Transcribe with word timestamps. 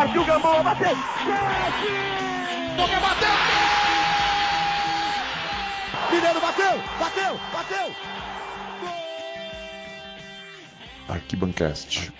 Partiu 0.00 0.24
Gamboa, 0.24 0.62
bateu! 0.62 0.96
Boca 2.74 3.00
bateu! 3.00 3.28
Mineiro 6.10 6.40
bateu! 6.40 6.78
Bateu! 6.98 7.40
Bateu! 7.52 7.94
Arquibancast. 11.06 12.10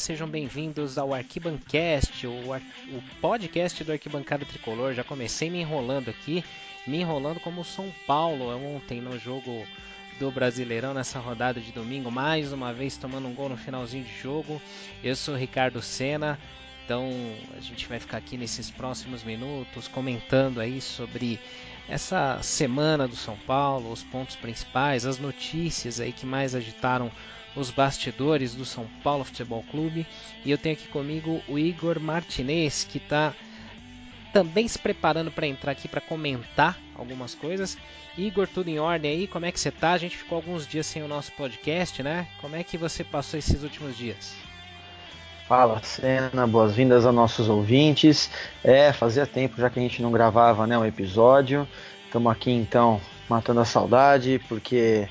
Sejam 0.00 0.28
bem-vindos 0.28 0.96
ao 0.96 1.12
Arquibancast, 1.12 2.24
o, 2.24 2.52
ar... 2.52 2.62
o 2.92 3.02
podcast 3.20 3.82
do 3.82 3.90
Arquibancada 3.90 4.44
Tricolor. 4.44 4.94
Já 4.94 5.02
comecei 5.02 5.50
me 5.50 5.60
enrolando 5.60 6.08
aqui, 6.08 6.44
me 6.86 7.00
enrolando 7.00 7.40
como 7.40 7.62
o 7.62 7.64
São 7.64 7.92
Paulo 8.06 8.56
ontem 8.76 9.00
no 9.00 9.18
jogo 9.18 9.66
do 10.18 10.30
Brasileirão 10.30 10.94
nessa 10.94 11.18
rodada 11.18 11.60
de 11.60 11.72
domingo, 11.72 12.10
mais 12.10 12.52
uma 12.52 12.72
vez 12.72 12.96
tomando 12.96 13.28
um 13.28 13.34
gol 13.34 13.48
no 13.48 13.56
finalzinho 13.56 14.04
de 14.04 14.18
jogo. 14.18 14.60
Eu 15.02 15.14
sou 15.14 15.36
Ricardo 15.36 15.82
Sena, 15.82 16.38
então 16.84 17.10
a 17.56 17.60
gente 17.60 17.86
vai 17.86 18.00
ficar 18.00 18.16
aqui 18.16 18.36
nesses 18.36 18.70
próximos 18.70 19.22
minutos 19.22 19.88
comentando 19.88 20.60
aí 20.60 20.80
sobre 20.80 21.38
essa 21.88 22.42
semana 22.42 23.06
do 23.06 23.16
São 23.16 23.36
Paulo, 23.46 23.92
os 23.92 24.02
pontos 24.02 24.36
principais, 24.36 25.04
as 25.04 25.18
notícias 25.18 26.00
aí 26.00 26.12
que 26.12 26.24
mais 26.24 26.54
agitaram 26.54 27.10
os 27.54 27.70
bastidores 27.70 28.54
do 28.54 28.64
São 28.64 28.86
Paulo 29.02 29.24
Futebol 29.24 29.64
Clube. 29.70 30.06
E 30.44 30.50
eu 30.50 30.58
tenho 30.58 30.74
aqui 30.74 30.88
comigo 30.88 31.42
o 31.48 31.58
Igor 31.58 31.98
Martinez, 32.00 32.84
que 32.84 32.98
está 32.98 33.34
também 34.36 34.68
se 34.68 34.78
preparando 34.78 35.30
para 35.30 35.46
entrar 35.46 35.72
aqui 35.72 35.88
para 35.88 35.98
comentar 35.98 36.78
algumas 36.94 37.34
coisas. 37.34 37.78
Igor, 38.18 38.46
tudo 38.46 38.68
em 38.68 38.78
ordem 38.78 39.10
aí? 39.10 39.26
Como 39.26 39.46
é 39.46 39.52
que 39.52 39.58
você 39.58 39.70
tá? 39.70 39.92
A 39.92 39.98
gente 39.98 40.14
ficou 40.14 40.36
alguns 40.36 40.66
dias 40.66 40.84
sem 40.84 41.02
o 41.02 41.08
nosso 41.08 41.32
podcast, 41.32 42.02
né? 42.02 42.28
Como 42.38 42.54
é 42.54 42.62
que 42.62 42.76
você 42.76 43.02
passou 43.02 43.38
esses 43.38 43.62
últimos 43.62 43.96
dias? 43.96 44.34
Fala, 45.48 45.82
Cena, 45.82 46.46
boas-vindas 46.46 47.06
a 47.06 47.12
nossos 47.12 47.48
ouvintes. 47.48 48.30
É, 48.62 48.92
fazia 48.92 49.26
tempo 49.26 49.56
já 49.56 49.70
que 49.70 49.78
a 49.78 49.82
gente 49.82 50.02
não 50.02 50.12
gravava 50.12 50.66
né, 50.66 50.76
um 50.76 50.84
episódio. 50.84 51.66
Estamos 52.04 52.30
aqui 52.30 52.50
então 52.50 53.00
matando 53.30 53.60
a 53.60 53.64
saudade, 53.64 54.38
porque 54.50 55.08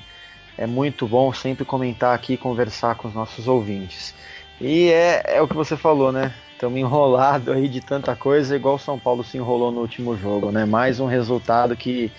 é 0.55 0.67
muito 0.67 1.07
bom 1.07 1.33
sempre 1.33 1.65
comentar 1.65 2.13
aqui 2.13 2.33
e 2.33 2.37
conversar 2.37 2.93
com 2.93 3.07
os 3.07 3.15
nossos 3.15 3.47
ouvintes. 3.47 4.13
E 4.61 4.91
é, 4.91 5.37
é 5.37 5.41
o 5.41 5.47
que 5.47 5.55
você 5.55 5.75
falou, 5.75 6.11
né? 6.11 6.31
Estamos 6.55 6.79
enrolados 6.79 7.53
aí 7.53 7.67
de 7.67 7.81
tanta 7.81 8.15
coisa, 8.15 8.55
igual 8.55 8.75
o 8.75 8.79
São 8.79 8.97
Paulo 8.97 9.25
se 9.25 9.37
enrolou 9.37 9.73
no 9.73 9.81
último 9.81 10.15
jogo, 10.15 10.53
né? 10.53 10.63
Mais 10.63 11.01
um 11.01 11.05
resultado 11.05 11.75
que 11.75 12.09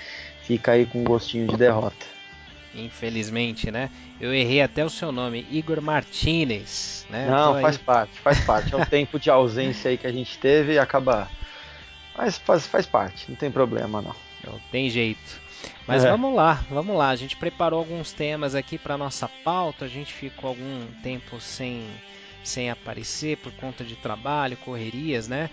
fica 0.43 0.73
aí 0.73 0.85
com 0.85 1.01
um 1.01 1.05
gostinho 1.05 1.47
de 1.49 1.57
derrota. 1.57 2.05
Infelizmente, 2.75 3.71
né? 3.71 3.89
Eu 4.21 4.35
errei 4.35 4.61
até 4.61 4.85
o 4.85 4.91
seu 4.91 5.11
nome, 5.11 5.47
Igor 5.51 5.81
Martinez, 5.81 7.07
né? 7.09 7.27
Não, 7.31 7.59
faz 7.63 7.79
parte, 7.79 8.19
faz 8.21 8.39
parte. 8.41 8.75
É 8.75 8.77
o 8.77 8.85
tempo 8.85 9.19
de 9.19 9.31
ausência 9.31 9.91
aí 9.91 9.97
que 9.97 10.07
a 10.07 10.13
gente 10.13 10.39
teve 10.39 10.75
e 10.75 10.79
acaba. 10.79 11.31
Mas 12.15 12.37
faz, 12.37 12.67
faz 12.67 12.85
parte, 12.85 13.31
não 13.31 13.37
tem 13.37 13.51
problema 13.51 14.03
não. 14.03 14.15
Não 14.45 14.61
tem 14.71 14.91
jeito. 14.91 15.41
Mas 15.87 16.05
é. 16.05 16.11
vamos 16.11 16.35
lá, 16.35 16.63
vamos 16.69 16.95
lá. 16.95 17.09
A 17.09 17.17
gente 17.17 17.39
preparou 17.39 17.79
alguns 17.79 18.13
temas 18.13 18.55
aqui 18.55 18.77
para 18.77 18.99
nossa 18.99 19.31
pauta. 19.43 19.87
A 19.87 19.89
gente 19.89 20.13
ficou 20.13 20.51
algum 20.51 20.87
tempo 21.03 21.41
sem 21.41 21.87
sem 22.47 22.71
aparecer 22.71 23.37
por 23.39 23.53
conta 23.53 23.85
de 23.85 23.97
trabalho, 23.97 24.57
correrias, 24.59 25.29
né? 25.29 25.51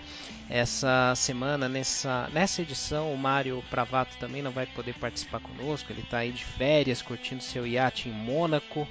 Essa 0.48 1.14
semana, 1.16 1.68
nessa, 1.68 2.28
nessa 2.32 2.62
edição, 2.62 3.12
o 3.12 3.18
Mário 3.18 3.62
Pravato 3.70 4.16
também 4.18 4.42
não 4.42 4.50
vai 4.50 4.66
poder 4.66 4.94
participar 4.94 5.40
conosco. 5.40 5.90
Ele 5.90 6.02
está 6.02 6.18
aí 6.18 6.30
de 6.32 6.44
férias, 6.44 7.02
curtindo 7.02 7.42
seu 7.42 7.66
iate 7.66 8.08
em 8.08 8.12
Mônaco, 8.12 8.86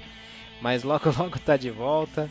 mas 0.60 0.82
logo 0.82 1.10
logo 1.16 1.36
está 1.36 1.56
de 1.56 1.70
volta 1.70 2.30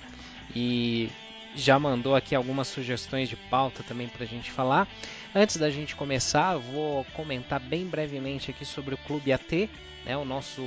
e 0.55 1.09
já 1.55 1.79
mandou 1.79 2.15
aqui 2.15 2.35
algumas 2.35 2.67
sugestões 2.67 3.29
de 3.29 3.35
pauta 3.35 3.83
também 3.83 4.07
para 4.07 4.23
a 4.23 4.27
gente 4.27 4.51
falar. 4.51 4.87
Antes 5.33 5.57
da 5.57 5.69
gente 5.69 5.95
começar, 5.95 6.57
vou 6.57 7.05
comentar 7.13 7.59
bem 7.59 7.85
brevemente 7.85 8.51
aqui 8.51 8.65
sobre 8.65 8.95
o 8.95 8.97
Clube 8.99 9.31
AT, 9.31 9.69
né, 10.05 10.17
o 10.17 10.25
nosso 10.25 10.63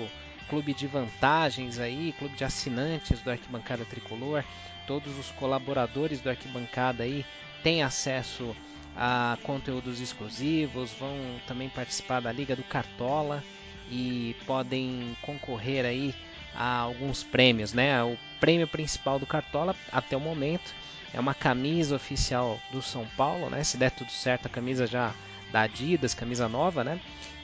clube 0.49 0.73
de 0.73 0.87
vantagens 0.87 1.79
aí, 1.79 2.15
clube 2.19 2.37
de 2.37 2.45
assinantes 2.45 3.21
do 3.21 3.31
Arquibancada 3.31 3.85
Tricolor 3.85 4.45
todos 4.87 5.19
os 5.19 5.31
colaboradores 5.33 6.21
do 6.21 6.31
Arquibancada 6.31 7.05
aí 7.05 7.25
têm 7.63 7.83
acesso 7.83 8.55
a 8.97 9.37
conteúdos 9.43 10.01
exclusivos, 10.01 10.93
vão 10.93 11.15
também 11.47 11.69
participar 11.69 12.21
da 12.21 12.33
Liga 12.33 12.57
do 12.57 12.63
Cartola 12.63 13.45
e 13.91 14.35
podem 14.47 15.17
concorrer 15.23 15.85
aí 15.85 16.15
a 16.55 16.79
alguns 16.79 17.23
prêmios, 17.23 17.73
né? 17.75 18.03
O 18.03 18.17
prêmio 18.41 18.67
principal 18.67 19.19
do 19.19 19.27
Cartola 19.27 19.77
até 19.93 20.17
o 20.17 20.21
momento 20.21 20.75
é 21.13 21.21
uma 21.21 21.35
camisa 21.35 21.97
oficial 21.97 22.59
do 22.73 22.81
São 22.81 23.07
Paulo, 23.17 23.51
né? 23.51 23.63
Se 23.63 23.77
der 23.77 23.91
tudo 23.91 24.11
certo, 24.11 24.47
a 24.47 24.51
camisa 24.51 24.87
já 24.87 25.13
da 25.53 25.63
Adidas, 25.63 26.15
camisa 26.15 26.49
nova, 26.49 26.83
né? 26.83 26.99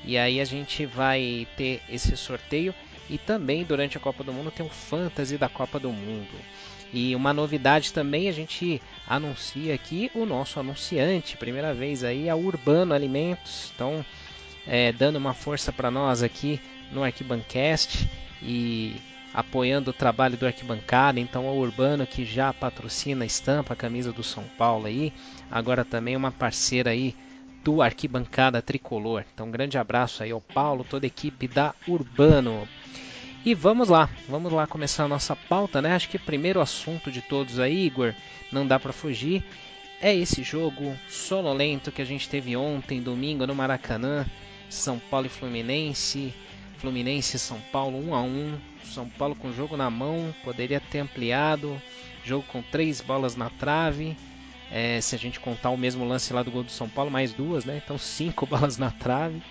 E 0.05 0.19
aí 0.19 0.41
a 0.41 0.45
gente 0.45 0.87
vai 0.87 1.47
ter 1.57 1.83
esse 1.89 2.17
sorteio 2.17 2.75
e 3.09 3.19
também 3.19 3.65
durante 3.65 3.97
a 3.97 4.01
Copa 4.01 4.25
do 4.25 4.33
Mundo 4.33 4.51
tem 4.51 4.65
o 4.65 4.71
Fantasy 4.71 5.37
da 5.37 5.49
Copa 5.49 5.79
do 5.79 5.93
Mundo. 5.93 6.35
E 6.93 7.17
uma 7.17 7.33
novidade 7.33 7.93
também, 7.93 8.29
a 8.29 8.33
gente 8.33 8.83
anuncia 9.09 9.75
aqui 9.75 10.11
o 10.15 10.27
nosso 10.27 10.61
anunciante, 10.61 11.37
primeira 11.37 11.73
vez 11.73 12.05
aí, 12.05 12.29
a 12.29 12.37
Urbano 12.37 12.93
Alimentos. 12.93 13.73
Então, 13.75 14.05
é, 14.67 14.93
dando 14.93 15.17
uma 15.17 15.33
força 15.33 15.73
para 15.73 15.91
nós 15.91 16.23
aqui 16.23 16.61
no 16.93 17.03
Arquibancast 17.03 18.09
e 18.43 18.97
apoiando 19.33 19.91
o 19.91 19.95
trabalho 19.95 20.37
do 20.37 20.47
Arquibancada. 20.47 21.19
Então, 21.19 21.49
a 21.49 21.53
Urbano 21.53 22.07
que 22.07 22.25
já 22.25 22.53
patrocina, 22.53 23.25
estampa 23.25 23.73
a 23.73 23.77
camisa 23.77 24.13
do 24.13 24.23
São 24.23 24.45
Paulo 24.59 24.87
aí, 24.87 25.13
agora 25.51 25.85
também 25.85 26.15
uma 26.15 26.31
parceira 26.31 26.91
aí 26.91 27.17
do 27.65 27.81
Arquibancada 27.81 28.61
Tricolor. 28.61 29.25
Então, 29.33 29.47
um 29.47 29.51
grande 29.51 29.79
abraço 29.79 30.23
aí 30.23 30.31
ao 30.31 30.41
Paulo, 30.41 30.85
toda 30.85 31.07
a 31.07 31.09
equipe 31.09 31.49
da 31.49 31.75
Urbano. 31.89 32.69
E 33.45 33.55
vamos 33.55 33.89
lá, 33.89 34.09
vamos 34.29 34.53
lá 34.53 34.69
começar 34.69 35.03
a 35.03 35.09
nossa 35.09 35.35
pauta, 35.35 35.83
né? 35.83 35.97
Acho 35.97 36.09
que 36.09 36.17
o 36.17 36.21
primeiro 36.21 36.61
assunto 36.61 37.11
de 37.11 37.21
todos 37.21 37.59
aí, 37.59 37.87
Igor, 37.87 38.15
não 38.53 38.65
dá 38.65 38.79
para 38.79 38.93
fugir, 38.93 39.45
é 40.01 40.15
esse 40.15 40.45
jogo 40.45 40.97
sonolento 41.09 41.91
que 41.91 42.01
a 42.01 42.05
gente 42.05 42.29
teve 42.29 42.57
ontem, 42.57 43.03
domingo, 43.03 43.45
no 43.45 43.53
Maracanã, 43.53 44.25
São 44.71 44.97
Paulo 44.97 45.27
e 45.27 45.29
Fluminense, 45.29 46.33
Fluminense 46.79 47.37
e 47.37 47.41
São 47.41 47.61
Paulo 47.73 47.99
1 48.11 48.15
a 48.15 48.23
1 48.23 48.59
São 48.85 49.09
Paulo 49.09 49.35
com 49.35 49.49
o 49.49 49.53
jogo 49.53 49.77
na 49.77 49.91
mão, 49.91 50.33
poderia 50.45 50.79
ter 50.79 51.01
ampliado, 51.01 51.83
jogo 52.25 52.45
com 52.47 52.63
três 52.63 53.01
bolas 53.01 53.35
na 53.35 53.51
trave, 53.51 54.17
é, 54.71 55.01
se 55.01 55.17
a 55.17 55.19
gente 55.19 55.41
contar 55.41 55.71
o 55.71 55.77
mesmo 55.77 56.07
lance 56.07 56.33
lá 56.33 56.45
do 56.45 56.51
gol 56.53 56.63
do 56.63 56.71
São 56.71 56.89
Paulo, 56.89 57.11
mais 57.11 57.33
duas, 57.33 57.65
né? 57.65 57.83
Então 57.85 57.99
cinco 57.99 58.47
bolas 58.47 58.79
na 58.79 58.93
trave. 58.93 59.43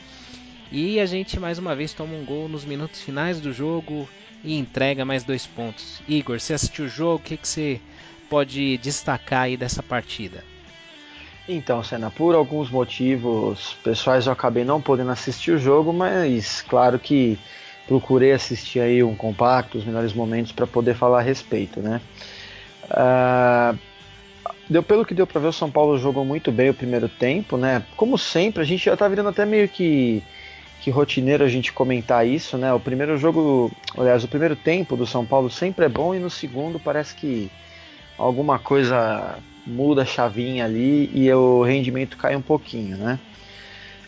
E 0.72 1.02
a 1.02 1.06
gente 1.06 1.38
mais 1.38 1.60
uma 1.60 1.76
vez 1.76 1.94
toma 1.94 2.16
um 2.16 2.24
gol 2.24 2.48
nos 2.48 2.64
minutos 2.64 3.02
finais 3.02 3.42
do 3.42 3.52
jogo 3.52 4.08
e 4.42 4.58
entrega 4.58 5.04
mais 5.04 5.22
dois 5.24 5.46
pontos. 5.46 6.02
Igor, 6.08 6.40
você 6.40 6.54
assistiu 6.54 6.86
o 6.86 6.88
jogo, 6.88 7.16
o 7.16 7.20
que, 7.20 7.36
que 7.36 7.48
você 7.48 7.82
pode 8.30 8.78
destacar 8.78 9.42
aí 9.42 9.58
dessa 9.58 9.84
partida? 9.84 10.44
Então, 11.50 11.84
Senna, 11.84 12.10
por 12.10 12.36
alguns 12.36 12.70
motivos 12.70 13.76
pessoais 13.84 14.28
eu 14.28 14.32
acabei 14.32 14.64
não 14.64 14.82
podendo 14.82 15.12
assistir 15.12 15.52
o 15.52 15.58
jogo, 15.58 15.92
mas 15.92 16.62
claro 16.62 16.98
que 16.98 17.38
procurei 17.86 18.32
assistir 18.32 18.80
aí 18.80 19.04
um 19.04 19.16
compacto, 19.16 19.78
os 19.78 19.84
melhores 19.84 20.14
momentos 20.14 20.54
para 20.54 20.66
poder 20.66 20.96
falar 20.96 21.20
a 21.20 21.24
respeito, 21.24 21.82
né? 21.82 22.00
Uh, 22.86 23.78
deu 24.70 24.82
pelo 24.82 25.06
que 25.06 25.14
deu 25.14 25.28
para 25.28 25.42
ver 25.42 25.48
o 25.48 25.54
São 25.54 25.70
Paulo 25.70 25.98
jogou 25.98 26.24
muito 26.24 26.50
bem 26.50 26.70
o 26.70 26.74
primeiro 26.74 27.10
tempo, 27.10 27.58
né? 27.58 27.84
Como 27.98 28.18
sempre, 28.18 28.62
a 28.62 28.66
gente 28.66 28.86
já 28.86 28.96
tá 28.96 29.10
virando 29.10 29.28
até 29.28 29.46
meio 29.46 29.68
que 29.68 30.24
que 30.82 30.90
rotineiro 30.90 31.44
a 31.44 31.48
gente 31.48 31.72
comentar 31.72 32.28
isso, 32.28 32.58
né? 32.58 32.74
O 32.74 32.80
primeiro 32.80 33.18
jogo, 33.18 33.72
aliás, 33.96 34.24
o 34.24 34.28
primeiro 34.28 34.56
tempo 34.56 34.98
do 34.98 35.06
São 35.06 35.24
Paulo 35.24 35.50
sempre 35.50 35.86
é 35.86 35.90
bom 35.90 36.14
e 36.14 36.20
no 36.20 36.30
segundo 36.30 36.80
parece 36.80 37.14
que 37.16 37.52
alguma 38.18 38.58
coisa 38.58 39.38
muda 39.66 40.02
a 40.02 40.06
chavinha 40.06 40.66
ali 40.66 41.10
e 41.14 41.32
o 41.32 41.62
rendimento 41.62 42.18
cai 42.18 42.36
um 42.36 42.42
pouquinho, 42.42 42.98
né? 42.98 43.20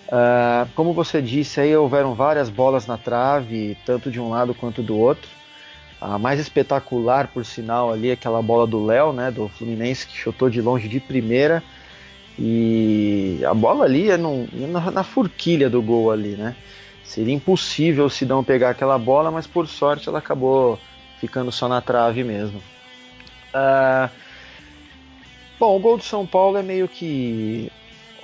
Uh, 0.07 0.69
como 0.75 0.93
você 0.93 1.21
disse, 1.21 1.59
aí 1.59 1.75
houveram 1.75 2.13
várias 2.13 2.49
bolas 2.49 2.85
na 2.85 2.97
trave, 2.97 3.77
tanto 3.85 4.11
de 4.11 4.19
um 4.19 4.29
lado 4.29 4.53
quanto 4.53 4.81
do 4.81 4.97
outro. 4.97 5.29
A 6.01 6.17
mais 6.17 6.39
espetacular, 6.39 7.27
por 7.27 7.45
sinal, 7.45 7.91
ali, 7.91 8.11
aquela 8.11 8.41
bola 8.41 8.67
do 8.67 8.83
Léo, 8.85 9.13
né, 9.13 9.31
do 9.31 9.47
Fluminense, 9.47 10.05
que 10.05 10.17
chutou 10.17 10.49
de 10.49 10.61
longe 10.61 10.87
de 10.87 10.99
primeira. 10.99 11.63
E 12.37 13.41
a 13.45 13.53
bola 13.53 13.85
ali 13.85 14.09
é 14.09 14.17
na, 14.17 14.91
na 14.91 15.03
forquilha 15.03 15.69
do 15.69 15.81
gol 15.81 16.11
ali, 16.11 16.35
né? 16.35 16.55
Seria 17.03 17.33
impossível 17.33 18.05
o 18.05 18.09
Sidão 18.09 18.43
pegar 18.43 18.71
aquela 18.71 18.97
bola, 18.97 19.29
mas 19.29 19.45
por 19.45 19.67
sorte 19.67 20.09
ela 20.09 20.19
acabou 20.19 20.79
ficando 21.19 21.51
só 21.51 21.67
na 21.67 21.79
trave 21.79 22.23
mesmo. 22.23 22.59
Uh, 23.53 24.09
bom, 25.59 25.75
o 25.75 25.79
gol 25.79 25.97
do 25.97 26.03
São 26.03 26.25
Paulo 26.25 26.57
é 26.57 26.63
meio 26.63 26.87
que 26.87 27.71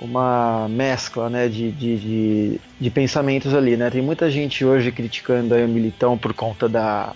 uma 0.00 0.66
mescla 0.68 1.28
né, 1.28 1.46
de, 1.46 1.70
de, 1.70 1.96
de, 1.98 2.60
de, 2.80 2.90
pensamentos 2.90 3.54
ali. 3.54 3.76
Né? 3.76 3.90
Tem 3.90 4.02
muita 4.02 4.30
gente 4.30 4.64
hoje 4.64 4.90
criticando 4.90 5.54
aí 5.54 5.64
o 5.64 5.68
Militão 5.68 6.16
por 6.16 6.32
conta 6.32 6.68
da, 6.68 7.14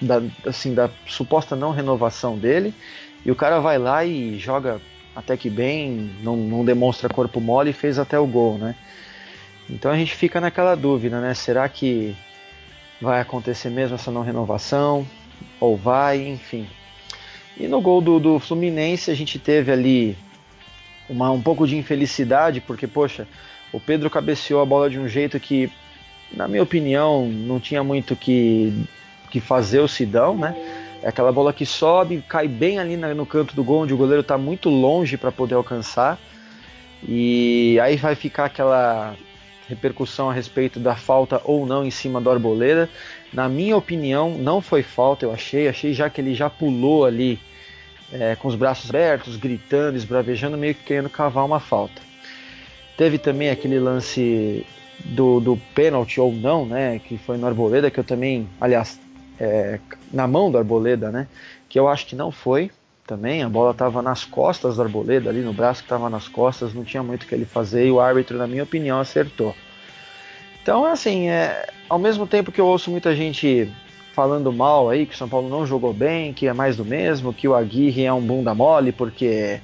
da, 0.00 0.22
assim, 0.46 0.74
da 0.74 0.90
suposta 1.06 1.54
não 1.54 1.70
renovação 1.70 2.36
dele, 2.38 2.74
e 3.24 3.30
o 3.30 3.36
cara 3.36 3.60
vai 3.60 3.78
lá 3.78 4.04
e 4.04 4.38
joga 4.38 4.80
até 5.14 5.36
que 5.36 5.50
bem, 5.50 6.10
não, 6.22 6.36
não 6.36 6.64
demonstra 6.64 7.08
corpo 7.08 7.40
mole 7.40 7.70
e 7.70 7.74
fez 7.74 7.98
até 7.98 8.18
o 8.18 8.26
gol, 8.26 8.58
né? 8.58 8.74
Então 9.68 9.90
a 9.90 9.96
gente 9.96 10.14
fica 10.14 10.40
naquela 10.40 10.74
dúvida, 10.74 11.20
né? 11.20 11.34
Será 11.34 11.68
que 11.68 12.16
vai 13.00 13.20
acontecer 13.20 13.70
mesmo 13.70 13.94
essa 13.94 14.10
não 14.10 14.22
renovação? 14.22 15.06
Ou 15.60 15.76
vai, 15.76 16.26
enfim. 16.26 16.66
E 17.56 17.68
no 17.68 17.80
gol 17.80 18.00
do, 18.00 18.18
do 18.18 18.38
Fluminense 18.38 19.10
a 19.10 19.14
gente 19.14 19.38
teve 19.38 19.70
ali 19.70 20.16
uma, 21.08 21.30
um 21.30 21.40
pouco 21.40 21.66
de 21.66 21.76
infelicidade, 21.76 22.60
porque, 22.60 22.86
poxa, 22.86 23.26
o 23.72 23.78
Pedro 23.80 24.08
cabeceou 24.08 24.60
a 24.60 24.66
bola 24.66 24.88
de 24.88 24.98
um 24.98 25.08
jeito 25.08 25.38
que, 25.38 25.70
na 26.32 26.48
minha 26.48 26.62
opinião, 26.62 27.26
não 27.26 27.60
tinha 27.60 27.82
muito 27.84 28.16
que, 28.16 28.72
que 29.30 29.40
fazer 29.40 29.80
o 29.80 29.88
Sidão, 29.88 30.36
né? 30.36 30.54
É 31.02 31.08
aquela 31.08 31.32
bola 31.32 31.52
que 31.52 31.66
sobe, 31.66 32.22
cai 32.28 32.46
bem 32.46 32.78
ali 32.78 32.96
no 32.96 33.26
canto 33.26 33.56
do 33.56 33.64
gol, 33.64 33.82
onde 33.82 33.92
o 33.92 33.96
goleiro 33.96 34.20
está 34.20 34.38
muito 34.38 34.70
longe 34.70 35.16
para 35.16 35.32
poder 35.32 35.56
alcançar. 35.56 36.18
E 37.06 37.78
aí 37.80 37.96
vai 37.96 38.14
ficar 38.14 38.44
aquela 38.44 39.16
repercussão 39.68 40.30
a 40.30 40.32
respeito 40.32 40.78
da 40.78 40.94
falta 40.94 41.40
ou 41.44 41.66
não 41.66 41.84
em 41.84 41.90
cima 41.90 42.20
do 42.20 42.30
Arboleda. 42.30 42.88
Na 43.32 43.48
minha 43.48 43.76
opinião, 43.76 44.36
não 44.38 44.60
foi 44.60 44.82
falta, 44.82 45.24
eu 45.24 45.32
achei. 45.32 45.66
Achei 45.66 45.92
já 45.92 46.08
que 46.08 46.20
ele 46.20 46.34
já 46.34 46.48
pulou 46.48 47.04
ali 47.04 47.40
é, 48.12 48.36
com 48.36 48.46
os 48.46 48.54
braços 48.54 48.88
abertos, 48.88 49.36
gritando, 49.36 49.96
esbravejando, 49.96 50.56
meio 50.56 50.74
que 50.74 50.84
querendo 50.84 51.10
cavar 51.10 51.44
uma 51.44 51.58
falta. 51.58 52.00
Teve 52.96 53.18
também 53.18 53.50
aquele 53.50 53.80
lance 53.80 54.64
do, 55.04 55.40
do 55.40 55.56
pênalti 55.74 56.20
ou 56.20 56.32
não, 56.32 56.64
né? 56.64 57.00
Que 57.00 57.16
foi 57.18 57.36
no 57.36 57.46
Arboleda, 57.46 57.90
que 57.90 57.98
eu 57.98 58.04
também, 58.04 58.48
aliás, 58.60 59.00
é, 59.42 59.80
na 60.12 60.28
mão 60.28 60.52
do 60.52 60.56
Arboleda, 60.56 61.10
né? 61.10 61.26
Que 61.68 61.76
eu 61.76 61.88
acho 61.88 62.06
que 62.06 62.14
não 62.14 62.30
foi 62.30 62.70
também. 63.04 63.42
A 63.42 63.48
bola 63.48 63.72
estava 63.72 64.00
nas 64.00 64.24
costas 64.24 64.76
do 64.76 64.82
Arboleda, 64.82 65.28
ali 65.28 65.40
no 65.40 65.52
braço 65.52 65.80
que 65.80 65.86
estava 65.86 66.08
nas 66.08 66.28
costas, 66.28 66.72
não 66.72 66.84
tinha 66.84 67.02
muito 67.02 67.24
o 67.24 67.26
que 67.26 67.34
ele 67.34 67.44
fazer 67.44 67.88
e 67.88 67.90
o 67.90 67.98
árbitro, 67.98 68.38
na 68.38 68.46
minha 68.46 68.62
opinião, 68.62 69.00
acertou. 69.00 69.52
Então, 70.62 70.84
assim, 70.84 71.28
é, 71.28 71.66
ao 71.88 71.98
mesmo 71.98 72.24
tempo 72.24 72.52
que 72.52 72.60
eu 72.60 72.66
ouço 72.66 72.88
muita 72.88 73.16
gente 73.16 73.68
falando 74.14 74.52
mal 74.52 74.88
aí, 74.88 75.06
que 75.06 75.14
o 75.14 75.18
São 75.18 75.28
Paulo 75.28 75.48
não 75.48 75.66
jogou 75.66 75.92
bem, 75.92 76.32
que 76.32 76.46
é 76.46 76.52
mais 76.52 76.76
do 76.76 76.84
mesmo, 76.84 77.34
que 77.34 77.48
o 77.48 77.54
Aguirre 77.54 78.04
é 78.04 78.12
um 78.12 78.20
bunda 78.20 78.54
mole 78.54 78.92
porque 78.92 79.60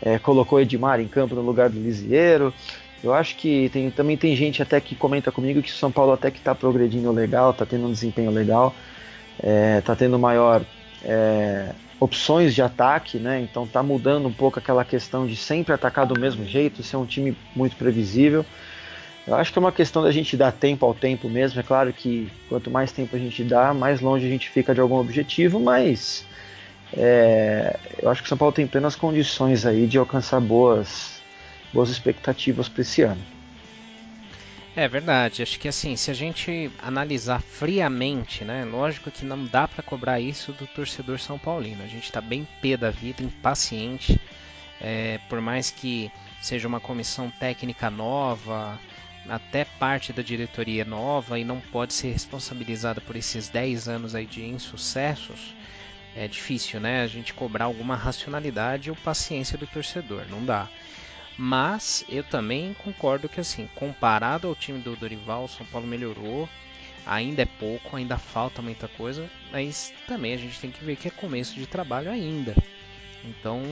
é, 0.00 0.16
colocou 0.20 0.60
Edmar 0.60 1.00
em 1.00 1.08
campo 1.08 1.34
no 1.34 1.40
lugar 1.40 1.68
do 1.68 1.80
Lisieiro. 1.80 2.54
Eu 3.02 3.12
acho 3.12 3.34
que 3.36 3.68
tem, 3.70 3.90
também 3.90 4.16
tem 4.16 4.36
gente 4.36 4.62
até 4.62 4.80
que 4.80 4.94
comenta 4.94 5.32
comigo 5.32 5.62
que 5.62 5.70
o 5.70 5.74
São 5.74 5.90
Paulo 5.90 6.12
até 6.12 6.30
que 6.30 6.38
está 6.38 6.54
progredindo 6.54 7.10
legal, 7.10 7.50
está 7.50 7.66
tendo 7.66 7.86
um 7.86 7.92
desempenho 7.92 8.30
legal 8.30 8.72
é, 9.40 9.82
tendo 9.96 10.18
maior 10.18 10.62
é, 11.04 11.70
opções 12.00 12.54
de 12.54 12.62
ataque, 12.62 13.18
né? 13.18 13.40
Então 13.40 13.64
está 13.64 13.82
mudando 13.82 14.26
um 14.26 14.32
pouco 14.32 14.58
aquela 14.58 14.84
questão 14.84 15.26
de 15.26 15.36
sempre 15.36 15.72
atacar 15.72 16.06
do 16.06 16.18
mesmo 16.18 16.44
jeito, 16.44 16.82
ser 16.82 16.96
um 16.96 17.06
time 17.06 17.36
muito 17.54 17.76
previsível. 17.76 18.44
Eu 19.26 19.34
acho 19.34 19.52
que 19.52 19.58
é 19.58 19.60
uma 19.60 19.72
questão 19.72 20.02
da 20.02 20.10
gente 20.10 20.36
dar 20.36 20.52
tempo 20.52 20.86
ao 20.86 20.94
tempo 20.94 21.28
mesmo. 21.28 21.60
É 21.60 21.62
claro 21.62 21.92
que 21.92 22.30
quanto 22.48 22.70
mais 22.70 22.92
tempo 22.92 23.14
a 23.14 23.18
gente 23.18 23.44
dá, 23.44 23.74
mais 23.74 24.00
longe 24.00 24.26
a 24.26 24.30
gente 24.30 24.48
fica 24.48 24.74
de 24.74 24.80
algum 24.80 24.96
objetivo, 24.96 25.60
mas 25.60 26.24
é, 26.96 27.78
eu 28.00 28.10
acho 28.10 28.22
que 28.22 28.26
o 28.26 28.28
São 28.28 28.38
Paulo 28.38 28.54
tem 28.54 28.66
plenas 28.66 28.96
condições 28.96 29.66
aí 29.66 29.86
de 29.86 29.98
alcançar 29.98 30.40
boas, 30.40 31.20
boas 31.72 31.90
expectativas 31.90 32.68
para 32.68 32.80
esse 32.80 33.02
ano. 33.02 33.37
É 34.78 34.86
verdade, 34.86 35.42
acho 35.42 35.58
que 35.58 35.66
assim, 35.66 35.96
se 35.96 36.08
a 36.08 36.14
gente 36.14 36.70
analisar 36.78 37.42
friamente, 37.42 38.44
né, 38.44 38.64
lógico 38.64 39.10
que 39.10 39.24
não 39.24 39.44
dá 39.44 39.66
para 39.66 39.82
cobrar 39.82 40.20
isso 40.20 40.52
do 40.52 40.68
torcedor 40.68 41.18
são 41.18 41.36
paulino. 41.36 41.82
A 41.82 41.88
gente 41.88 42.04
está 42.04 42.20
bem 42.20 42.46
pé 42.62 42.76
da 42.76 42.88
vida, 42.88 43.20
impaciente, 43.20 44.20
é, 44.80 45.18
por 45.28 45.40
mais 45.40 45.72
que 45.72 46.12
seja 46.40 46.68
uma 46.68 46.78
comissão 46.78 47.28
técnica 47.28 47.90
nova, 47.90 48.78
até 49.28 49.64
parte 49.64 50.12
da 50.12 50.22
diretoria 50.22 50.84
nova 50.84 51.40
e 51.40 51.44
não 51.44 51.58
pode 51.58 51.92
ser 51.92 52.12
responsabilizada 52.12 53.00
por 53.00 53.16
esses 53.16 53.48
10 53.48 53.88
anos 53.88 54.14
aí 54.14 54.26
de 54.26 54.44
insucessos, 54.44 55.56
é 56.14 56.28
difícil, 56.28 56.78
né? 56.78 57.02
A 57.02 57.08
gente 57.08 57.34
cobrar 57.34 57.64
alguma 57.64 57.96
racionalidade 57.96 58.90
ou 58.90 58.96
paciência 58.96 59.58
do 59.58 59.66
torcedor, 59.66 60.22
não 60.30 60.44
dá. 60.44 60.68
Mas 61.38 62.04
eu 62.08 62.24
também 62.24 62.74
concordo 62.74 63.28
que 63.28 63.38
assim, 63.38 63.68
comparado 63.76 64.48
ao 64.48 64.56
time 64.56 64.80
do 64.80 64.96
Dorival, 64.96 65.44
o 65.44 65.48
São 65.48 65.64
Paulo 65.66 65.86
melhorou. 65.86 66.48
Ainda 67.06 67.42
é 67.42 67.46
pouco, 67.46 67.96
ainda 67.96 68.18
falta 68.18 68.60
muita 68.60 68.88
coisa, 68.88 69.30
mas 69.52 69.94
também 70.06 70.34
a 70.34 70.36
gente 70.36 70.60
tem 70.60 70.70
que 70.70 70.84
ver 70.84 70.96
que 70.96 71.08
é 71.08 71.10
começo 71.10 71.54
de 71.54 71.66
trabalho 71.66 72.10
ainda. 72.10 72.54
Então 73.24 73.62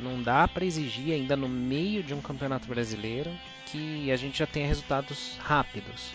não 0.00 0.22
dá 0.22 0.48
para 0.48 0.64
exigir 0.64 1.12
ainda 1.12 1.36
no 1.36 1.48
meio 1.48 2.02
de 2.02 2.14
um 2.14 2.20
campeonato 2.20 2.66
brasileiro 2.66 3.30
que 3.66 4.10
a 4.10 4.16
gente 4.16 4.38
já 4.38 4.46
tenha 4.46 4.66
resultados 4.66 5.36
rápidos. 5.38 6.12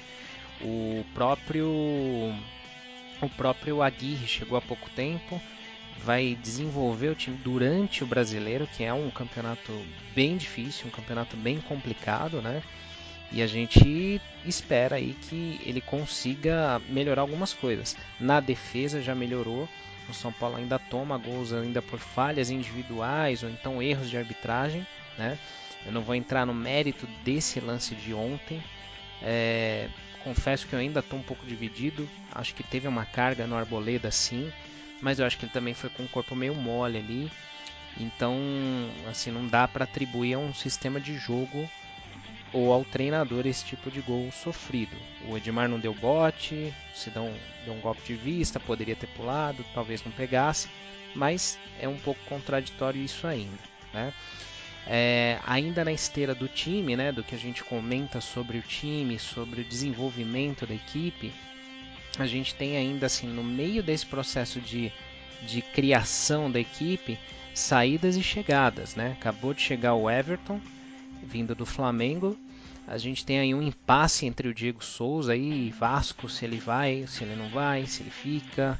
O 0.61 1.05
próprio 1.13 1.69
o 3.21 3.29
próprio 3.37 3.81
Aguirre 3.81 4.27
chegou 4.27 4.57
há 4.57 4.61
pouco 4.61 4.89
tempo, 4.89 5.41
vai 6.03 6.37
desenvolver 6.41 7.09
o 7.09 7.15
time 7.15 7.37
durante 7.37 8.03
o 8.03 8.07
brasileiro, 8.07 8.67
que 8.67 8.83
é 8.83 8.93
um 8.93 9.09
campeonato 9.09 9.71
bem 10.13 10.37
difícil, 10.37 10.87
um 10.87 10.91
campeonato 10.91 11.35
bem 11.37 11.59
complicado, 11.59 12.41
né? 12.41 12.61
E 13.31 13.41
a 13.41 13.47
gente 13.47 14.21
espera 14.45 14.97
aí 14.97 15.15
que 15.21 15.59
ele 15.65 15.81
consiga 15.81 16.81
melhorar 16.89 17.21
algumas 17.21 17.53
coisas. 17.53 17.97
Na 18.19 18.39
defesa 18.39 19.01
já 19.01 19.15
melhorou. 19.15 19.67
O 20.07 20.13
São 20.13 20.31
Paulo 20.31 20.57
ainda 20.57 20.77
toma 20.77 21.17
gols 21.17 21.51
ainda 21.51 21.81
por 21.81 21.99
falhas 21.99 22.51
individuais 22.51 23.41
ou 23.41 23.49
então 23.49 23.81
erros 23.81 24.09
de 24.09 24.17
arbitragem, 24.17 24.85
né? 25.17 25.37
Eu 25.85 25.91
não 25.91 26.01
vou 26.01 26.13
entrar 26.13 26.45
no 26.45 26.53
mérito 26.53 27.07
desse 27.23 27.59
lance 27.59 27.95
de 27.95 28.13
ontem. 28.13 28.61
É, 29.21 29.89
confesso 30.23 30.67
que 30.67 30.73
eu 30.73 30.79
ainda 30.79 30.99
estou 30.99 31.17
um 31.17 31.23
pouco 31.23 31.45
dividido. 31.45 32.07
Acho 32.31 32.53
que 32.53 32.63
teve 32.63 32.87
uma 32.87 33.05
carga 33.05 33.47
no 33.47 33.55
Arboleda 33.55 34.11
sim 34.11 34.51
mas 35.05 35.19
eu 35.19 35.25
acho 35.27 35.37
que 35.37 35.45
ele 35.45 35.51
também 35.51 35.75
foi 35.75 35.87
com 35.91 36.01
o 36.01 36.07
corpo 36.07 36.35
meio 36.35 36.55
mole 36.55 36.97
ali. 36.97 37.31
Então, 37.99 38.35
assim, 39.07 39.29
não 39.29 39.45
dá 39.45 39.67
para 39.67 39.83
atribuir 39.83 40.33
a 40.33 40.39
um 40.39 40.51
sistema 40.51 40.99
de 40.99 41.15
jogo 41.15 41.69
ou 42.51 42.73
ao 42.73 42.83
treinador 42.83 43.45
esse 43.45 43.63
tipo 43.63 43.91
de 43.91 44.01
gol 44.01 44.31
sofrido. 44.31 44.97
O 45.27 45.37
Edmar 45.37 45.69
não 45.69 45.79
deu 45.79 45.93
bote, 45.93 46.73
o 46.91 46.97
Sidão 46.97 47.31
deu 47.63 47.75
um 47.75 47.79
golpe 47.81 48.01
de 48.03 48.15
vista, 48.15 48.59
poderia 48.59 48.95
ter 48.95 49.05
pulado, 49.09 49.63
talvez 49.75 50.03
não 50.03 50.11
pegasse, 50.11 50.67
mas 51.13 51.59
é 51.79 51.87
um 51.87 51.97
pouco 51.97 52.19
contraditório 52.25 52.99
isso 52.99 53.27
ainda, 53.27 53.59
né? 53.93 54.11
É, 54.87 55.39
ainda 55.45 55.85
na 55.85 55.91
esteira 55.91 56.33
do 56.33 56.47
time, 56.47 56.95
né, 56.95 57.11
do 57.11 57.23
que 57.23 57.35
a 57.35 57.39
gente 57.39 57.63
comenta 57.63 58.19
sobre 58.19 58.57
o 58.57 58.61
time, 58.63 59.19
sobre 59.19 59.61
o 59.61 59.65
desenvolvimento 59.65 60.65
da 60.65 60.73
equipe, 60.73 61.31
a 62.17 62.25
gente 62.25 62.55
tem 62.55 62.77
ainda 62.77 63.05
assim 63.05 63.27
no 63.27 63.43
meio 63.43 63.83
desse 63.83 64.05
processo 64.05 64.61
de, 64.61 64.91
de 65.47 65.61
criação 65.61 66.51
da 66.51 66.59
equipe 66.59 67.19
saídas 67.53 68.17
e 68.17 68.23
chegadas, 68.23 68.95
né? 68.95 69.13
Acabou 69.13 69.53
de 69.53 69.61
chegar 69.61 69.93
o 69.95 70.09
Everton 70.09 70.59
vindo 71.23 71.55
do 71.55 71.65
Flamengo. 71.65 72.37
A 72.87 72.97
gente 72.97 73.25
tem 73.25 73.39
aí 73.39 73.53
um 73.53 73.61
impasse 73.61 74.25
entre 74.25 74.47
o 74.47 74.53
Diego 74.53 74.83
Souza 74.83 75.35
e 75.35 75.71
Vasco, 75.71 76.29
se 76.29 76.45
ele 76.45 76.59
vai, 76.59 77.05
se 77.07 77.23
ele 77.23 77.35
não 77.35 77.49
vai, 77.49 77.87
se 77.87 78.03
ele 78.03 78.11
fica. 78.11 78.79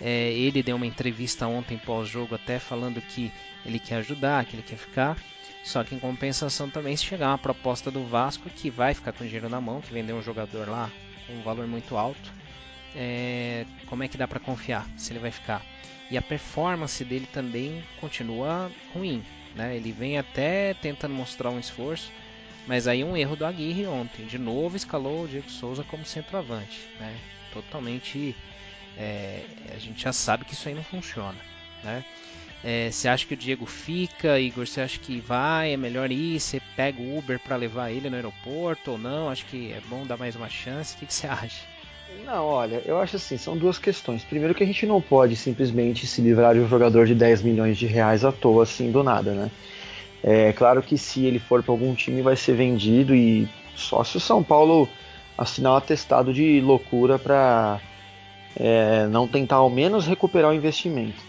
É, 0.00 0.32
ele 0.32 0.62
deu 0.62 0.76
uma 0.76 0.86
entrevista 0.86 1.46
ontem 1.46 1.76
pós-jogo 1.76 2.34
até 2.34 2.58
falando 2.58 3.00
que 3.00 3.32
ele 3.66 3.78
quer 3.78 3.96
ajudar, 3.96 4.44
que 4.44 4.54
ele 4.54 4.62
quer 4.62 4.76
ficar. 4.76 5.16
Só 5.64 5.84
que 5.84 5.94
em 5.94 5.98
compensação 5.98 6.70
também 6.70 6.96
se 6.96 7.04
chegar 7.04 7.28
uma 7.28 7.38
proposta 7.38 7.90
do 7.90 8.04
Vasco 8.04 8.48
que 8.48 8.70
vai 8.70 8.94
ficar 8.94 9.12
com 9.12 9.24
dinheiro 9.24 9.48
na 9.48 9.60
mão, 9.60 9.80
que 9.80 9.92
vendeu 9.92 10.16
um 10.16 10.22
jogador 10.22 10.68
lá 10.68 10.90
com 11.26 11.34
um 11.34 11.42
valor 11.42 11.66
muito 11.66 11.96
alto, 11.96 12.32
é, 12.96 13.64
como 13.86 14.02
é 14.02 14.08
que 14.08 14.16
dá 14.16 14.26
para 14.26 14.40
confiar 14.40 14.86
se 14.96 15.12
ele 15.12 15.20
vai 15.20 15.30
ficar. 15.30 15.62
E 16.10 16.18
a 16.18 16.22
performance 16.22 17.04
dele 17.04 17.26
também 17.32 17.84
continua 18.00 18.70
ruim. 18.92 19.22
Né? 19.54 19.76
Ele 19.76 19.92
vem 19.92 20.18
até 20.18 20.74
tentando 20.74 21.14
mostrar 21.14 21.50
um 21.50 21.58
esforço, 21.58 22.10
mas 22.66 22.88
aí 22.88 23.04
um 23.04 23.16
erro 23.16 23.36
do 23.36 23.46
Aguirre 23.46 23.86
ontem. 23.86 24.26
De 24.26 24.38
novo 24.38 24.76
escalou 24.76 25.24
o 25.24 25.28
Diego 25.28 25.48
Souza 25.50 25.84
como 25.84 26.04
centroavante. 26.04 26.80
Né? 26.98 27.16
Totalmente. 27.52 28.34
É, 28.96 29.44
a 29.74 29.78
gente 29.78 30.02
já 30.02 30.12
sabe 30.12 30.44
que 30.44 30.52
isso 30.52 30.68
aí 30.68 30.74
não 30.74 30.82
funciona. 30.82 31.38
Né? 31.84 32.04
É, 32.62 32.90
você 32.90 33.08
acha 33.08 33.24
que 33.24 33.34
o 33.34 33.36
Diego 33.36 33.64
fica, 33.64 34.38
Igor? 34.38 34.66
Você 34.66 34.80
acha 34.80 34.98
que 34.98 35.18
vai? 35.20 35.72
É 35.72 35.76
melhor 35.76 36.10
ir? 36.10 36.38
Você 36.38 36.60
pega 36.76 37.00
o 37.00 37.18
Uber 37.18 37.38
para 37.38 37.56
levar 37.56 37.90
ele 37.90 38.10
no 38.10 38.16
aeroporto 38.16 38.92
ou 38.92 38.98
não? 38.98 39.30
Acho 39.30 39.46
que 39.46 39.72
é 39.72 39.80
bom 39.88 40.04
dar 40.06 40.18
mais 40.18 40.36
uma 40.36 40.48
chance. 40.48 40.94
O 40.94 40.98
que, 40.98 41.06
que 41.06 41.14
você 41.14 41.26
acha? 41.26 41.69
Não, 42.24 42.46
olha, 42.46 42.82
eu 42.84 43.00
acho 43.00 43.16
assim, 43.16 43.36
são 43.36 43.56
duas 43.56 43.78
questões. 43.78 44.24
Primeiro 44.24 44.54
que 44.54 44.62
a 44.62 44.66
gente 44.66 44.86
não 44.86 45.00
pode 45.00 45.34
simplesmente 45.34 46.06
se 46.06 46.20
livrar 46.20 46.54
de 46.54 46.60
um 46.60 46.68
jogador 46.68 47.06
de 47.06 47.14
10 47.14 47.42
milhões 47.42 47.76
de 47.76 47.86
reais 47.86 48.24
à 48.24 48.30
toa, 48.30 48.62
assim, 48.62 48.90
do 48.90 49.02
nada, 49.02 49.32
né? 49.32 49.50
É 50.22 50.52
claro 50.52 50.82
que 50.82 50.98
se 50.98 51.24
ele 51.24 51.38
for 51.38 51.62
para 51.62 51.72
algum 51.72 51.94
time 51.94 52.22
vai 52.22 52.36
ser 52.36 52.54
vendido 52.54 53.14
e 53.14 53.48
só 53.74 54.04
se 54.04 54.16
o 54.16 54.20
São 54.20 54.42
Paulo 54.42 54.88
assinar 55.36 55.72
um 55.72 55.76
atestado 55.76 56.32
de 56.32 56.60
loucura 56.60 57.18
para 57.18 57.80
é, 58.54 59.06
não 59.06 59.26
tentar 59.26 59.56
ao 59.56 59.70
menos 59.70 60.06
recuperar 60.06 60.50
o 60.50 60.54
investimento. 60.54 61.22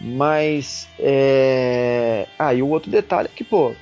Mas, 0.00 0.88
é... 0.98 2.26
ah, 2.38 2.52
e 2.52 2.62
o 2.62 2.68
outro 2.68 2.90
detalhe 2.90 3.28
é 3.32 3.34
que, 3.34 3.44
pô, 3.44 3.72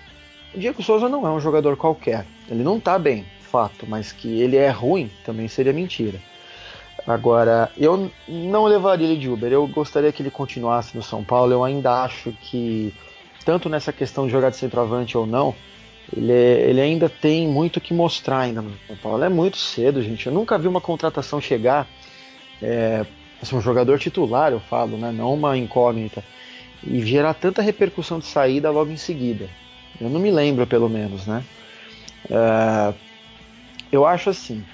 o 0.55 0.59
Diego 0.59 0.83
Souza 0.83 1.09
não 1.09 1.27
é 1.27 1.31
um 1.31 1.41
jogador 1.41 1.77
qualquer. 1.77 2.25
Ele 2.49 2.63
não 2.63 2.79
tá 2.79 2.99
bem, 2.99 3.25
fato, 3.55 3.87
mas 3.87 4.11
que 4.11 4.41
ele 4.41 4.57
é 4.57 4.69
ruim 4.69 5.09
também 5.25 5.47
seria 5.47 5.73
mentira. 5.73 6.19
Agora, 7.07 7.71
eu 7.77 8.11
não 8.27 8.65
levaria 8.65 9.07
ele 9.07 9.17
de 9.17 9.31
Uber. 9.31 9.53
Eu 9.53 9.65
gostaria 9.69 10.11
que 10.11 10.21
ele 10.23 10.31
continuasse 10.31 10.97
no 10.97 11.03
São 11.03 11.23
Paulo. 11.23 11.53
Eu 11.53 11.63
ainda 11.63 12.03
acho 12.03 12.33
que, 12.33 12.93
tanto 13.45 13.69
nessa 13.69 13.93
questão 13.93 14.27
de 14.27 14.33
jogar 14.33 14.51
de 14.51 14.57
centroavante 14.57 15.17
ou 15.17 15.25
não, 15.25 15.55
ele, 16.17 16.33
ele 16.33 16.81
ainda 16.81 17.09
tem 17.09 17.47
muito 17.47 17.81
que 17.81 17.95
mostrar 17.95 18.41
ainda 18.41 18.61
no 18.61 18.73
São 18.89 18.97
Paulo. 18.97 19.23
É 19.23 19.29
muito 19.29 19.57
cedo, 19.57 20.03
gente. 20.03 20.27
Eu 20.27 20.33
nunca 20.33 20.59
vi 20.59 20.67
uma 20.67 20.81
contratação 20.81 21.41
chegar, 21.41 21.87
é, 22.61 23.07
assim, 23.41 23.55
um 23.55 23.61
jogador 23.61 24.01
titular, 24.01 24.51
eu 24.51 24.61
falo, 24.61 24.97
né, 24.97 25.13
não 25.13 25.35
uma 25.35 25.57
incógnita, 25.57 26.25
e 26.83 27.03
gerar 27.03 27.35
tanta 27.35 27.63
repercussão 27.63 28.19
de 28.19 28.27
saída 28.27 28.69
logo 28.71 28.91
em 28.91 28.97
seguida. 28.97 29.49
Eu 30.01 30.11
não 30.11 30.19
me 30.19 30.33
lembro, 30.33 30.67
pelo 30.67 30.89
menos, 30.89 31.25
né? 31.25 31.45
É, 32.29 32.95
eu 33.95 34.07
acho 34.07 34.31
assim 34.31 34.65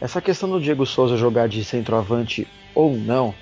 essa 0.00 0.20
questão 0.20 0.48
do 0.48 0.60
Diego 0.60 0.86
Souza 0.86 1.16
jogar 1.16 1.48
de 1.48 1.62
centroavante 1.64 2.48
ou 2.74 2.96
não 2.96 3.34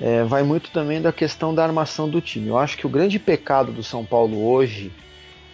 é, 0.00 0.22
vai 0.24 0.42
muito 0.42 0.70
também 0.70 1.00
da 1.00 1.12
questão 1.12 1.54
da 1.54 1.64
armação 1.64 2.08
do 2.08 2.20
time. 2.20 2.48
Eu 2.48 2.58
acho 2.58 2.76
que 2.76 2.86
o 2.86 2.90
grande 2.90 3.18
pecado 3.18 3.72
do 3.72 3.82
São 3.82 4.04
Paulo 4.04 4.46
hoje 4.46 4.92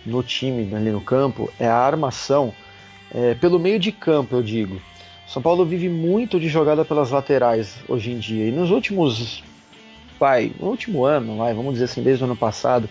no 0.04 0.22
time, 0.22 0.74
ali 0.74 0.90
no 0.90 1.00
campo, 1.00 1.50
é 1.60 1.66
a 1.68 1.76
armação 1.76 2.52
é, 3.14 3.34
pelo 3.34 3.58
meio 3.58 3.78
de 3.78 3.92
campo, 3.92 4.36
eu 4.36 4.42
digo. 4.42 4.80
São 5.26 5.40
Paulo 5.40 5.64
vive 5.64 5.88
muito 5.88 6.40
de 6.40 6.48
jogada 6.48 6.84
pelas 6.84 7.10
laterais 7.10 7.76
hoje 7.88 8.10
em 8.10 8.18
dia. 8.18 8.46
E 8.48 8.50
nos 8.50 8.70
últimos. 8.70 9.42
Vai, 10.18 10.52
no 10.60 10.68
último 10.68 11.04
ano, 11.04 11.38
vai, 11.38 11.52
vamos 11.52 11.72
dizer 11.72 11.86
assim, 11.86 12.02
desde 12.02 12.22
o 12.22 12.26
ano 12.26 12.36
passado, 12.36 12.88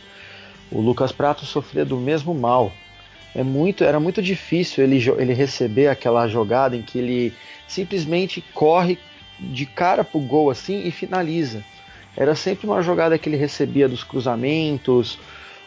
o 0.69 0.81
Lucas 0.81 1.13
Prato 1.13 1.45
sofria 1.45 1.86
do 1.86 1.95
mesmo 1.98 2.33
mal. 2.33 2.74
É 3.34 3.44
muito, 3.44 3.84
era 3.84 4.00
muito 4.00 4.22
difícil 4.22 4.84
ele, 4.84 4.98
ele 5.18 5.34
receber 5.34 5.88
aquela 5.88 6.28
jogada 6.28 6.76
em 6.76 6.82
que 6.82 7.00
ele 7.00 7.34
simplesmente 7.68 8.44
corre 8.54 8.98
de 9.40 9.66
cara 9.66 10.04
pro 10.04 10.20
gol 10.20 10.50
assim 10.50 10.86
e 10.86 10.92
finaliza. 10.92 11.64
Era 12.16 12.36
sempre 12.36 12.68
uma 12.68 12.82
jogada 12.82 13.18
que 13.18 13.30
ele 13.30 13.38
recebia 13.38 13.88
dos 13.88 14.04
cruzamentos, 14.04 15.18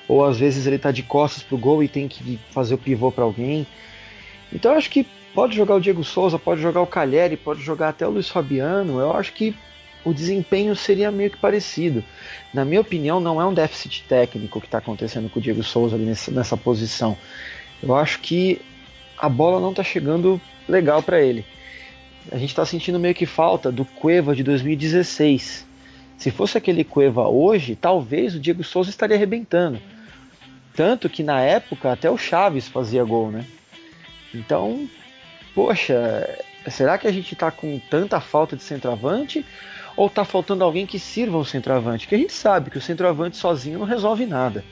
ou 0.07 0.25
às 0.25 0.39
vezes 0.39 0.67
ele 0.67 0.79
tá 0.79 0.91
de 0.91 1.03
costas 1.03 1.43
pro 1.43 1.57
gol 1.57 1.83
e 1.83 1.89
tem 1.89 2.07
que 2.07 2.39
fazer 2.51 2.75
o 2.75 2.79
pivô 2.79 3.11
para 3.11 3.25
alguém. 3.25 3.67
Então 4.53 4.73
eu 4.73 4.79
acho 4.79 4.91
que 4.91 5.07
pode 5.35 5.57
jogar 5.57 5.77
o 5.77 5.81
Diego 5.81 6.05
Souza, 6.05 6.39
pode 6.39 6.61
jogar 6.61 6.83
o 6.83 6.87
Calheri, 6.87 7.37
pode 7.37 7.63
jogar 7.63 7.89
até 7.89 8.07
o 8.07 8.11
Luiz 8.11 8.29
Fabiano. 8.29 9.01
Eu 9.01 9.17
acho 9.17 9.33
que 9.33 9.57
o 10.05 10.13
desempenho 10.13 10.77
seria 10.77 11.11
meio 11.11 11.31
que 11.31 11.39
parecido. 11.39 12.05
Na 12.53 12.65
minha 12.65 12.81
opinião, 12.81 13.21
não 13.21 13.41
é 13.41 13.47
um 13.47 13.55
déficit 13.55 14.05
técnico 14.09 14.61
que 14.61 14.67
está 14.67 14.79
acontecendo 14.79 15.29
com 15.31 15.39
o 15.39 15.43
Diego 15.43 15.63
Souza 15.63 15.97
ali 15.97 16.05
nessa, 16.05 16.31
nessa 16.31 16.57
posição. 16.57 17.17
Eu 17.83 17.95
acho 17.97 18.21
que 18.21 18.61
a 19.19 19.29
bola 19.29 19.61
não 19.61 19.71
está 19.71 19.83
chegando 19.83 20.41
legal 20.69 21.03
para 21.03 21.23
ele 21.23 21.45
a 22.31 22.39
gente 22.39 22.51
está 22.51 22.65
sentindo 22.65 22.99
meio 22.99 23.15
que 23.15 23.27
falta 23.27 23.71
do 23.71 23.85
Cueva 23.85 24.35
de 24.35 24.43
2016. 24.43 25.67
Se 26.17 26.31
fosse 26.31 26.57
aquele 26.57 26.85
Cueva 26.85 27.29
hoje, 27.29 27.77
talvez 27.77 28.35
o 28.35 28.41
Diego 28.41 28.65
Souza 28.65 28.91
estaria 28.91 29.17
arrebentando. 29.17 29.81
Tanto 30.75 31.09
que 31.09 31.23
na 31.23 31.41
época 31.41 31.93
até 31.93 32.11
o 32.11 32.17
Chaves 32.17 32.69
fazia 32.69 33.05
gol, 33.05 33.31
né? 33.31 33.45
Então, 34.35 34.89
poxa, 35.55 36.39
será 36.69 36.99
que 36.99 37.07
a 37.07 37.13
gente 37.13 37.35
está 37.35 37.51
com 37.51 37.79
tanta 37.91 38.21
falta 38.21 38.57
de 38.57 38.63
centroavante? 38.63 39.45
Ou 39.97 40.07
está 40.07 40.25
faltando 40.25 40.65
alguém 40.65 40.87
que 40.87 40.99
sirva 40.99 41.39
o 41.39 41.45
centroavante? 41.45 42.09
Que 42.09 42.15
a 42.15 42.19
gente 42.19 42.33
sabe 42.33 42.71
que 42.71 42.79
o 42.79 42.83
centroavante 42.83 43.37
sozinho 43.37 43.79
não 43.79 43.87
resolve 43.87 44.27
nada. 44.27 44.65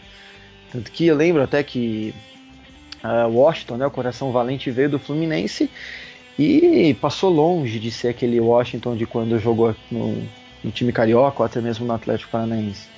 Tanto 0.73 0.91
que 0.91 1.07
eu 1.07 1.15
lembro 1.15 1.43
até 1.43 1.63
que 1.63 2.15
uh, 3.05 3.29
Washington, 3.29 3.77
né, 3.77 3.87
o 3.87 3.91
coração 3.91 4.33
valente, 4.33 4.71
veio 4.71 4.91
do 4.91 4.99
Fluminense 4.99 5.71
e 6.39 6.95
passou 7.01 7.31
longe 7.31 7.79
de 7.79 7.91
ser 7.91 8.09
aquele 8.09 8.41
Washington 8.41 8.97
de 8.97 9.07
quando 9.07 9.39
jogou 9.39 9.77
no, 9.91 10.23
no 10.65 10.71
time 10.71 10.93
carioca 10.93 11.41
ou 11.41 11.47
até 11.47 11.61
mesmo 11.61 11.87
no 11.87 11.93
Atlético 11.93 12.33
Paranaense. 12.33 12.89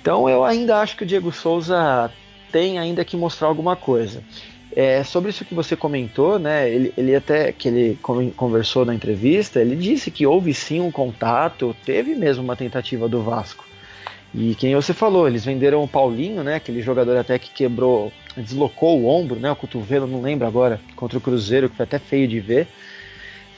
Então 0.00 0.28
eu 0.28 0.44
ainda 0.44 0.80
acho 0.80 0.96
que 0.96 1.04
o 1.04 1.06
Diego 1.06 1.32
Souza 1.32 2.12
tem 2.50 2.78
ainda 2.78 3.04
que 3.04 3.16
mostrar 3.16 3.48
alguma 3.48 3.74
coisa. 3.74 4.22
É, 4.74 5.04
sobre 5.04 5.30
isso 5.30 5.44
que 5.44 5.54
você 5.54 5.76
comentou, 5.76 6.38
né? 6.38 6.68
Ele, 6.70 6.92
ele 6.96 7.14
até 7.14 7.52
que 7.52 7.68
ele 7.68 7.98
conversou 8.36 8.84
na 8.86 8.94
entrevista, 8.94 9.60
ele 9.60 9.76
disse 9.76 10.10
que 10.10 10.26
houve 10.26 10.54
sim 10.54 10.80
um 10.80 10.90
contato, 10.90 11.76
teve 11.84 12.14
mesmo 12.14 12.42
uma 12.42 12.56
tentativa 12.56 13.08
do 13.08 13.22
Vasco. 13.22 13.64
E 14.34 14.54
quem 14.54 14.74
você 14.74 14.94
falou, 14.94 15.28
eles 15.28 15.44
venderam 15.44 15.82
o 15.82 15.88
Paulinho, 15.88 16.42
né? 16.42 16.54
Aquele 16.54 16.80
jogador 16.80 17.18
até 17.18 17.38
que 17.38 17.50
quebrou, 17.50 18.10
deslocou 18.34 18.98
o 18.98 19.06
ombro, 19.06 19.38
né? 19.38 19.50
O 19.50 19.56
cotovelo, 19.56 20.06
não 20.06 20.22
lembro 20.22 20.46
agora, 20.46 20.80
contra 20.96 21.18
o 21.18 21.20
Cruzeiro, 21.20 21.68
que 21.68 21.76
foi 21.76 21.84
até 21.84 21.98
feio 21.98 22.26
de 22.26 22.40
ver. 22.40 22.66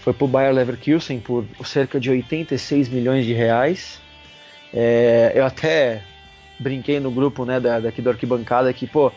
Foi 0.00 0.12
pro 0.12 0.26
Bayer 0.26 0.52
Leverkusen 0.52 1.20
por 1.20 1.46
cerca 1.64 2.00
de 2.00 2.10
86 2.10 2.88
milhões 2.88 3.24
de 3.24 3.32
reais. 3.32 4.00
É, 4.72 5.30
eu 5.32 5.46
até 5.46 6.02
brinquei 6.58 6.98
no 6.98 7.10
grupo, 7.10 7.44
né, 7.44 7.60
da, 7.60 7.78
daqui 7.78 8.02
do 8.02 8.10
arquibancada 8.10 8.72
que, 8.72 8.86
pô, 8.86 9.12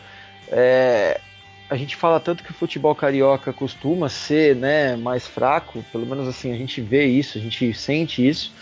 é, 0.50 1.20
a 1.70 1.76
gente 1.76 1.96
fala 1.96 2.18
tanto 2.18 2.42
que 2.42 2.50
o 2.50 2.54
futebol 2.54 2.94
carioca 2.94 3.52
costuma 3.52 4.08
ser, 4.08 4.56
né, 4.56 4.96
mais 4.96 5.26
fraco, 5.26 5.84
pelo 5.92 6.06
menos 6.06 6.26
assim, 6.26 6.52
a 6.52 6.56
gente 6.56 6.80
vê 6.80 7.04
isso, 7.06 7.36
a 7.36 7.40
gente 7.40 7.72
sente 7.74 8.26
isso. 8.26 8.52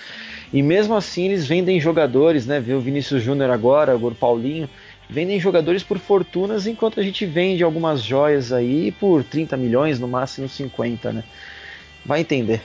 E 0.52 0.62
mesmo 0.62 0.94
assim 0.94 1.26
eles 1.26 1.46
vendem 1.46 1.80
jogadores, 1.80 2.46
né? 2.46 2.60
Vê 2.60 2.72
o 2.72 2.80
Vinícius 2.80 3.22
Júnior 3.22 3.50
agora, 3.50 3.96
o 3.96 4.14
Paulinho, 4.14 4.68
vendem 5.08 5.40
jogadores 5.40 5.82
por 5.82 5.98
fortunas, 5.98 6.66
enquanto 6.66 7.00
a 7.00 7.02
gente 7.02 7.26
vende 7.26 7.62
algumas 7.62 8.02
joias 8.02 8.52
aí 8.52 8.92
por 8.92 9.24
30 9.24 9.56
milhões, 9.56 9.98
no 9.98 10.08
máximo 10.08 10.48
50, 10.48 11.12
né? 11.12 11.24
Vai 12.04 12.20
entender. 12.20 12.60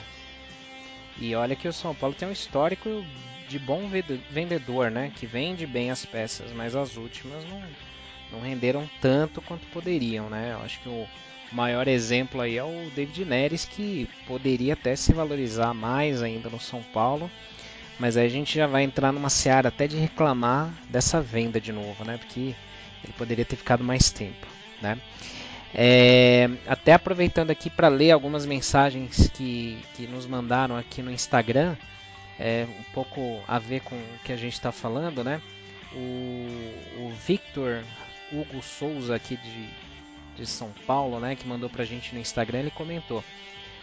E 1.20 1.34
olha 1.34 1.54
que 1.54 1.68
o 1.68 1.72
São 1.72 1.94
Paulo 1.94 2.14
tem 2.14 2.28
um 2.28 2.32
histórico 2.32 3.04
de 3.48 3.58
bom 3.58 3.88
vendedor, 4.30 4.90
né? 4.90 5.12
Que 5.14 5.26
vende 5.26 5.66
bem 5.66 5.90
as 5.90 6.04
peças, 6.04 6.52
mas 6.52 6.74
as 6.74 6.96
últimas 6.96 7.44
não, 7.44 7.62
não 8.32 8.40
renderam 8.40 8.88
tanto 9.00 9.42
quanto 9.42 9.66
poderiam, 9.68 10.28
né? 10.28 10.52
Eu 10.58 10.64
acho 10.64 10.80
que 10.80 10.88
o 10.88 11.06
maior 11.52 11.86
exemplo 11.86 12.40
aí 12.40 12.56
é 12.56 12.64
o 12.64 12.90
David 12.96 13.24
Neres, 13.24 13.64
que 13.64 14.08
poderia 14.26 14.72
até 14.72 14.96
se 14.96 15.12
valorizar 15.12 15.74
mais 15.74 16.22
ainda 16.22 16.48
no 16.48 16.58
São 16.58 16.82
Paulo 16.82 17.30
mas 17.98 18.16
aí 18.16 18.26
a 18.26 18.30
gente 18.30 18.56
já 18.56 18.66
vai 18.66 18.82
entrar 18.82 19.12
numa 19.12 19.30
seara 19.30 19.68
até 19.68 19.86
de 19.86 19.96
reclamar 19.96 20.72
dessa 20.88 21.20
venda 21.20 21.60
de 21.60 21.72
novo, 21.72 22.04
né? 22.04 22.16
Porque 22.16 22.54
ele 23.04 23.12
poderia 23.16 23.44
ter 23.44 23.54
ficado 23.54 23.84
mais 23.84 24.10
tempo, 24.10 24.46
né? 24.80 24.98
É, 25.74 26.50
até 26.66 26.92
aproveitando 26.92 27.50
aqui 27.50 27.70
para 27.70 27.86
ler 27.86 28.10
algumas 28.10 28.44
mensagens 28.44 29.30
que, 29.32 29.78
que 29.94 30.08
nos 30.08 30.26
mandaram 30.26 30.76
aqui 30.76 31.00
no 31.00 31.12
Instagram, 31.12 31.76
é, 32.40 32.66
um 32.68 32.92
pouco 32.92 33.40
a 33.46 33.60
ver 33.60 33.80
com 33.82 33.94
o 33.94 34.18
que 34.24 34.32
a 34.32 34.36
gente 34.36 34.54
está 34.54 34.72
falando, 34.72 35.22
né? 35.22 35.40
O, 35.92 37.04
o 37.04 37.12
Victor 37.26 37.84
Hugo 38.32 38.62
Souza 38.62 39.14
aqui 39.14 39.36
de, 39.36 39.68
de 40.36 40.46
São 40.46 40.70
Paulo, 40.86 41.20
né, 41.20 41.36
que 41.36 41.46
mandou 41.46 41.68
para 41.68 41.82
a 41.82 41.86
gente 41.86 42.14
no 42.14 42.20
Instagram, 42.20 42.60
ele 42.60 42.70
comentou: 42.70 43.22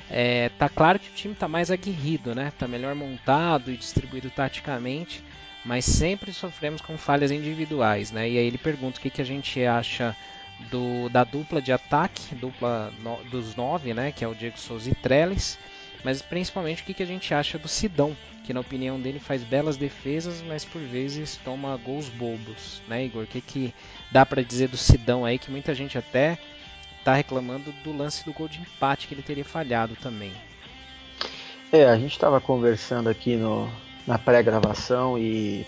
é, 0.10 0.50
tá 0.58 0.68
claro 0.68 0.98
que 0.98 1.10
o 1.10 1.14
time 1.14 1.36
tá 1.36 1.48
mais 1.48 1.70
aguerrido, 1.70 2.34
né? 2.34 2.52
Tá 2.58 2.68
melhor 2.68 2.96
montado 2.96 3.72
e 3.72 3.78
distribuído 3.78 4.30
taticamente, 4.32 5.24
mas 5.64 5.86
sempre 5.86 6.34
sofremos 6.34 6.82
com 6.82 6.98
falhas 6.98 7.30
individuais, 7.30 8.12
né? 8.12 8.28
E 8.28 8.38
aí 8.38 8.46
ele 8.48 8.58
pergunta 8.58 8.98
o 8.98 9.02
que, 9.02 9.12
que 9.12 9.22
a 9.22 9.26
gente 9.26 9.64
acha 9.64 10.16
do, 10.72 11.10
da 11.10 11.24
dupla 11.24 11.62
de 11.62 11.72
ataque, 11.72 12.34
dupla 12.36 12.92
no, 13.04 13.18
dos 13.26 13.56
nove, 13.56 13.94
né? 13.94 14.12
Que 14.12 14.26
é 14.26 14.28
o 14.28 14.34
Diego 14.34 14.58
Souza 14.58 14.90
e 14.90 14.96
Trellis, 14.96 15.60
mas 16.04 16.24
principalmente 16.24 16.82
o 16.82 16.86
que, 16.86 16.94
que 16.96 17.04
a 17.04 17.08
gente 17.08 17.32
acha 17.32 17.60
do 17.60 17.68
Sidão, 17.68 18.18
que 18.44 18.52
na 18.52 18.62
opinião 18.62 19.00
dele 19.00 19.20
faz 19.20 19.44
belas 19.44 19.78
defesas, 19.78 20.42
mas 20.42 20.66
por 20.66 20.82
vezes 20.82 21.40
toma 21.46 21.78
gols 21.78 22.10
bobos, 22.10 22.82
né, 22.88 23.06
Igor? 23.06 23.26
O 23.26 23.28
que, 23.28 23.42
que 23.42 23.74
dá 24.12 24.26
para 24.26 24.44
dizer 24.44 24.68
do 24.70 24.78
Sidão 24.78 25.26
aí, 25.26 25.38
que 25.38 25.52
muita 25.52 25.74
gente 25.74 25.98
até 25.98 26.38
está 26.98 27.14
reclamando 27.14 27.74
do 27.84 27.96
lance 27.96 28.24
do 28.26 28.34
gol 28.34 28.48
de 28.48 28.60
empate 28.60 29.08
que 29.08 29.14
ele 29.14 29.22
teria 29.22 29.46
falhado 29.46 29.96
também. 30.02 30.32
É, 31.72 31.86
a 31.86 31.98
gente 31.98 32.12
estava 32.12 32.42
conversando 32.42 33.10
aqui 33.10 33.36
no, 33.36 33.70
na 34.06 34.18
pré-gravação 34.18 35.18
e 35.18 35.66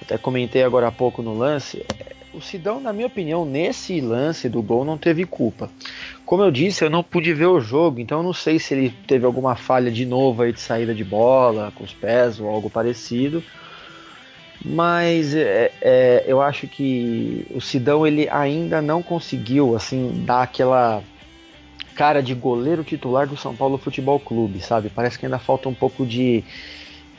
até 0.00 0.18
comentei 0.18 0.62
agora 0.62 0.88
há 0.88 0.92
pouco 0.92 1.22
no 1.22 1.36
lance. 1.36 1.84
O 2.32 2.40
Sidão, 2.40 2.80
na 2.80 2.92
minha 2.92 3.06
opinião, 3.06 3.44
nesse 3.44 4.00
lance 4.00 4.48
do 4.48 4.60
gol 4.60 4.84
não 4.84 4.98
teve 4.98 5.24
culpa. 5.24 5.70
Como 6.26 6.42
eu 6.42 6.50
disse, 6.50 6.84
eu 6.84 6.90
não 6.90 7.02
pude 7.02 7.32
ver 7.32 7.46
o 7.46 7.60
jogo, 7.60 8.00
então 8.00 8.18
eu 8.18 8.24
não 8.24 8.32
sei 8.32 8.58
se 8.58 8.74
ele 8.74 8.90
teve 9.06 9.24
alguma 9.24 9.54
falha 9.54 9.90
de 9.90 10.04
novo 10.04 10.42
aí 10.42 10.52
de 10.52 10.60
saída 10.60 10.94
de 10.94 11.04
bola 11.04 11.72
com 11.76 11.84
os 11.84 11.92
pés 11.92 12.40
ou 12.40 12.48
algo 12.48 12.68
parecido 12.68 13.42
mas 14.64 15.34
é, 15.34 15.70
é, 15.82 16.24
eu 16.26 16.40
acho 16.40 16.66
que 16.66 17.46
o 17.50 17.60
Sidão 17.60 18.06
ele 18.06 18.28
ainda 18.30 18.80
não 18.80 19.02
conseguiu 19.02 19.76
assim 19.76 20.24
dar 20.24 20.42
aquela 20.42 21.02
cara 21.94 22.22
de 22.22 22.34
goleiro 22.34 22.82
titular 22.82 23.26
do 23.26 23.36
São 23.36 23.54
Paulo 23.54 23.76
Futebol 23.76 24.18
Clube, 24.18 24.60
sabe? 24.60 24.88
Parece 24.88 25.18
que 25.18 25.26
ainda 25.26 25.38
falta 25.38 25.68
um 25.68 25.74
pouco 25.74 26.06
de, 26.06 26.42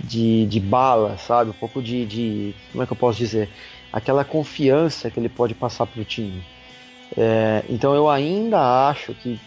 de, 0.03 0.47
de 0.47 0.59
bala, 0.59 1.17
sabe? 1.17 1.51
Um 1.51 1.53
pouco 1.53 1.81
de, 1.81 2.05
de. 2.05 2.55
Como 2.71 2.83
é 2.83 2.87
que 2.87 2.93
eu 2.93 2.97
posso 2.97 3.19
dizer? 3.19 3.47
Aquela 3.93 4.25
confiança 4.25 5.11
que 5.11 5.19
ele 5.19 5.29
pode 5.29 5.53
passar 5.53 5.85
para 5.85 6.01
o 6.01 6.05
time. 6.05 6.43
É, 7.15 7.63
então 7.69 7.93
eu 7.93 8.09
ainda 8.09 8.89
acho 8.89 9.13
que 9.13 9.39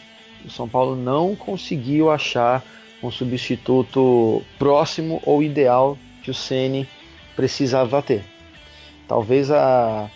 o 0.44 0.50
São 0.50 0.68
Paulo 0.68 0.94
não 0.94 1.34
conseguiu 1.34 2.10
achar 2.10 2.64
um 3.02 3.10
substituto 3.10 4.42
próximo 4.58 5.20
ou 5.26 5.42
ideal 5.42 5.98
que 6.22 6.30
o 6.30 6.34
Ceni 6.34 6.88
precisava 7.38 8.02
ter. 8.02 8.24
Talvez 9.06 9.48
a, 9.48 10.10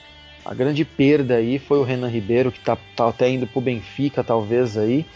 a 0.44 0.52
grande 0.52 0.84
perda 0.84 1.36
aí 1.36 1.56
foi 1.56 1.78
o 1.78 1.84
Renan 1.84 2.08
Ribeiro, 2.08 2.50
que 2.50 2.58
está 2.58 2.76
tá 2.96 3.08
até 3.08 3.30
indo 3.30 3.46
para 3.46 3.60
o 3.60 3.62
Benfica, 3.62 4.24
talvez 4.24 4.76
aí. 4.76 5.06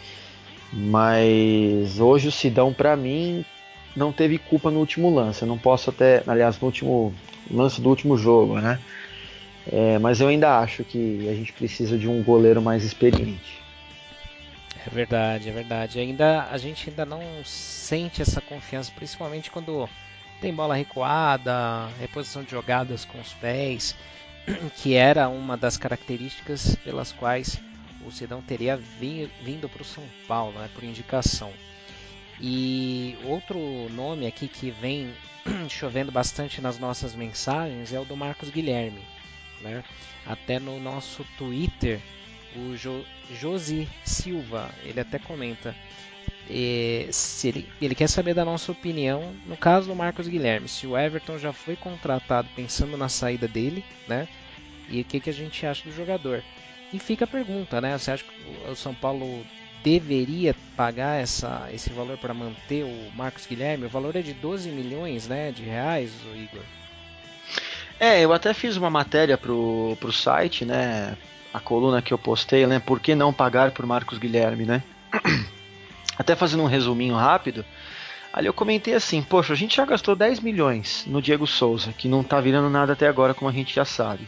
Mas 0.73 1.99
hoje 1.99 2.29
o 2.29 2.33
Sidão, 2.33 2.73
para 2.73 2.97
mim, 2.97 3.45
não 3.97 4.13
teve 4.13 4.39
culpa 4.39 4.71
no 4.71 4.79
último 4.79 5.13
lance. 5.13 5.43
Eu 5.43 5.49
não 5.49 5.59
posso 5.59 5.91
até, 5.91 6.23
aliás, 6.29 6.61
no 6.61 6.67
último 6.67 7.13
lance 7.51 7.81
do 7.81 7.89
último 7.89 8.17
jogo, 8.17 8.61
né? 8.61 8.79
É, 9.73 9.99
mas 9.99 10.21
eu 10.21 10.29
ainda 10.29 10.61
acho 10.61 10.85
que 10.85 11.29
a 11.29 11.35
gente 11.35 11.53
precisa 11.53 11.99
de 11.99 12.09
um 12.09 12.23
goleiro 12.23 12.63
mais 12.63 12.85
experiente. 12.85 13.61
É 14.87 14.91
verdade, 14.91 15.49
é 15.49 15.53
verdade. 15.53 15.99
Ainda 15.99 16.45
a 16.53 16.57
gente 16.57 16.89
ainda 16.89 17.05
não 17.05 17.21
sente 17.45 18.23
essa 18.23 18.41
confiança, 18.41 18.93
principalmente 18.95 19.51
quando 19.51 19.89
tem 20.41 20.55
bola 20.55 20.75
recuada, 20.75 21.89
reposição 21.99 22.43
de 22.43 22.51
jogadas 22.51 23.05
com 23.05 23.21
os 23.21 23.33
pés, 23.35 23.97
que 24.77 24.95
era 24.95 25.29
uma 25.29 25.57
das 25.57 25.77
características 25.77 26.77
pelas 26.77 27.13
quais 27.13 27.61
o 28.05 28.11
Sidão 28.11 28.41
teria 28.41 28.77
vindo 28.77 29.69
para 29.69 29.83
o 29.83 29.85
São 29.85 30.05
Paulo, 30.29 30.59
né, 30.59 30.69
por 30.75 30.85
indicação. 30.85 31.53
E 32.41 33.17
outro 33.25 33.59
nome 33.91 34.27
aqui 34.27 34.47
que 34.47 34.71
vem 34.71 35.13
chovendo 35.69 36.13
bastante 36.13 36.61
nas 36.61 36.79
nossas 36.79 37.15
mensagens 37.15 37.93
é 37.93 37.99
o 37.99 38.05
do 38.05 38.17
Marcos 38.17 38.51
Guilherme. 38.51 39.03
Né? 39.61 39.83
Até 40.27 40.59
no 40.59 40.79
nosso 40.79 41.25
Twitter, 41.39 42.01
o 42.55 42.77
jo 42.77 43.05
Josi 43.33 43.89
Silva, 44.05 44.71
ele 44.85 45.01
até 45.01 45.19
comenta 45.19 45.75
e, 46.49 47.09
se 47.11 47.49
ele, 47.49 47.69
ele 47.81 47.95
quer 47.95 48.09
saber 48.09 48.35
da 48.35 48.45
nossa 48.45 48.71
opinião 48.71 49.35
no 49.47 49.57
caso 49.57 49.89
do 49.89 49.97
Marcos 49.97 50.29
Guilherme, 50.29 50.69
se 50.69 50.87
o 50.87 50.97
Everton 50.97 51.39
já 51.39 51.53
foi 51.53 51.77
contratado 51.77 52.49
pensando 52.55 52.97
na 52.97 53.09
saída 53.09 53.49
dele, 53.49 53.85
né? 54.07 54.29
E 54.89 55.01
o 55.01 55.05
que, 55.05 55.19
que 55.19 55.31
a 55.31 55.33
gente 55.33 55.67
acha 55.67 55.89
do 55.89 55.95
jogador. 55.95 56.43
E 56.93 56.99
fica 56.99 57.25
a 57.25 57.29
pergunta, 57.29 57.81
né? 57.81 57.99
Você 57.99 58.13
acha 58.13 58.25
que 58.25 58.71
o 58.71 58.77
São 58.77 58.95
Paulo 58.95 59.45
deveria 59.83 60.55
pagar 60.77 61.21
essa, 61.21 61.69
esse 61.73 61.91
valor 61.91 62.17
para 62.19 62.33
manter 62.33 62.85
o 62.85 63.11
Marcos 63.17 63.47
Guilherme? 63.47 63.87
O 63.87 63.91
valor 63.91 64.15
é 64.15 64.23
de 64.23 64.33
12 64.33 64.71
milhões 64.71 65.27
né, 65.27 65.51
de 65.51 65.63
reais, 65.65 66.13
Igor? 66.35 66.63
É, 67.99 68.21
eu 68.21 68.33
até 68.33 68.55
fiz 68.55 68.77
uma 68.77 68.91
matéria 68.91 69.37
pro, 69.37 69.97
pro 69.99 70.13
site, 70.13 70.65
né? 70.65 71.17
A 71.53 71.59
coluna 71.59 72.03
que 72.03 72.13
eu 72.13 72.19
postei, 72.19 72.67
né? 72.67 72.79
Por 72.79 73.01
que 73.01 73.15
não 73.15 73.33
pagar 73.33 73.73
por 73.73 73.87
Marcos 73.87 74.19
Guilherme, 74.19 74.65
né? 74.65 74.83
Até 76.19 76.35
fazendo 76.35 76.63
um 76.63 76.67
resuminho 76.67 77.15
rápido, 77.15 77.65
ali 78.33 78.47
eu 78.47 78.55
comentei 78.55 78.95
assim: 78.95 79.23
Poxa, 79.23 79.53
a 79.53 79.57
gente 79.57 79.77
já 79.77 79.85
gastou 79.85 80.17
10 80.17 80.41
milhões 80.41 81.05
no 81.07 81.21
Diego 81.21 81.47
Souza, 81.47 81.93
que 81.93 82.09
não 82.09 82.23
tá 82.23 82.41
virando 82.41 82.71
nada 82.71 82.95
até 82.95 83.07
agora, 83.07 83.35
como 83.35 83.51
a 83.51 83.53
gente 83.53 83.75
já 83.75 83.85
sabe. 83.85 84.27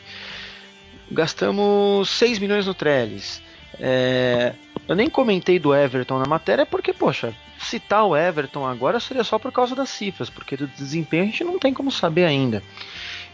Gastamos 1.11 2.09
6 2.11 2.39
milhões 2.39 2.67
no 2.67 2.75
Trellis. 2.75 3.41
É, 3.81 4.55
eu 4.87 4.95
nem 4.95 5.09
comentei 5.09 5.59
do 5.59 5.75
Everton 5.75 6.19
na 6.19 6.27
matéria 6.27 6.67
porque, 6.67 6.93
poxa, 6.93 7.35
citar 7.59 8.05
o 8.05 8.17
Everton 8.17 8.67
agora 8.67 9.01
seria 9.01 9.25
só 9.25 9.39
por 9.39 9.53
causa 9.53 9.75
das 9.75 9.89
cifras, 9.89 10.31
porque 10.31 10.57
do 10.57 10.67
desempenho 10.67 11.25
a 11.25 11.27
gente 11.27 11.45
não 11.45 11.59
tem 11.59 11.73
como 11.73 11.91
saber 11.91 12.25
ainda. 12.25 12.63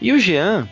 E 0.01 0.11
o 0.11 0.19
Jean, 0.19 0.67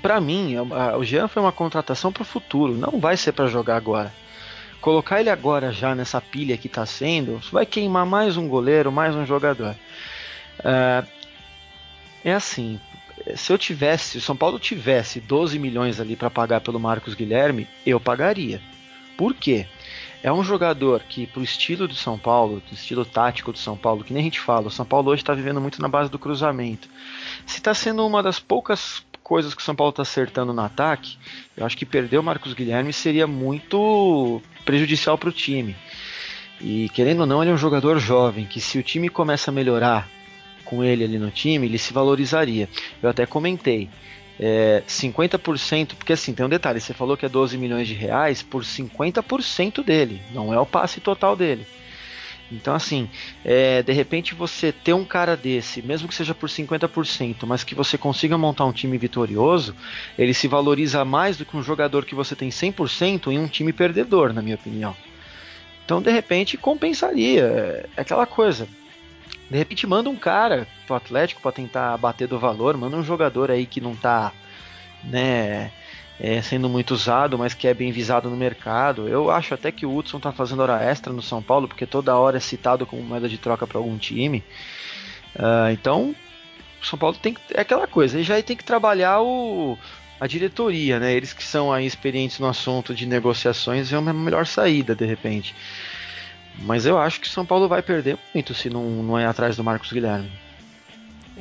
para 0.00 0.20
mim, 0.20 0.54
é 0.54 0.62
o 0.96 1.04
Jean 1.04 1.28
foi 1.28 1.42
uma 1.42 1.52
contratação 1.52 2.12
para 2.12 2.22
o 2.22 2.26
futuro, 2.26 2.74
não 2.74 3.00
vai 3.00 3.16
ser 3.16 3.32
para 3.32 3.46
jogar 3.46 3.76
agora. 3.76 4.12
Colocar 4.80 5.20
ele 5.20 5.30
agora 5.30 5.72
já 5.72 5.94
nessa 5.94 6.20
pilha 6.20 6.56
que 6.56 6.68
está 6.68 6.86
sendo, 6.86 7.40
vai 7.50 7.66
queimar 7.66 8.06
mais 8.06 8.36
um 8.36 8.48
goleiro, 8.48 8.92
mais 8.92 9.14
um 9.14 9.26
jogador. 9.26 9.74
Uh, 10.60 11.06
é 12.24 12.32
assim, 12.32 12.80
se 13.34 13.52
eu 13.52 13.58
tivesse, 13.58 14.10
se 14.10 14.18
o 14.18 14.20
São 14.20 14.36
Paulo 14.36 14.58
tivesse 14.58 15.20
12 15.20 15.58
milhões 15.58 16.00
ali 16.00 16.14
para 16.14 16.30
pagar 16.30 16.60
pelo 16.60 16.78
Marcos 16.78 17.14
Guilherme, 17.14 17.66
eu 17.84 17.98
pagaria. 17.98 18.60
Por 19.16 19.34
quê? 19.34 19.66
É 20.22 20.32
um 20.32 20.42
jogador 20.42 21.00
que, 21.00 21.26
pro 21.26 21.42
estilo 21.42 21.86
do 21.86 21.94
São 21.94 22.18
Paulo, 22.18 22.62
do 22.68 22.74
estilo 22.74 23.04
tático 23.04 23.52
do 23.52 23.58
São 23.58 23.76
Paulo, 23.76 24.02
que 24.02 24.12
nem 24.12 24.20
a 24.20 24.24
gente 24.24 24.40
fala, 24.40 24.66
o 24.66 24.70
São 24.70 24.84
Paulo 24.84 25.10
hoje 25.10 25.22
está 25.22 25.32
vivendo 25.32 25.60
muito 25.60 25.80
na 25.80 25.88
base 25.88 26.10
do 26.10 26.18
cruzamento. 26.18 26.88
Se 27.46 27.58
está 27.58 27.72
sendo 27.72 28.04
uma 28.06 28.22
das 28.22 28.40
poucas 28.40 29.04
coisas 29.28 29.54
que 29.54 29.60
o 29.60 29.64
São 29.64 29.76
Paulo 29.76 29.90
está 29.90 30.00
acertando 30.00 30.54
no 30.54 30.62
ataque, 30.62 31.18
eu 31.54 31.66
acho 31.66 31.76
que 31.76 31.84
perder 31.84 32.16
o 32.16 32.22
Marcos 32.22 32.54
Guilherme 32.54 32.94
seria 32.94 33.26
muito 33.26 34.40
prejudicial 34.64 35.18
para 35.18 35.28
o 35.28 35.32
time. 35.32 35.76
E 36.58 36.88
querendo 36.88 37.20
ou 37.20 37.26
não, 37.26 37.42
ele 37.42 37.50
é 37.50 37.54
um 37.54 37.58
jogador 37.58 37.98
jovem 37.98 38.46
que 38.46 38.58
se 38.58 38.78
o 38.78 38.82
time 38.82 39.10
começa 39.10 39.50
a 39.50 39.54
melhorar 39.54 40.08
com 40.64 40.82
ele 40.82 41.04
ali 41.04 41.18
no 41.18 41.30
time, 41.30 41.66
ele 41.66 41.76
se 41.76 41.92
valorizaria. 41.92 42.70
Eu 43.02 43.10
até 43.10 43.26
comentei. 43.26 43.90
É, 44.40 44.82
50%, 44.88 45.94
porque 45.96 46.12
assim, 46.14 46.32
tem 46.32 46.46
um 46.46 46.48
detalhe, 46.48 46.80
você 46.80 46.94
falou 46.94 47.16
que 47.16 47.26
é 47.26 47.28
12 47.28 47.58
milhões 47.58 47.86
de 47.86 47.94
reais 47.94 48.40
por 48.40 48.62
50% 48.62 49.84
dele, 49.84 50.22
não 50.32 50.54
é 50.54 50.60
o 50.60 50.64
passe 50.64 51.00
total 51.00 51.34
dele. 51.36 51.66
Então, 52.50 52.74
assim, 52.74 53.08
é, 53.44 53.82
de 53.82 53.92
repente 53.92 54.34
você 54.34 54.72
ter 54.72 54.94
um 54.94 55.04
cara 55.04 55.36
desse, 55.36 55.82
mesmo 55.82 56.08
que 56.08 56.14
seja 56.14 56.34
por 56.34 56.48
50%, 56.48 57.46
mas 57.46 57.62
que 57.62 57.74
você 57.74 57.98
consiga 57.98 58.38
montar 58.38 58.64
um 58.64 58.72
time 58.72 58.96
vitorioso, 58.96 59.76
ele 60.18 60.32
se 60.32 60.48
valoriza 60.48 61.04
mais 61.04 61.36
do 61.36 61.44
que 61.44 61.56
um 61.56 61.62
jogador 61.62 62.04
que 62.04 62.14
você 62.14 62.34
tem 62.34 62.48
100% 62.48 63.30
em 63.30 63.38
um 63.38 63.46
time 63.46 63.72
perdedor, 63.72 64.32
na 64.32 64.40
minha 64.40 64.54
opinião. 64.54 64.96
Então, 65.84 66.00
de 66.00 66.10
repente, 66.10 66.56
compensaria. 66.56 67.88
É 67.96 68.00
aquela 68.00 68.26
coisa. 68.26 68.68
De 69.50 69.56
repente, 69.56 69.86
manda 69.86 70.10
um 70.10 70.16
cara 70.16 70.66
pro 70.86 70.96
Atlético 70.96 71.40
para 71.40 71.52
tentar 71.52 71.96
bater 71.96 72.28
do 72.28 72.38
valor, 72.38 72.76
manda 72.76 72.96
um 72.96 73.04
jogador 73.04 73.50
aí 73.50 73.66
que 73.66 73.80
não 73.80 73.94
tá, 73.94 74.32
né, 75.04 75.70
é, 76.20 76.42
sendo 76.42 76.68
muito 76.68 76.92
usado, 76.92 77.38
mas 77.38 77.54
que 77.54 77.68
é 77.68 77.74
bem 77.74 77.92
visado 77.92 78.28
no 78.28 78.36
mercado. 78.36 79.08
Eu 79.08 79.30
acho 79.30 79.54
até 79.54 79.70
que 79.70 79.86
o 79.86 79.96
Hudson 79.96 80.16
está 80.16 80.32
fazendo 80.32 80.60
hora 80.60 80.82
extra 80.82 81.12
no 81.12 81.22
São 81.22 81.42
Paulo, 81.42 81.68
porque 81.68 81.86
toda 81.86 82.16
hora 82.16 82.38
é 82.38 82.40
citado 82.40 82.86
como 82.86 83.02
moeda 83.02 83.28
de 83.28 83.38
troca 83.38 83.66
para 83.66 83.78
algum 83.78 83.96
time. 83.96 84.42
Uh, 85.36 85.70
então, 85.72 86.14
o 86.82 86.86
São 86.86 86.98
Paulo 86.98 87.16
tem 87.16 87.34
que, 87.34 87.40
é 87.54 87.60
aquela 87.60 87.86
coisa, 87.86 88.16
ele 88.16 88.24
já 88.24 88.40
tem 88.42 88.56
que 88.56 88.64
trabalhar 88.64 89.20
o, 89.20 89.78
a 90.20 90.26
diretoria, 90.26 90.98
né? 90.98 91.12
Eles 91.14 91.32
que 91.32 91.44
são 91.44 91.72
aí 91.72 91.86
experientes 91.86 92.38
no 92.40 92.48
assunto 92.48 92.94
de 92.94 93.06
negociações, 93.06 93.92
é 93.92 93.98
uma 93.98 94.12
melhor 94.12 94.46
saída 94.46 94.94
de 94.94 95.04
repente. 95.04 95.54
Mas 96.60 96.86
eu 96.86 96.98
acho 96.98 97.20
que 97.20 97.28
o 97.28 97.30
São 97.30 97.46
Paulo 97.46 97.68
vai 97.68 97.82
perder 97.82 98.18
muito 98.34 98.52
se 98.52 98.68
não, 98.68 98.82
não 99.02 99.16
é 99.18 99.26
atrás 99.26 99.56
do 99.56 99.62
Marcos 99.62 99.92
Guilherme. 99.92 100.30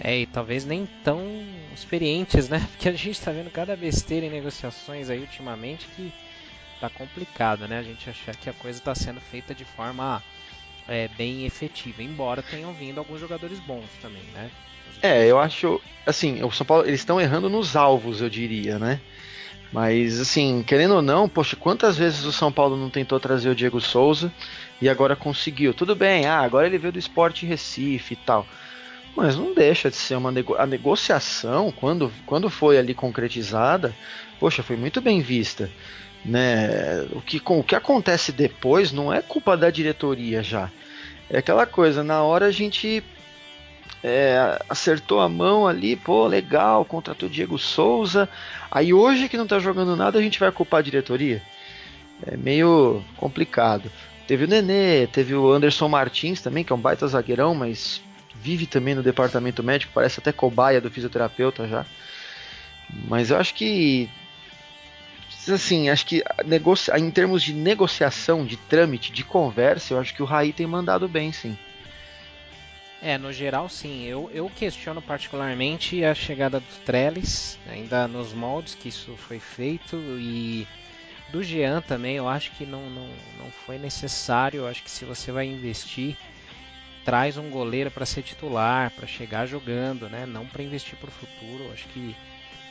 É, 0.04 0.20
e 0.20 0.26
talvez 0.26 0.66
nem 0.66 0.88
tão 1.04 1.22
experientes, 1.74 2.50
né? 2.50 2.66
Porque 2.72 2.90
a 2.90 2.94
gente 2.94 3.12
está 3.12 3.32
vendo 3.32 3.50
cada 3.50 3.76
besteira 3.76 4.26
em 4.26 4.30
negociações 4.30 5.10
aí 5.10 5.20
ultimamente 5.20 5.88
que 5.96 6.12
tá 6.80 6.90
complicado, 6.90 7.68
né? 7.68 7.80
A 7.80 7.84
gente 7.84 8.10
achar 8.10 8.36
que 8.36 8.50
a 8.50 8.54
coisa 8.54 8.78
está 8.78 8.94
sendo 8.94 9.20
feita 9.20 9.56
de 9.56 9.66
forma 9.66 10.22
é, 10.88 11.08
bem 11.18 11.46
efetiva, 11.46 12.04
embora 12.04 12.44
tenham 12.44 12.74
vindo 12.74 13.00
alguns 13.00 13.20
jogadores 13.20 13.60
bons 13.60 13.90
também, 14.02 14.24
né? 14.34 14.50
É, 15.02 15.26
eu 15.26 15.40
acho, 15.40 15.82
assim, 16.06 16.44
o 16.44 16.52
São 16.52 16.66
Paulo, 16.66 16.88
eles 16.88 17.02
estão 17.02 17.22
errando 17.22 17.50
nos 17.50 17.76
alvos, 17.76 18.22
eu 18.22 18.30
diria, 18.30 18.80
né? 18.80 19.00
Mas, 19.72 20.20
assim, 20.20 20.64
querendo 20.64 20.96
ou 20.96 21.02
não, 21.02 21.28
poxa, 21.28 21.56
quantas 21.56 21.98
vezes 21.98 22.24
o 22.24 22.32
São 22.32 22.52
Paulo 22.52 22.78
não 22.78 22.90
tentou 22.90 23.20
trazer 23.20 23.50
o 23.50 23.56
Diego 23.56 23.82
Souza 23.82 24.32
e 24.82 24.88
agora 24.88 25.16
conseguiu? 25.16 25.74
Tudo 25.74 25.96
bem, 25.96 26.26
ah, 26.26 26.40
agora 26.40 26.68
ele 26.68 26.78
veio 26.78 26.94
do 26.94 27.00
esporte 27.00 27.46
Recife 27.46 28.14
e 28.14 28.18
tal 28.18 28.48
mas 29.18 29.36
não 29.36 29.52
deixa 29.52 29.90
de 29.90 29.96
ser 29.96 30.16
uma 30.16 30.32
nego 30.32 30.54
a 30.56 30.68
negociação 30.68 31.72
quando, 31.72 32.14
quando 32.28 32.52
foi 32.52 32.78
ali 32.78 32.94
concretizada, 32.94 33.96
poxa, 34.40 34.62
foi 34.62 34.76
muito 34.76 35.02
bem 35.02 35.22
vista, 35.22 35.72
né? 36.24 37.02
O 37.14 37.20
que 37.20 37.40
com 37.40 37.60
o 37.60 37.64
que 37.64 37.74
acontece 37.74 38.32
depois 38.32 38.92
não 38.92 39.12
é 39.12 39.20
culpa 39.24 39.58
da 39.58 39.72
diretoria 39.72 40.44
já, 40.44 40.70
é 41.32 41.40
aquela 41.40 41.66
coisa 41.66 42.04
na 42.04 42.22
hora 42.22 42.46
a 42.46 42.52
gente 42.52 43.04
é, 44.04 44.62
acertou 44.70 45.20
a 45.20 45.28
mão 45.28 45.68
ali, 45.68 45.96
pô, 45.96 46.28
legal, 46.28 46.86
contratou 46.86 47.28
Diego 47.28 47.58
Souza, 47.58 48.30
aí 48.70 48.94
hoje 48.94 49.28
que 49.28 49.36
não 49.36 49.48
tá 49.48 49.58
jogando 49.58 49.96
nada 49.96 50.20
a 50.20 50.22
gente 50.22 50.40
vai 50.40 50.52
culpar 50.52 50.82
a 50.82 50.84
diretoria, 50.84 51.42
é 52.24 52.38
meio 52.38 53.04
complicado. 53.18 53.92
Teve 54.28 54.44
o 54.44 54.48
Nenê, 54.48 55.08
teve 55.08 55.34
o 55.34 55.52
Anderson 55.52 55.88
Martins 55.88 56.40
também, 56.42 56.64
que 56.64 56.72
é 56.72 56.76
um 56.76 56.80
baita 56.80 57.08
zagueirão, 57.08 57.56
mas 57.56 58.02
vive 58.42 58.66
também 58.66 58.96
no 58.96 59.04
departamento 59.04 59.64
médico, 59.64 59.92
parece 59.94 60.20
até 60.20 60.32
cobaia 60.32 60.82
do 60.82 60.92
fisioterapeuta 60.92 61.68
já. 61.68 61.86
Mas 63.08 63.30
eu 63.30 63.38
acho 63.38 63.54
que 63.54 64.10
assim, 65.50 65.90
acho 65.90 66.06
que 66.06 66.24
em 66.98 67.10
termos 67.10 67.42
de 67.42 67.54
negociação, 67.54 68.46
de 68.46 68.58
trâmite, 68.58 69.12
de 69.12 69.24
conversa, 69.24 69.94
eu 69.94 70.00
acho 70.00 70.14
que 70.14 70.22
o 70.22 70.26
Raí 70.26 70.52
tem 70.52 70.68
mandado 70.68 71.08
bem, 71.08 71.32
sim. 71.32 71.58
É, 73.02 73.18
no 73.18 73.32
geral 73.32 73.70
sim. 73.70 74.04
Eu, 74.04 74.30
eu 74.34 74.50
questiono 74.50 75.02
particularmente 75.02 76.04
a 76.04 76.14
chegada 76.14 76.60
do 76.60 76.66
Trellis, 76.84 77.58
ainda 77.70 78.08
nos 78.08 78.34
moldes 78.34 78.76
que 78.76 78.90
isso 78.90 79.16
foi 79.16 79.40
feito, 79.40 79.96
e 80.20 80.68
do 81.30 81.44
Jean 81.44 81.82
também, 81.82 82.16
eu 82.16 82.28
acho 82.28 82.52
que 82.52 82.66
não, 82.66 82.90
não, 82.90 83.08
não 83.38 83.52
foi 83.66 83.78
necessário. 83.78 84.62
Eu 84.62 84.68
acho 84.68 84.84
que 84.84 84.92
se 84.92 85.06
você 85.06 85.32
vai 85.32 85.46
investir, 85.46 86.16
traz 87.08 87.38
um 87.38 87.50
goleiro 87.50 87.90
para 87.90 88.06
ser 88.06 88.22
titular, 88.22 88.92
para 88.92 89.08
chegar 89.08 89.46
jogando, 89.46 90.10
né? 90.10 90.26
Não 90.26 90.46
para 90.46 90.62
investir 90.62 91.00
para 91.00 91.08
o 91.08 91.12
futuro. 91.12 91.72
Acho 91.72 91.88
que 91.88 92.14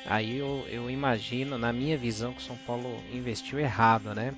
aí 0.04 0.36
eu, 0.36 0.62
eu 0.68 0.90
imagino, 0.90 1.56
na 1.56 1.72
minha 1.72 1.96
visão, 1.96 2.34
que 2.34 2.42
o 2.42 2.44
São 2.44 2.56
Paulo 2.66 3.02
investiu 3.14 3.58
errado, 3.58 4.14
né? 4.14 4.34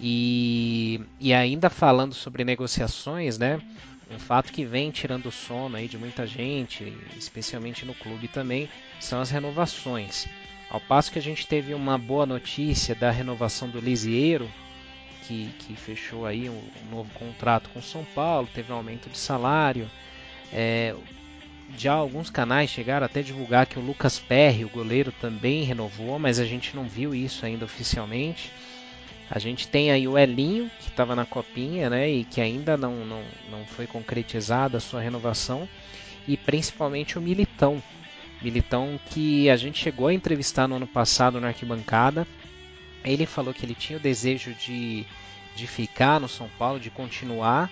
E, 0.00 0.98
e 1.20 1.34
ainda 1.34 1.68
falando 1.68 2.14
sobre 2.14 2.42
negociações, 2.42 3.36
né? 3.36 3.60
Um 4.10 4.18
fato 4.18 4.50
que 4.50 4.64
vem 4.64 4.90
tirando 4.90 5.26
o 5.26 5.30
sono 5.30 5.76
aí 5.76 5.88
de 5.88 5.98
muita 5.98 6.26
gente, 6.26 6.96
especialmente 7.14 7.84
no 7.84 7.92
clube 7.92 8.28
também, 8.28 8.66
são 8.98 9.20
as 9.20 9.30
renovações. 9.30 10.26
Ao 10.70 10.80
passo 10.80 11.12
que 11.12 11.18
a 11.18 11.22
gente 11.22 11.46
teve 11.46 11.74
uma 11.74 11.98
boa 11.98 12.24
notícia 12.24 12.94
da 12.94 13.10
renovação 13.10 13.68
do 13.68 13.78
Lisieiro, 13.78 14.50
que, 15.32 15.50
que 15.58 15.76
fechou 15.76 16.26
aí 16.26 16.48
um, 16.48 16.52
um, 16.52 16.90
novo 16.90 17.10
contrato 17.14 17.70
com 17.70 17.80
São 17.80 18.04
Paulo, 18.14 18.48
teve 18.52 18.72
um 18.72 18.76
aumento 18.76 19.08
de 19.08 19.16
salário. 19.16 19.90
É, 20.52 20.94
já 21.76 21.94
alguns 21.94 22.28
canais 22.28 22.68
chegaram 22.68 23.06
até 23.06 23.22
divulgar 23.22 23.66
que 23.66 23.78
o 23.78 23.82
Lucas 23.82 24.18
Perry, 24.18 24.64
o 24.64 24.68
goleiro, 24.68 25.12
também 25.12 25.62
renovou, 25.62 26.18
mas 26.18 26.38
a 26.38 26.44
gente 26.44 26.76
não 26.76 26.84
viu 26.84 27.14
isso 27.14 27.46
ainda 27.46 27.64
oficialmente. 27.64 28.52
A 29.30 29.38
gente 29.38 29.66
tem 29.66 29.90
aí 29.90 30.06
o 30.06 30.18
Elinho, 30.18 30.70
que 30.78 30.90
estava 30.90 31.16
na 31.16 31.24
copinha, 31.24 31.88
né, 31.88 32.10
e 32.10 32.24
que 32.24 32.40
ainda 32.40 32.76
não, 32.76 33.06
não, 33.06 33.22
não 33.50 33.64
foi 33.64 33.86
concretizada 33.86 34.76
a 34.76 34.80
sua 34.80 35.00
renovação, 35.00 35.66
e 36.28 36.36
principalmente 36.36 37.18
o 37.18 37.22
Militão. 37.22 37.82
Militão 38.42 39.00
que 39.06 39.48
a 39.48 39.56
gente 39.56 39.78
chegou 39.78 40.08
a 40.08 40.12
entrevistar 40.12 40.68
no 40.68 40.76
ano 40.76 40.86
passado 40.86 41.40
na 41.40 41.48
arquibancada. 41.48 42.26
Ele 43.04 43.26
falou 43.26 43.52
que 43.52 43.64
ele 43.64 43.74
tinha 43.74 43.98
o 43.98 44.02
desejo 44.02 44.54
de, 44.54 45.04
de 45.56 45.66
ficar 45.66 46.20
no 46.20 46.28
São 46.28 46.48
Paulo, 46.58 46.78
de 46.78 46.90
continuar, 46.90 47.70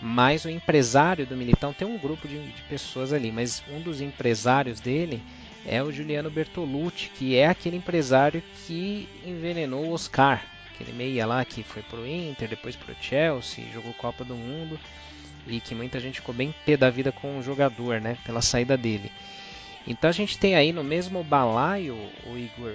mas 0.00 0.44
o 0.44 0.50
empresário 0.50 1.26
do 1.26 1.36
Militão 1.36 1.72
tem 1.72 1.86
um 1.86 1.98
grupo 1.98 2.28
de, 2.28 2.38
de 2.38 2.62
pessoas 2.62 3.12
ali, 3.12 3.32
mas 3.32 3.62
um 3.70 3.80
dos 3.80 4.00
empresários 4.00 4.80
dele 4.80 5.22
é 5.64 5.82
o 5.82 5.90
Juliano 5.90 6.30
Bertolucci, 6.30 7.10
que 7.10 7.36
é 7.36 7.46
aquele 7.46 7.76
empresário 7.76 8.42
que 8.66 9.08
envenenou 9.24 9.86
o 9.86 9.92
Oscar, 9.92 10.44
aquele 10.72 10.92
meia 10.92 11.26
lá 11.26 11.44
que 11.44 11.62
foi 11.62 11.82
pro 11.82 12.06
Inter, 12.06 12.48
depois 12.48 12.76
pro 12.76 12.94
Chelsea, 13.00 13.64
jogou 13.72 13.92
Copa 13.94 14.24
do 14.24 14.36
Mundo 14.36 14.78
e 15.46 15.60
que 15.60 15.74
muita 15.74 15.98
gente 15.98 16.20
ficou 16.20 16.34
bem 16.34 16.54
pé 16.64 16.76
da 16.76 16.90
vida 16.90 17.10
com 17.10 17.38
o 17.38 17.42
jogador, 17.42 18.00
né, 18.00 18.16
pela 18.24 18.42
saída 18.42 18.76
dele. 18.76 19.10
Então 19.86 20.10
a 20.10 20.12
gente 20.12 20.36
tem 20.38 20.56
aí 20.56 20.72
no 20.72 20.82
mesmo 20.82 21.22
balaio, 21.22 21.96
o 22.26 22.36
Igor, 22.36 22.74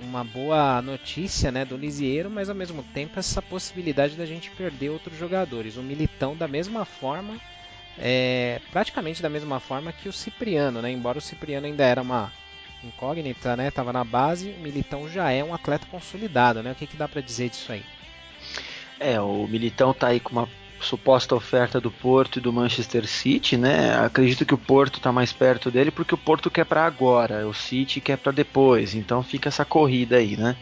uma 0.00 0.24
boa 0.24 0.80
notícia, 0.82 1.50
né, 1.50 1.64
do 1.64 1.76
Lisieiro, 1.76 2.30
mas 2.30 2.48
ao 2.48 2.54
mesmo 2.54 2.82
tempo 2.82 3.18
essa 3.18 3.40
possibilidade 3.40 4.16
da 4.16 4.26
gente 4.26 4.50
perder 4.50 4.90
outros 4.90 5.16
jogadores. 5.16 5.76
O 5.76 5.82
Militão 5.82 6.36
da 6.36 6.48
mesma 6.48 6.84
forma, 6.84 7.38
é, 7.98 8.60
praticamente 8.70 9.22
da 9.22 9.28
mesma 9.28 9.60
forma 9.60 9.92
que 9.92 10.08
o 10.08 10.12
Cipriano, 10.12 10.82
né, 10.82 10.90
embora 10.90 11.18
o 11.18 11.22
Cipriano 11.22 11.66
ainda 11.66 11.84
era 11.84 12.02
uma 12.02 12.32
incógnita, 12.82 13.56
né? 13.56 13.70
Tava 13.70 13.92
na 13.92 14.04
base, 14.04 14.50
o 14.50 14.60
Militão 14.60 15.08
já 15.08 15.30
é 15.30 15.44
um 15.44 15.54
atleta 15.54 15.86
consolidado, 15.90 16.62
né? 16.62 16.72
O 16.72 16.74
que, 16.74 16.86
que 16.86 16.96
dá 16.96 17.06
para 17.06 17.20
dizer 17.20 17.50
disso 17.50 17.72
aí? 17.72 17.84
É, 18.98 19.20
o 19.20 19.46
Militão 19.46 19.94
tá 19.94 20.08
aí 20.08 20.20
com 20.20 20.32
uma 20.32 20.48
suposta 20.80 21.34
oferta 21.34 21.80
do 21.80 21.90
Porto 21.90 22.38
e 22.38 22.42
do 22.42 22.52
Manchester 22.52 23.06
City, 23.06 23.56
né? 23.56 23.96
Acredito 23.98 24.46
que 24.46 24.54
o 24.54 24.58
Porto 24.58 24.96
está 24.96 25.12
mais 25.12 25.32
perto 25.32 25.70
dele 25.70 25.90
porque 25.90 26.14
o 26.14 26.18
Porto 26.18 26.50
quer 26.50 26.64
para 26.64 26.84
agora, 26.84 27.46
o 27.46 27.54
City 27.54 28.00
quer 28.00 28.16
para 28.16 28.32
depois, 28.32 28.94
então 28.94 29.22
fica 29.22 29.48
essa 29.48 29.64
corrida 29.64 30.16
aí, 30.16 30.36
né? 30.36 30.56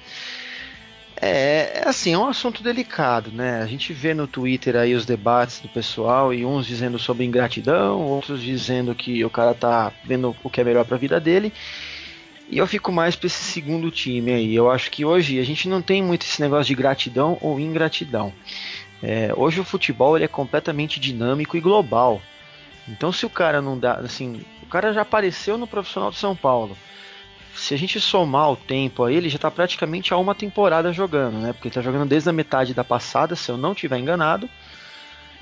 É, 1.20 1.82
é, 1.82 1.88
assim, 1.88 2.12
é 2.12 2.18
um 2.18 2.28
assunto 2.28 2.62
delicado, 2.62 3.32
né? 3.32 3.60
A 3.60 3.66
gente 3.66 3.92
vê 3.92 4.14
no 4.14 4.28
Twitter 4.28 4.76
aí 4.76 4.94
os 4.94 5.04
debates 5.04 5.58
do 5.58 5.68
pessoal 5.68 6.32
e 6.32 6.44
uns 6.44 6.66
dizendo 6.66 6.98
sobre 6.98 7.24
ingratidão, 7.24 8.00
outros 8.02 8.40
dizendo 8.40 8.94
que 8.94 9.24
o 9.24 9.30
cara 9.30 9.52
tá 9.52 9.92
vendo 10.04 10.34
o 10.44 10.50
que 10.50 10.60
é 10.60 10.64
melhor 10.64 10.84
para 10.84 10.94
a 10.94 11.00
vida 11.00 11.18
dele. 11.18 11.52
E 12.50 12.56
eu 12.56 12.66
fico 12.66 12.90
mais 12.90 13.14
para 13.14 13.26
esse 13.26 13.44
segundo 13.44 13.90
time 13.90 14.32
aí. 14.32 14.54
Eu 14.54 14.70
acho 14.70 14.90
que 14.90 15.04
hoje 15.04 15.38
a 15.38 15.44
gente 15.44 15.68
não 15.68 15.82
tem 15.82 16.02
muito 16.02 16.22
esse 16.22 16.40
negócio 16.40 16.66
de 16.66 16.74
gratidão 16.74 17.36
ou 17.40 17.60
ingratidão. 17.60 18.32
É, 19.02 19.32
hoje 19.36 19.60
o 19.60 19.64
futebol 19.64 20.16
ele 20.16 20.24
é 20.24 20.28
completamente 20.28 20.98
dinâmico 20.98 21.56
e 21.56 21.60
global. 21.60 22.20
Então 22.88 23.12
se 23.12 23.26
o 23.26 23.30
cara 23.30 23.60
não 23.60 23.78
dá, 23.78 23.94
assim, 23.94 24.42
o 24.62 24.66
cara 24.66 24.92
já 24.92 25.02
apareceu 25.02 25.58
no 25.58 25.66
profissional 25.66 26.10
de 26.10 26.16
São 26.16 26.34
Paulo. 26.34 26.76
Se 27.54 27.74
a 27.74 27.78
gente 27.78 28.00
somar 28.00 28.52
o 28.52 28.56
tempo 28.56 29.04
aí, 29.04 29.16
ele 29.16 29.28
já 29.28 29.36
está 29.36 29.50
praticamente 29.50 30.14
há 30.14 30.16
uma 30.16 30.34
temporada 30.34 30.92
jogando, 30.92 31.38
né? 31.38 31.52
Porque 31.52 31.68
ele 31.68 31.72
está 31.72 31.82
jogando 31.82 32.08
desde 32.08 32.28
a 32.28 32.32
metade 32.32 32.72
da 32.72 32.84
passada, 32.84 33.34
se 33.34 33.50
eu 33.50 33.56
não 33.56 33.74
tiver 33.74 33.98
enganado, 33.98 34.48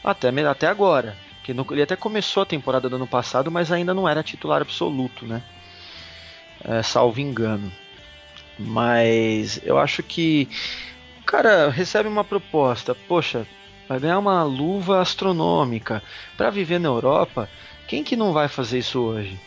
até, 0.03 0.29
até 0.49 0.66
agora. 0.66 1.16
Porque 1.37 1.53
ele 1.75 1.83
até 1.83 1.95
começou 1.95 2.42
a 2.42 2.47
temporada 2.47 2.88
do 2.88 2.97
ano 2.97 3.07
passado, 3.07 3.51
mas 3.51 3.71
ainda 3.71 3.92
não 3.92 4.09
era 4.09 4.23
titular 4.23 4.62
absoluto, 4.62 5.27
né? 5.27 5.42
é, 6.64 6.83
salvo 6.83 7.21
engano. 7.21 7.73
Mas 8.59 9.61
eu 9.64 9.79
acho 9.79 10.03
que 10.03 10.49
cara 11.27 11.69
recebe 11.69 12.09
uma 12.09 12.25
proposta, 12.25 12.95
poxa, 12.95 13.47
vai 13.89 13.99
ganhar 13.99 14.19
uma 14.19 14.43
luva 14.45 15.01
astronômica 15.01 16.03
para 16.37 16.51
viver 16.51 16.79
na 16.79 16.89
Europa. 16.89 17.49
Quem 17.89 18.05
que 18.05 18.17
não 18.17 18.33
vai 18.33 18.49
fazer 18.49 18.79
isso 18.79 19.01
hoje? 19.01 19.39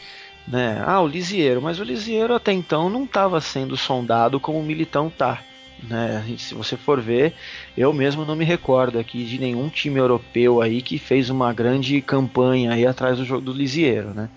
Né? 0.48 0.82
Ah, 0.86 1.02
o 1.02 1.08
Lisieiro, 1.08 1.62
mas 1.62 1.80
o 1.80 1.84
Lisieiro 1.84 2.34
até 2.34 2.52
então 2.52 2.90
não 2.90 3.04
estava 3.04 3.40
sendo 3.40 3.78
sondado 3.78 4.40
como 4.40 4.60
o 4.60 4.64
Militão 4.64 5.10
tá. 5.10 5.42
Né? 5.82 6.24
Se 6.38 6.54
você 6.54 6.76
for 6.76 7.00
ver, 7.00 7.34
eu 7.78 7.94
mesmo 7.94 8.26
não 8.26 8.36
me 8.36 8.44
recordo 8.44 9.00
aqui 9.00 9.24
de 9.24 9.40
nenhum 9.40 9.70
time 9.70 10.00
europeu 10.00 10.62
aí 10.62 10.82
que 10.82 10.98
fez 10.98 11.30
uma 11.30 11.54
grande 11.54 12.02
campanha 12.02 12.74
aí 12.74 12.86
atrás 12.86 13.18
do 13.18 13.26
jogo 13.26 13.42
do 13.42 13.54
Lisieiro, 13.54 14.14
né? 14.14 14.30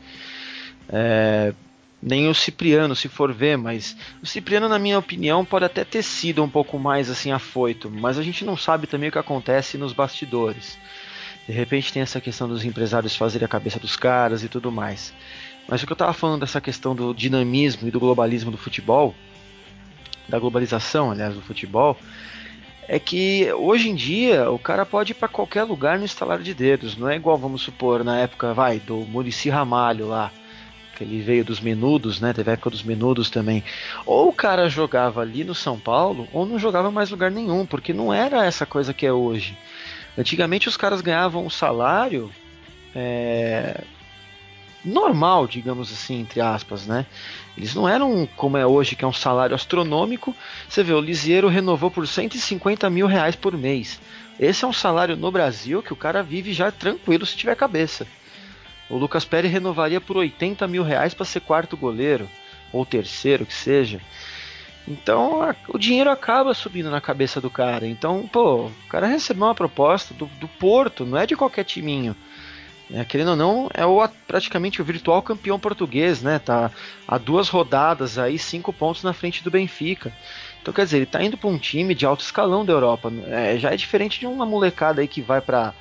É, 0.89 1.55
nem 2.03 2.29
o 2.29 2.35
Cipriano, 2.35 2.97
se 2.97 3.09
for 3.09 3.33
ver, 3.33 3.57
mas 3.57 3.97
o 4.21 4.27
Cipriano, 4.27 4.69
na 4.69 4.79
minha 4.79 4.99
opinião, 4.99 5.45
pode 5.45 5.65
até 5.65 5.85
ter 5.85 6.03
sido 6.03 6.43
um 6.43 6.49
pouco 6.49 6.77
mais 6.77 7.09
assim 7.09 7.31
afoito, 7.31 7.89
mas 7.89 8.19
a 8.19 8.23
gente 8.23 8.45
não 8.45 8.57
sabe 8.57 8.89
também 8.89 9.09
o 9.09 9.13
que 9.13 9.19
acontece 9.19 9.79
nos 9.79 9.93
bastidores. 9.93 10.77
De 11.47 11.53
repente 11.53 11.93
tem 11.93 12.03
essa 12.03 12.21
questão 12.21 12.49
dos 12.49 12.65
empresários 12.65 13.15
fazerem 13.15 13.47
a 13.47 13.49
cabeça 13.49 13.79
dos 13.79 13.95
caras 13.95 14.43
e 14.43 14.49
tudo 14.49 14.73
mais. 14.73 15.15
Mas 15.69 15.81
o 15.81 15.87
que 15.87 15.93
eu 15.93 15.95
estava 15.95 16.13
falando 16.13 16.41
dessa 16.41 16.61
questão 16.61 16.95
do 16.95 17.15
dinamismo 17.15 17.87
e 17.87 17.91
do 17.91 18.01
globalismo 18.01 18.51
do 18.51 18.59
futebol, 18.59 19.15
da 20.29 20.41
globalização, 20.41 21.13
aliás, 21.13 21.35
do 21.35 21.43
futebol, 21.43 21.97
é 22.89 22.99
que 22.99 23.53
hoje 23.53 23.89
em 23.89 23.95
dia 23.95 24.51
o 24.51 24.59
cara 24.59 24.85
pode 24.85 25.13
ir 25.13 25.15
para 25.15 25.29
qualquer 25.29 25.63
lugar 25.63 25.99
no 26.01 26.05
estalar 26.05 26.41
de 26.41 26.53
dedos. 26.53 26.97
Não 26.97 27.09
é 27.09 27.15
igual, 27.15 27.39
vamos 27.39 27.63
supor, 27.63 28.03
na 28.03 28.19
época, 28.19 28.53
vai, 28.53 28.81
do 28.81 28.97
Murici 28.97 29.49
Ramalho 29.49 30.09
lá 30.09 30.33
ele 31.03 31.21
veio 31.21 31.45
dos 31.45 31.61
menudos, 31.61 32.21
né? 32.21 32.33
Teve 32.33 32.51
a 32.51 32.53
época 32.55 32.71
dos 32.71 32.83
menudos 32.83 33.29
também. 33.29 33.63
Ou 34.07 34.29
o 34.29 34.33
cara 34.33 34.69
jogava 34.69 35.21
ali 35.21 35.45
no 35.45 35.55
São 35.55 35.79
Paulo, 35.79 36.29
ou 36.33 36.47
não 36.47 36.59
jogava 36.59 36.91
mais 36.91 37.11
lugar 37.11 37.31
nenhum, 37.31 37.67
porque 37.67 37.93
não 37.93 38.13
era 38.13 38.45
essa 38.45 38.65
coisa 38.65 38.95
que 38.95 39.07
é 39.07 39.13
hoje. 39.13 39.57
Antigamente 40.17 40.69
os 40.69 40.77
caras 40.77 41.01
ganhavam 41.01 41.45
um 41.45 41.51
salário 41.51 42.31
é, 42.95 43.83
normal, 44.85 45.47
digamos 45.47 45.93
assim, 45.93 46.21
entre 46.21 46.41
aspas, 46.41 46.87
né? 46.87 47.07
Eles 47.57 47.75
não 47.75 47.89
eram 47.89 48.29
como 48.37 48.57
é 48.57 48.67
hoje, 48.67 48.97
que 48.97 49.05
é 49.05 49.09
um 49.09 49.13
salário 49.13 49.55
astronômico. 49.55 50.35
Você 50.69 50.83
vê, 50.83 50.93
o 50.93 51.01
Lisieiro 51.01 51.49
renovou 51.49 51.91
por 51.91 52.07
150 52.07 52.89
mil 52.91 53.07
reais 53.07 53.37
por 53.37 53.57
mês. 53.57 54.01
Esse 54.41 54.65
é 54.65 54.69
um 54.69 54.73
salário 54.73 55.17
no 55.17 55.31
Brasil 55.31 55.83
que 55.83 55.93
o 55.93 55.97
cara 55.97 56.23
vive 56.23 56.53
já 56.53 56.71
tranquilo 56.71 57.27
se 57.27 57.37
tiver 57.37 57.55
cabeça. 57.55 58.07
O 58.93 58.99
Lucas 58.99 59.25
Pérez 59.25 59.51
renovaria 59.51 60.03
por 60.03 60.19
80 60.19 60.69
mil 60.69 60.83
reais 60.83 61.15
para 61.15 61.25
ser 61.25 61.41
quarto 61.41 61.79
goleiro, 61.79 62.29
ou 62.71 62.85
terceiro, 62.85 63.47
que 63.47 63.55
seja. 63.55 63.99
Então 64.87 65.43
a, 65.43 65.57
o 65.69 65.79
dinheiro 65.79 66.11
acaba 66.11 66.53
subindo 66.53 66.91
na 66.91 67.01
cabeça 67.01 67.41
do 67.41 67.49
cara. 67.49 67.87
Então, 67.87 68.29
pô, 68.31 68.67
o 68.67 68.73
cara 68.91 69.07
recebeu 69.07 69.45
uma 69.47 69.55
proposta 69.55 70.13
do, 70.13 70.27
do 70.39 70.47
Porto, 70.47 71.07
não 71.07 71.17
é 71.17 71.25
de 71.27 71.35
qualquer 71.35 71.65
timinho. 71.65 72.15
É, 72.93 73.03
querendo 73.03 73.31
ou 73.31 73.37
não, 73.37 73.71
é 73.73 73.87
o, 73.87 74.07
praticamente 74.27 74.83
o 74.83 74.85
virtual 74.85 75.23
campeão 75.23 75.59
português, 75.59 76.21
né? 76.21 76.39
Tá 76.39 76.71
a 77.09 77.17
duas 77.17 77.49
rodadas 77.49 78.19
aí, 78.19 78.39
cinco 78.39 78.75
pontos 78.75 79.03
na 79.03 79.15
frente 79.15 79.43
do 79.43 79.51
Benfica. 79.51 80.13
Então, 80.61 80.75
quer 80.75 80.85
dizer, 80.85 80.99
ele 80.99 81.07
tá 81.07 81.25
indo 81.25 81.39
para 81.39 81.49
um 81.49 81.57
time 81.57 81.95
de 81.95 82.05
alto 82.05 82.23
escalão 82.23 82.63
da 82.63 82.75
Europa. 82.75 83.11
É, 83.29 83.57
já 83.57 83.71
é 83.71 83.77
diferente 83.77 84.21
de 84.21 84.27
uma 84.27 84.45
molecada 84.45 85.01
aí 85.01 85.09
que 85.09 85.23
vai 85.23 85.41
para 85.41 85.73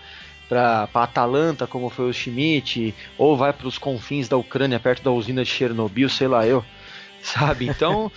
para 0.51 0.89
Atalanta, 0.93 1.65
como 1.65 1.89
foi 1.89 2.09
o 2.09 2.13
Schmidt, 2.13 2.93
ou 3.17 3.37
vai 3.37 3.53
para 3.53 3.69
os 3.69 3.77
confins 3.77 4.27
da 4.27 4.35
Ucrânia, 4.35 4.81
perto 4.81 5.01
da 5.01 5.09
usina 5.09 5.45
de 5.45 5.49
Chernobyl, 5.49 6.09
sei 6.09 6.27
lá 6.27 6.45
eu, 6.45 6.61
sabe? 7.23 7.69
Então, 7.69 8.11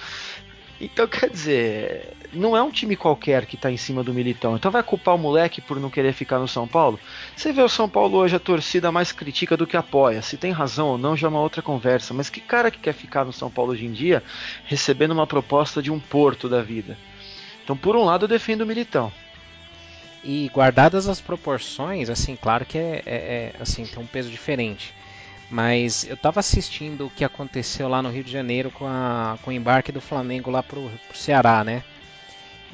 Então, 0.80 1.06
quer 1.06 1.30
dizer, 1.30 2.12
não 2.32 2.56
é 2.56 2.62
um 2.62 2.72
time 2.72 2.96
qualquer 2.96 3.46
que 3.46 3.54
está 3.54 3.70
em 3.70 3.76
cima 3.76 4.02
do 4.02 4.12
Militão. 4.12 4.56
Então 4.56 4.72
vai 4.72 4.82
culpar 4.82 5.14
o 5.14 5.18
moleque 5.18 5.60
por 5.60 5.78
não 5.78 5.88
querer 5.88 6.12
ficar 6.12 6.40
no 6.40 6.48
São 6.48 6.66
Paulo? 6.66 6.98
Você 7.36 7.52
vê 7.52 7.62
o 7.62 7.68
São 7.68 7.88
Paulo 7.88 8.18
hoje, 8.18 8.34
a 8.34 8.40
torcida 8.40 8.90
mais 8.90 9.12
critica 9.12 9.56
do 9.56 9.66
que 9.66 9.76
apoia. 9.76 10.20
Se 10.20 10.36
tem 10.36 10.50
razão 10.50 10.88
ou 10.88 10.98
não, 10.98 11.16
já 11.16 11.28
é 11.28 11.30
uma 11.30 11.40
outra 11.40 11.62
conversa. 11.62 12.12
Mas 12.12 12.28
que 12.28 12.40
cara 12.40 12.70
que 12.72 12.80
quer 12.80 12.92
ficar 12.92 13.24
no 13.24 13.32
São 13.32 13.48
Paulo 13.48 13.70
hoje 13.70 13.86
em 13.86 13.92
dia 13.92 14.22
recebendo 14.64 15.12
uma 15.12 15.26
proposta 15.26 15.80
de 15.80 15.92
um 15.92 16.00
porto 16.00 16.48
da 16.48 16.60
vida? 16.60 16.98
Então, 17.62 17.76
por 17.76 17.94
um 17.94 18.04
lado, 18.04 18.24
eu 18.24 18.28
defendo 18.28 18.62
o 18.62 18.66
Militão. 18.66 19.12
E 20.24 20.50
guardadas 20.54 21.06
as 21.06 21.20
proporções, 21.20 22.08
assim, 22.08 22.34
claro 22.34 22.64
que 22.64 22.78
é, 22.78 23.02
é, 23.04 23.14
é 23.14 23.52
assim, 23.60 23.84
tem 23.84 24.02
um 24.02 24.06
peso 24.06 24.30
diferente. 24.30 24.94
Mas 25.50 26.04
eu 26.04 26.14
estava 26.14 26.40
assistindo 26.40 27.06
o 27.06 27.10
que 27.10 27.24
aconteceu 27.24 27.88
lá 27.88 28.02
no 28.02 28.10
Rio 28.10 28.24
de 28.24 28.32
Janeiro 28.32 28.70
com, 28.70 28.86
a, 28.86 29.38
com 29.42 29.50
o 29.50 29.52
embarque 29.52 29.92
do 29.92 30.00
Flamengo 30.00 30.50
lá 30.50 30.62
pro, 30.62 30.90
pro 31.06 31.16
Ceará, 31.18 31.62
né? 31.62 31.84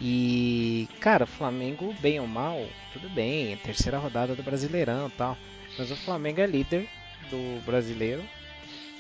E, 0.01 0.89
cara, 1.01 1.25
o 1.25 1.27
Flamengo, 1.27 1.95
bem 2.01 2.21
ou 2.21 2.27
mal, 2.27 2.65
tudo 2.93 3.11
bem, 3.11 3.53
é 3.53 3.57
terceira 3.57 3.99
rodada 3.99 4.35
do 4.35 4.43
Brasileirão 4.43 5.11
tal. 5.11 5.37
Mas 5.77 5.91
o 5.91 5.97
Flamengo 5.97 6.41
é 6.41 6.47
líder 6.47 6.89
do 7.31 7.61
brasileiro. 7.67 8.23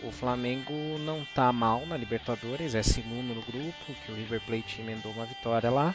O 0.02 0.10
Flamengo 0.10 0.72
não 0.98 1.24
tá 1.34 1.52
mal 1.52 1.86
na 1.86 1.96
Libertadores, 1.96 2.74
é 2.74 2.82
segundo 2.82 3.34
no 3.34 3.42
grupo, 3.42 3.94
que 4.04 4.12
o 4.12 4.14
River 4.14 4.40
Plate 4.40 4.80
emendou 4.80 5.12
uma 5.12 5.26
vitória 5.26 5.70
lá. 5.70 5.94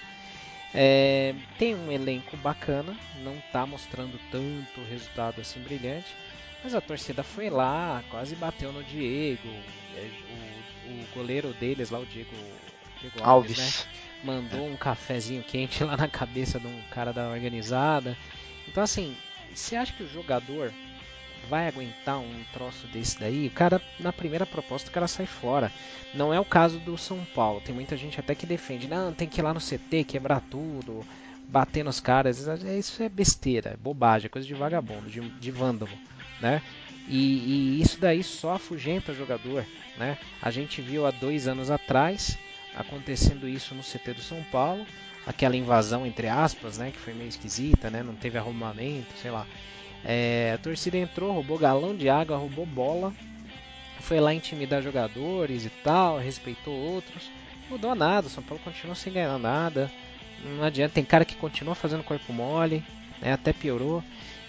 É, 0.76 1.34
tem 1.58 1.74
um 1.74 1.90
elenco 1.90 2.36
bacana, 2.38 2.96
não 3.24 3.38
tá 3.52 3.66
mostrando 3.66 4.20
tanto 4.30 4.84
resultado 4.90 5.40
assim 5.40 5.62
brilhante. 5.62 6.14
Mas 6.64 6.76
a 6.76 6.82
torcida 6.82 7.24
foi 7.24 7.50
lá, 7.50 8.04
quase 8.10 8.36
bateu 8.36 8.74
no 8.74 8.84
Diego. 8.84 9.48
É, 9.96 10.10
o, 10.88 10.92
o 10.92 11.08
goleiro 11.14 11.54
deles 11.54 11.90
lá, 11.90 12.00
o 12.00 12.06
Diego, 12.06 12.36
Diego 13.00 13.24
Alves, 13.24 13.60
Alves. 13.60 13.86
Né? 13.86 13.92
mandou 14.24 14.68
um 14.68 14.76
cafezinho 14.76 15.44
quente 15.44 15.84
lá 15.86 15.96
na 15.96 16.08
cabeça 16.08 16.60
de 16.60 16.68
um 16.68 16.82
cara 16.92 17.14
da 17.14 17.30
organizada. 17.30 18.18
Então 18.68 18.84
assim, 18.84 19.16
você 19.54 19.76
acha 19.76 19.94
que 19.94 20.04
o 20.04 20.10
jogador 20.12 20.74
vai 21.50 21.68
aguentar 21.68 22.20
um 22.20 22.44
troço 22.54 22.88
desse 22.88 23.20
daí? 23.20 23.48
O 23.48 23.52
cara, 23.52 23.82
na 24.00 24.12
primeira 24.12 24.46
proposta, 24.46 24.90
o 24.90 24.94
cara 24.94 25.08
sai 25.08 25.26
fora. 25.26 25.72
Não 26.14 26.34
é 26.34 26.40
o 26.40 26.46
caso 26.46 26.80
do 26.80 26.98
São 26.98 27.26
Paulo. 27.34 27.62
Tem 27.62 27.74
muita 27.74 27.96
gente 27.96 28.20
até 28.20 28.36
que 28.36 28.46
defende, 28.46 28.88
não, 28.88 29.14
tem 29.14 29.28
que 29.28 29.40
ir 29.40 29.44
lá 29.44 29.54
no 29.54 29.60
CT, 29.60 30.04
quebrar 30.06 30.42
tudo, 30.42 31.06
bater 31.48 31.84
nos 31.84 32.00
caras. 32.00 32.48
Isso 32.78 33.02
é 33.02 33.10
besteira, 33.10 33.72
é 33.72 33.78
bobagem, 33.78 34.28
é 34.28 34.30
coisa 34.30 34.48
de 34.48 34.54
vagabundo, 34.54 35.10
de, 35.10 35.22
de 35.22 35.52
vândalo 35.52 35.92
né? 36.40 36.62
E, 37.08 37.78
e, 37.78 37.82
isso 37.82 38.00
daí 38.00 38.24
só 38.24 38.54
afugenta 38.54 39.14
jogador, 39.14 39.66
né? 39.98 40.18
A 40.42 40.50
gente 40.50 40.82
viu 40.82 41.06
há 41.06 41.12
dois 41.12 41.48
anos 41.48 41.70
atrás 41.70 42.38
acontecendo 42.76 43.48
isso 43.48 43.74
no 43.74 43.84
CT 43.84 44.14
do 44.14 44.22
São 44.22 44.44
Paulo, 44.52 44.86
aquela 45.26 45.56
invasão 45.56 46.06
entre 46.06 46.28
aspas, 46.28 46.78
né? 46.78 46.92
Que 46.92 47.00
foi 47.00 47.14
meio 47.14 47.30
esquisita, 47.30 47.90
né? 47.90 48.02
Não 48.02 48.16
teve 48.16 48.38
arrumamento, 48.38 49.14
sei 49.22 49.32
lá. 49.32 49.46
É, 50.06 50.52
a 50.54 50.58
torcida 50.60 50.98
entrou, 50.98 51.34
roubou 51.34 51.58
galão 51.58 51.96
de 51.96 52.08
água, 52.08 52.38
roubou 52.38 52.65
bola, 52.65 53.12
foi 54.00 54.20
lá 54.20 54.34
intimidar 54.34 54.84
jogadores 54.84 55.65
e 55.65 55.70
tal, 55.70 56.20
respeitou 56.20 56.74
outros. 56.74 57.32
Mudou 57.70 57.96
nada, 57.96 58.28
o 58.28 58.30
São 58.30 58.44
Paulo 58.44 58.63
continua 58.63 58.94
sem 58.94 59.12
ganhar 59.12 59.39
nada. 59.39 59.91
Não 60.44 60.63
adianta, 60.63 60.94
tem 60.94 61.04
cara 61.04 61.26
que 61.26 61.36
continua 61.36 61.74
fazendo 61.74 62.04
corpo 62.04 62.32
mole, 62.32 62.84
né? 63.20 63.34
até 63.34 63.52
piorou. 63.52 64.04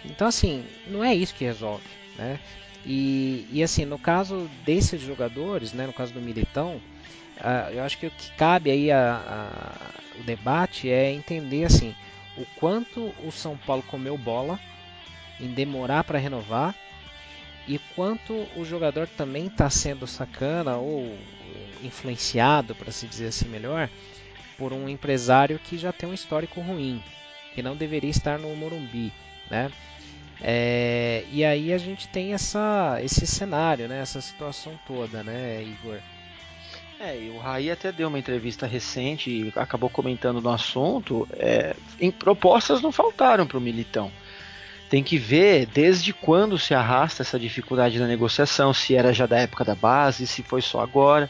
Então, 0.04 0.28
assim, 0.28 0.62
não 0.86 1.02
é 1.02 1.14
isso 1.14 1.34
que 1.34 1.44
resolve, 1.44 1.84
né? 2.18 2.38
E, 2.84 3.48
e 3.50 3.62
assim, 3.62 3.84
no 3.84 3.98
caso 3.98 4.48
desses 4.64 5.00
jogadores, 5.00 5.72
né, 5.72 5.86
no 5.86 5.92
caso 5.92 6.12
do 6.12 6.20
Militão, 6.20 6.80
uh, 7.38 7.72
eu 7.72 7.82
acho 7.82 7.98
que 7.98 8.06
o 8.06 8.10
que 8.10 8.30
cabe 8.32 8.70
aí 8.70 8.92
a, 8.92 9.14
a, 9.16 10.20
o 10.20 10.22
debate 10.22 10.88
é 10.88 11.10
entender 11.10 11.64
assim 11.64 11.92
o 12.36 12.46
quanto 12.60 13.12
o 13.24 13.32
São 13.32 13.56
Paulo 13.56 13.82
comeu 13.82 14.16
bola 14.16 14.60
em 15.40 15.48
demorar 15.48 16.04
para 16.04 16.18
renovar 16.18 16.74
e 17.66 17.78
quanto 17.94 18.46
o 18.56 18.64
jogador 18.64 19.08
também 19.08 19.46
está 19.46 19.68
sendo 19.68 20.06
sacana 20.06 20.76
ou 20.76 21.16
influenciado, 21.82 22.74
para 22.74 22.92
se 22.92 23.06
dizer 23.06 23.28
assim 23.28 23.48
melhor, 23.48 23.90
por 24.56 24.72
um 24.72 24.88
empresário 24.88 25.58
que 25.58 25.76
já 25.76 25.92
tem 25.92 26.08
um 26.08 26.14
histórico 26.14 26.60
ruim, 26.60 27.02
que 27.54 27.62
não 27.62 27.76
deveria 27.76 28.10
estar 28.10 28.38
no 28.38 28.54
Morumbi, 28.54 29.12
né? 29.50 29.70
É, 30.40 31.24
e 31.32 31.44
aí 31.44 31.72
a 31.72 31.78
gente 31.78 32.08
tem 32.08 32.34
essa, 32.34 32.98
esse 33.02 33.26
cenário, 33.26 33.88
né? 33.88 34.00
Essa 34.00 34.20
situação 34.20 34.78
toda, 34.86 35.22
né, 35.22 35.62
Igor? 35.62 35.98
É, 37.00 37.18
e 37.18 37.30
o 37.30 37.38
Raí 37.38 37.70
até 37.70 37.92
deu 37.92 38.08
uma 38.08 38.18
entrevista 38.18 38.66
recente 38.66 39.30
e 39.30 39.52
acabou 39.56 39.90
comentando 39.90 40.40
no 40.40 40.50
assunto. 40.50 41.28
É, 41.32 41.74
em 42.00 42.10
propostas 42.10 42.80
não 42.80 42.92
faltaram 42.92 43.46
para 43.46 43.58
o 43.58 43.60
Militão. 43.60 44.10
Tem 44.88 45.02
que 45.02 45.18
ver 45.18 45.66
desde 45.66 46.12
quando 46.12 46.58
se 46.58 46.72
arrasta 46.72 47.22
essa 47.22 47.38
dificuldade 47.38 47.98
da 47.98 48.06
negociação, 48.06 48.72
se 48.72 48.94
era 48.94 49.12
já 49.12 49.26
da 49.26 49.38
época 49.38 49.64
da 49.64 49.74
base, 49.74 50.26
se 50.26 50.42
foi 50.42 50.62
só 50.62 50.80
agora. 50.80 51.28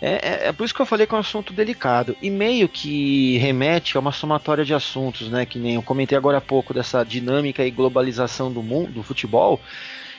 É, 0.00 0.10
é, 0.10 0.48
é, 0.48 0.52
por 0.52 0.64
isso 0.64 0.74
que 0.74 0.80
eu 0.80 0.86
falei 0.86 1.06
que 1.06 1.14
é 1.14 1.16
um 1.16 1.20
assunto 1.20 1.52
delicado. 1.52 2.16
E 2.20 2.30
meio 2.30 2.68
que 2.68 3.38
remete 3.38 3.96
a 3.96 4.00
uma 4.00 4.12
somatória 4.12 4.64
de 4.64 4.74
assuntos, 4.74 5.28
né? 5.28 5.46
Que 5.46 5.58
nem 5.58 5.74
eu 5.74 5.82
comentei 5.82 6.16
agora 6.16 6.38
há 6.38 6.40
pouco 6.40 6.74
dessa 6.74 7.02
dinâmica 7.02 7.64
e 7.64 7.70
globalização 7.70 8.52
do 8.52 8.62
mundo, 8.62 8.92
do 8.92 9.02
futebol. 9.02 9.60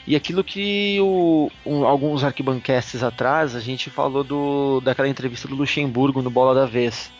E 0.05 0.15
aquilo 0.15 0.43
que 0.43 0.97
o, 1.01 1.51
um, 1.65 1.85
alguns 1.85 2.23
arquibancasts 2.23 3.03
atrás 3.03 3.55
a 3.55 3.59
gente 3.59 3.89
falou 3.89 4.23
do, 4.23 4.81
daquela 4.81 5.07
entrevista 5.07 5.47
do 5.47 5.55
Luxemburgo 5.55 6.21
no 6.21 6.29
Bola 6.29 6.55
da 6.55 6.65
Vez. 6.65 7.11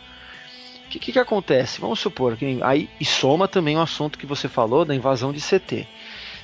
Que, 0.98 1.00
que, 1.00 1.12
que, 1.14 1.20
acontece? 1.20 1.80
Vamos 1.80 2.00
supor 2.00 2.36
que 2.36 2.60
aí 2.64 2.90
e 3.00 3.06
soma 3.06 3.48
também 3.48 3.78
o 3.78 3.82
assunto 3.82 4.18
que 4.18 4.26
você 4.26 4.48
falou 4.48 4.84
da 4.84 4.96
invasão 4.96 5.32
de 5.32 5.40
CT. 5.40 5.88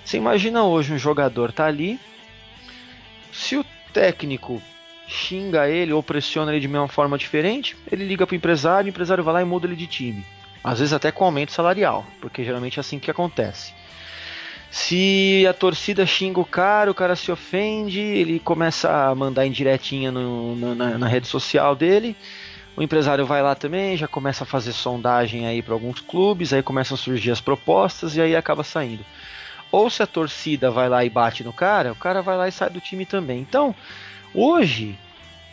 Você 0.05 0.17
imagina 0.17 0.63
hoje 0.63 0.93
um 0.93 0.97
jogador 0.97 1.51
tá 1.51 1.65
ali, 1.65 1.99
se 3.31 3.57
o 3.57 3.65
técnico 3.91 4.61
xinga 5.07 5.67
ele 5.67 5.91
ou 5.91 6.03
pressiona 6.03 6.51
ele 6.51 6.59
de 6.59 6.67
uma 6.67 6.87
forma 6.87 7.17
diferente, 7.17 7.75
ele 7.91 8.05
liga 8.05 8.27
para 8.27 8.33
o 8.33 8.37
empresário, 8.37 8.87
o 8.87 8.89
empresário 8.89 9.23
vai 9.23 9.33
lá 9.33 9.41
e 9.41 9.45
muda 9.45 9.65
ele 9.65 9.75
de 9.75 9.87
time. 9.87 10.23
Às 10.63 10.79
vezes 10.79 10.93
até 10.93 11.11
com 11.11 11.25
aumento 11.25 11.51
salarial, 11.51 12.05
porque 12.21 12.43
geralmente 12.43 12.79
é 12.79 12.81
assim 12.81 12.99
que 12.99 13.09
acontece. 13.09 13.73
Se 14.69 15.45
a 15.47 15.53
torcida 15.53 16.05
xinga 16.05 16.39
o 16.39 16.45
cara, 16.45 16.91
o 16.91 16.95
cara 16.95 17.15
se 17.15 17.31
ofende, 17.31 17.99
ele 17.99 18.39
começa 18.39 19.07
a 19.07 19.15
mandar 19.15 19.45
indiretinha 19.45 20.11
no, 20.11 20.55
na, 20.55 20.97
na 20.97 21.07
rede 21.07 21.27
social 21.27 21.75
dele. 21.75 22.15
O 22.75 22.81
empresário 22.81 23.25
vai 23.25 23.41
lá 23.41 23.53
também, 23.55 23.95
já 23.95 24.07
começa 24.07 24.43
a 24.43 24.47
fazer 24.47 24.73
sondagem 24.73 25.45
aí 25.45 25.61
para 25.61 25.73
alguns 25.73 25.99
clubes, 25.99 26.53
aí 26.53 26.63
começam 26.63 26.95
a 26.95 26.97
surgir 26.97 27.31
as 27.31 27.41
propostas 27.41 28.15
e 28.15 28.21
aí 28.21 28.35
acaba 28.35 28.63
saindo. 28.63 29.05
Ou 29.71 29.89
se 29.89 30.01
a 30.01 30.07
torcida 30.07 30.71
vai 30.71 30.89
lá 30.89 31.03
e 31.05 31.09
bate 31.09 31.43
no 31.43 31.53
cara, 31.53 31.91
o 31.91 31.95
cara 31.95 32.21
vai 32.21 32.37
lá 32.37 32.47
e 32.47 32.51
sai 32.51 32.69
do 32.69 32.79
time 32.79 33.05
também. 33.05 33.39
Então, 33.39 33.75
Hoje, 34.33 34.97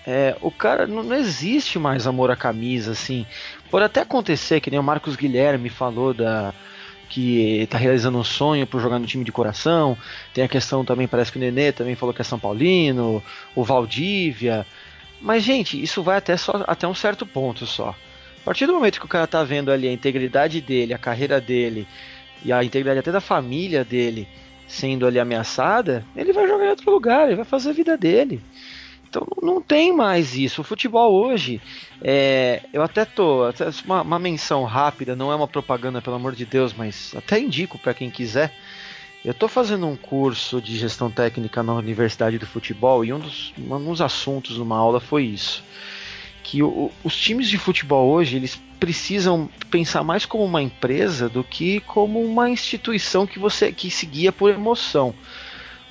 é, 0.06 0.35
o 0.40 0.50
cara 0.50 0.87
não, 0.87 1.02
não, 1.02 1.16
existe 1.16 1.78
mais 1.78 2.06
amor 2.06 2.30
à 2.30 2.37
camisa, 2.37 2.92
assim. 2.92 3.26
Pode 3.70 3.85
até 3.85 4.00
acontecer, 4.00 4.61
que 4.61 4.70
nem 4.70 4.80
o 4.80 4.83
Marcos 4.83 5.16
Guilherme 5.16 5.68
falou 5.68 6.14
da 6.14 6.54
que 7.11 7.59
está 7.62 7.76
realizando 7.76 8.18
um 8.18 8.24
sonho 8.24 8.68
por 8.68 8.80
jogar 8.80 9.00
no 9.00 9.06
time 9.06 9.24
de 9.24 9.33
coração. 9.33 9.98
Tem 10.33 10.44
a 10.44 10.48
questão 10.48 10.85
também, 10.85 11.09
parece 11.09 11.33
que 11.33 11.38
o 11.38 11.40
Nenê 11.40 11.72
também 11.72 11.96
falou 11.96 12.14
que 12.14 12.22
é 12.22 12.24
São 12.24 12.38
Paulino, 12.38 13.22
o 13.54 13.64
Valdívia. 13.64 14.64
Mas, 15.20 15.42
gente, 15.42 15.80
isso 15.80 16.02
vai 16.02 16.16
até, 16.16 16.37
só, 16.37 16.64
até 16.66 16.87
um 16.88 16.94
certo 16.94 17.26
ponto 17.26 17.66
só. 17.66 17.94
A 18.40 18.44
partir 18.44 18.66
do 18.66 18.72
momento 18.72 18.98
que 18.98 19.06
o 19.06 19.09
cara 19.09 19.26
tá 19.26 19.44
vendo 19.44 19.70
ali 19.70 19.87
a 19.87 19.92
integridade 19.92 20.61
dele, 20.61 20.94
a 20.94 20.98
carreira 20.98 21.40
dele 21.40 21.87
e 22.44 22.52
a 22.52 22.64
integridade 22.64 23.00
até 23.00 23.12
da 23.12 23.20
família 23.20 23.85
dele 23.85 24.26
sendo 24.66 25.06
ali 25.06 25.18
ameaçada, 25.18 26.04
ele 26.16 26.33
vai 26.33 26.46
jogar 26.46 26.66
em 26.66 26.70
outro 26.70 26.90
lugar, 26.90 27.26
ele 27.26 27.37
vai 27.37 27.44
fazer 27.44 27.70
a 27.70 27.74
vida 27.74 27.98
dele. 27.98 28.40
Então 29.11 29.26
não 29.42 29.61
tem 29.61 29.92
mais 29.92 30.37
isso. 30.37 30.61
O 30.61 30.64
futebol 30.64 31.12
hoje, 31.12 31.61
é, 32.00 32.62
eu 32.72 32.80
até 32.80 33.04
tô. 33.04 33.44
Até 33.44 33.68
uma, 33.85 34.02
uma, 34.02 34.18
menção 34.20 34.62
rápida, 34.62 35.16
não 35.16 35.33
é 35.33 35.35
uma 35.35 35.48
propaganda, 35.48 36.00
pelo 36.00 36.14
amor 36.14 36.37
de 36.37 36.46
Deus, 36.46 36.72
mas 36.72 37.12
até 37.16 37.40
indico 37.40 37.76
para 37.76 37.92
quem 37.92 38.09
quiser. 38.09 38.54
Eu 39.22 39.33
estou 39.33 39.50
fazendo 39.50 39.87
um 39.87 39.96
curso 39.96 40.62
de 40.62 40.78
gestão 40.78 41.11
técnica 41.11 41.62
na 41.62 41.74
Universidade 41.74 42.38
do 42.38 42.46
Futebol 42.46 43.04
e 43.04 43.12
um 43.12 43.18
dos, 43.18 43.52
um 43.59 43.85
dos 43.85 44.00
assuntos 44.00 44.56
numa 44.56 44.78
aula 44.78 44.98
foi 44.98 45.24
isso. 45.24 45.62
Que 46.42 46.62
o, 46.62 46.90
os 47.04 47.14
times 47.14 47.46
de 47.46 47.59
futebol 47.59 48.09
hoje 48.09 48.37
eles 48.37 48.59
precisam 48.78 49.46
pensar 49.70 50.02
mais 50.02 50.24
como 50.24 50.42
uma 50.42 50.62
empresa 50.62 51.28
do 51.28 51.44
que 51.44 51.80
como 51.80 52.18
uma 52.24 52.48
instituição 52.48 53.26
que 53.26 53.38
você 53.38 53.70
que 53.70 53.90
se 53.90 54.06
guia 54.06 54.33
por 54.33 54.50
emoção. 54.50 55.14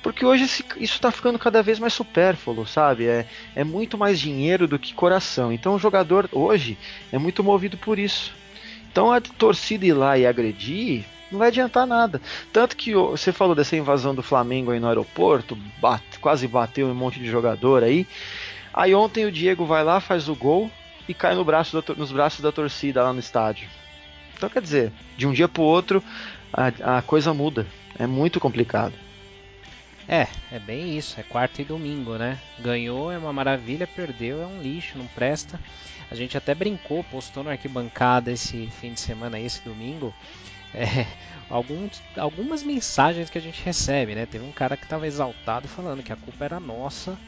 Porque 0.02 0.26
hoje 0.26 0.44
isso 0.44 0.74
está 0.78 1.12
ficando 1.12 1.38
cada 1.38 1.62
vez 1.62 1.78
mais 1.78 1.92
supérfluo, 1.92 2.66
sabe? 2.66 3.06
É, 3.06 3.28
é 3.54 3.62
muito 3.62 3.96
mais 3.96 4.18
dinheiro 4.18 4.66
do 4.66 4.78
que 4.78 4.92
coração. 4.92 5.52
Então 5.52 5.76
o 5.76 5.78
jogador 5.78 6.28
hoje 6.32 6.76
é 7.12 7.18
muito 7.18 7.44
movido 7.44 7.76
por 7.76 7.96
isso. 7.96 8.34
Então 8.90 9.12
a 9.12 9.20
torcida 9.20 9.86
ir 9.86 9.92
lá 9.92 10.18
e 10.18 10.26
agredir 10.26 11.04
não 11.30 11.38
vai 11.38 11.48
adiantar 11.48 11.86
nada. 11.86 12.20
Tanto 12.52 12.76
que 12.76 12.94
você 12.94 13.32
falou 13.32 13.54
dessa 13.54 13.76
invasão 13.76 14.14
do 14.14 14.22
Flamengo 14.22 14.70
aí 14.70 14.80
no 14.80 14.88
aeroporto, 14.88 15.56
bate, 15.80 16.18
quase 16.18 16.46
bateu 16.48 16.86
um 16.86 16.94
monte 16.94 17.20
de 17.20 17.26
jogador 17.26 17.82
aí. 17.82 18.06
Aí 18.72 18.94
ontem 18.94 19.24
o 19.24 19.32
Diego 19.32 19.66
vai 19.66 19.84
lá, 19.84 20.00
faz 20.00 20.28
o 20.28 20.34
gol, 20.34 20.70
e 21.08 21.14
cai 21.14 21.34
no 21.34 21.44
braço 21.44 21.80
do, 21.80 21.96
nos 21.96 22.12
braços 22.12 22.40
da 22.40 22.52
torcida 22.52 23.02
lá 23.02 23.12
no 23.12 23.20
estádio. 23.20 23.68
Então, 24.36 24.48
quer 24.48 24.62
dizer, 24.62 24.92
de 25.16 25.26
um 25.26 25.32
dia 25.32 25.48
para 25.48 25.62
o 25.62 25.64
outro, 25.66 26.02
a, 26.52 26.98
a 26.98 27.02
coisa 27.02 27.34
muda. 27.34 27.66
É 27.98 28.06
muito 28.06 28.40
complicado. 28.40 28.94
É, 30.08 30.26
é 30.50 30.58
bem 30.58 30.96
isso. 30.96 31.20
É 31.20 31.22
quarta 31.22 31.62
e 31.62 31.64
domingo, 31.64 32.16
né? 32.16 32.38
Ganhou 32.58 33.12
é 33.12 33.18
uma 33.18 33.32
maravilha, 33.32 33.86
perdeu 33.86 34.42
é 34.42 34.46
um 34.46 34.60
lixo, 34.62 34.96
não 34.96 35.06
presta. 35.06 35.60
A 36.10 36.14
gente 36.14 36.36
até 36.36 36.54
brincou, 36.54 37.04
postou 37.04 37.44
na 37.44 37.52
arquibancada 37.52 38.32
esse 38.32 38.68
fim 38.80 38.92
de 38.92 39.00
semana, 39.00 39.38
esse 39.38 39.62
domingo, 39.62 40.12
é, 40.74 41.06
alguns, 41.48 42.02
algumas 42.16 42.62
mensagens 42.62 43.28
que 43.28 43.38
a 43.38 43.40
gente 43.40 43.62
recebe, 43.62 44.14
né? 44.14 44.26
Teve 44.26 44.44
um 44.44 44.52
cara 44.52 44.76
que 44.76 44.84
estava 44.84 45.06
exaltado 45.06 45.68
falando 45.68 46.02
que 46.02 46.12
a 46.12 46.16
culpa 46.16 46.44
era 46.44 46.60
nossa, 46.60 47.18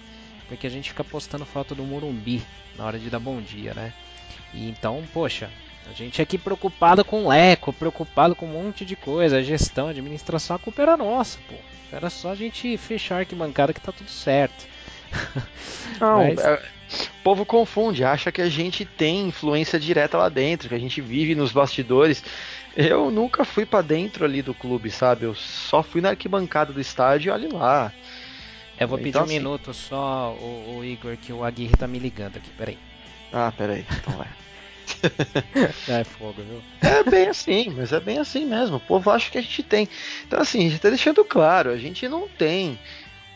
porque 0.48 0.66
a 0.66 0.70
gente 0.70 0.90
fica 0.90 1.04
postando 1.04 1.44
foto 1.44 1.74
do 1.74 1.82
Morumbi 1.82 2.42
na 2.76 2.84
hora 2.84 2.98
de 2.98 3.10
dar 3.10 3.18
bom 3.18 3.40
dia, 3.40 3.74
né? 3.74 3.92
E 4.54 4.68
então, 4.68 5.02
poxa, 5.12 5.50
a 5.90 5.92
gente 5.92 6.22
aqui 6.22 6.38
preocupado 6.38 7.04
com 7.04 7.26
o 7.26 7.32
eco, 7.32 7.72
preocupado 7.72 8.34
com 8.36 8.46
um 8.46 8.62
monte 8.62 8.84
de 8.84 8.94
coisa, 8.94 9.38
a 9.38 9.42
gestão, 9.42 9.88
a 9.88 9.90
administração, 9.90 10.56
a 10.56 10.58
culpa 10.58 10.82
era 10.82 10.96
nossa, 10.96 11.38
pô. 11.48 11.54
Era 11.90 12.08
só 12.08 12.30
a 12.30 12.34
gente 12.34 12.76
fechar 12.78 13.16
a 13.16 13.18
arquibancada 13.18 13.74
que 13.74 13.80
tá 13.80 13.92
tudo 13.92 14.10
certo. 14.10 14.66
Não, 16.00 16.24
Mas... 16.24 16.38
é, 16.38 16.62
o 17.20 17.22
povo 17.22 17.44
confunde, 17.44 18.04
acha 18.04 18.32
que 18.32 18.40
a 18.40 18.48
gente 18.48 18.84
tem 18.84 19.28
influência 19.28 19.78
direta 19.78 20.16
lá 20.16 20.28
dentro, 20.28 20.68
que 20.68 20.74
a 20.74 20.78
gente 20.78 21.00
vive 21.00 21.34
nos 21.34 21.52
bastidores. 21.52 22.24
Eu 22.76 23.10
nunca 23.10 23.44
fui 23.44 23.66
para 23.66 23.82
dentro 23.82 24.24
ali 24.24 24.40
do 24.40 24.54
clube, 24.54 24.90
sabe? 24.90 25.24
Eu 25.24 25.34
só 25.34 25.82
fui 25.82 26.00
na 26.00 26.10
arquibancada 26.10 26.72
do 26.72 26.80
estádio 26.80 27.28
e 27.28 27.32
olha 27.32 27.52
lá. 27.52 27.92
Eu 28.80 28.88
vou 28.88 28.98
então, 28.98 29.04
pedir 29.04 29.18
um 29.18 29.22
assim... 29.22 29.34
minuto 29.34 29.74
só, 29.74 30.36
o, 30.40 30.78
o, 30.78 30.84
Igor, 30.84 31.16
que 31.16 31.32
o 31.32 31.44
Aguirre 31.44 31.76
tá 31.76 31.86
me 31.86 31.98
ligando 31.98 32.36
aqui, 32.36 32.50
peraí. 32.56 32.78
Ah, 33.32 33.52
peraí, 33.56 33.84
então 33.90 34.14
vai. 34.14 34.28
é 35.88 36.04
fogo, 36.04 36.42
viu? 36.42 36.62
É 36.80 37.02
bem 37.08 37.28
assim, 37.28 37.72
mas 37.76 37.92
é 37.92 38.00
bem 38.00 38.18
assim 38.18 38.44
mesmo. 38.44 38.76
O 38.76 38.80
povo 38.80 39.10
acha 39.10 39.30
que 39.30 39.38
a 39.38 39.42
gente 39.42 39.62
tem. 39.62 39.88
Então, 40.26 40.40
assim, 40.40 40.66
a 40.66 40.70
gente 40.70 40.80
tá 40.80 40.88
deixando 40.88 41.24
claro, 41.24 41.70
a 41.70 41.76
gente 41.76 42.08
não 42.08 42.26
tem 42.26 42.78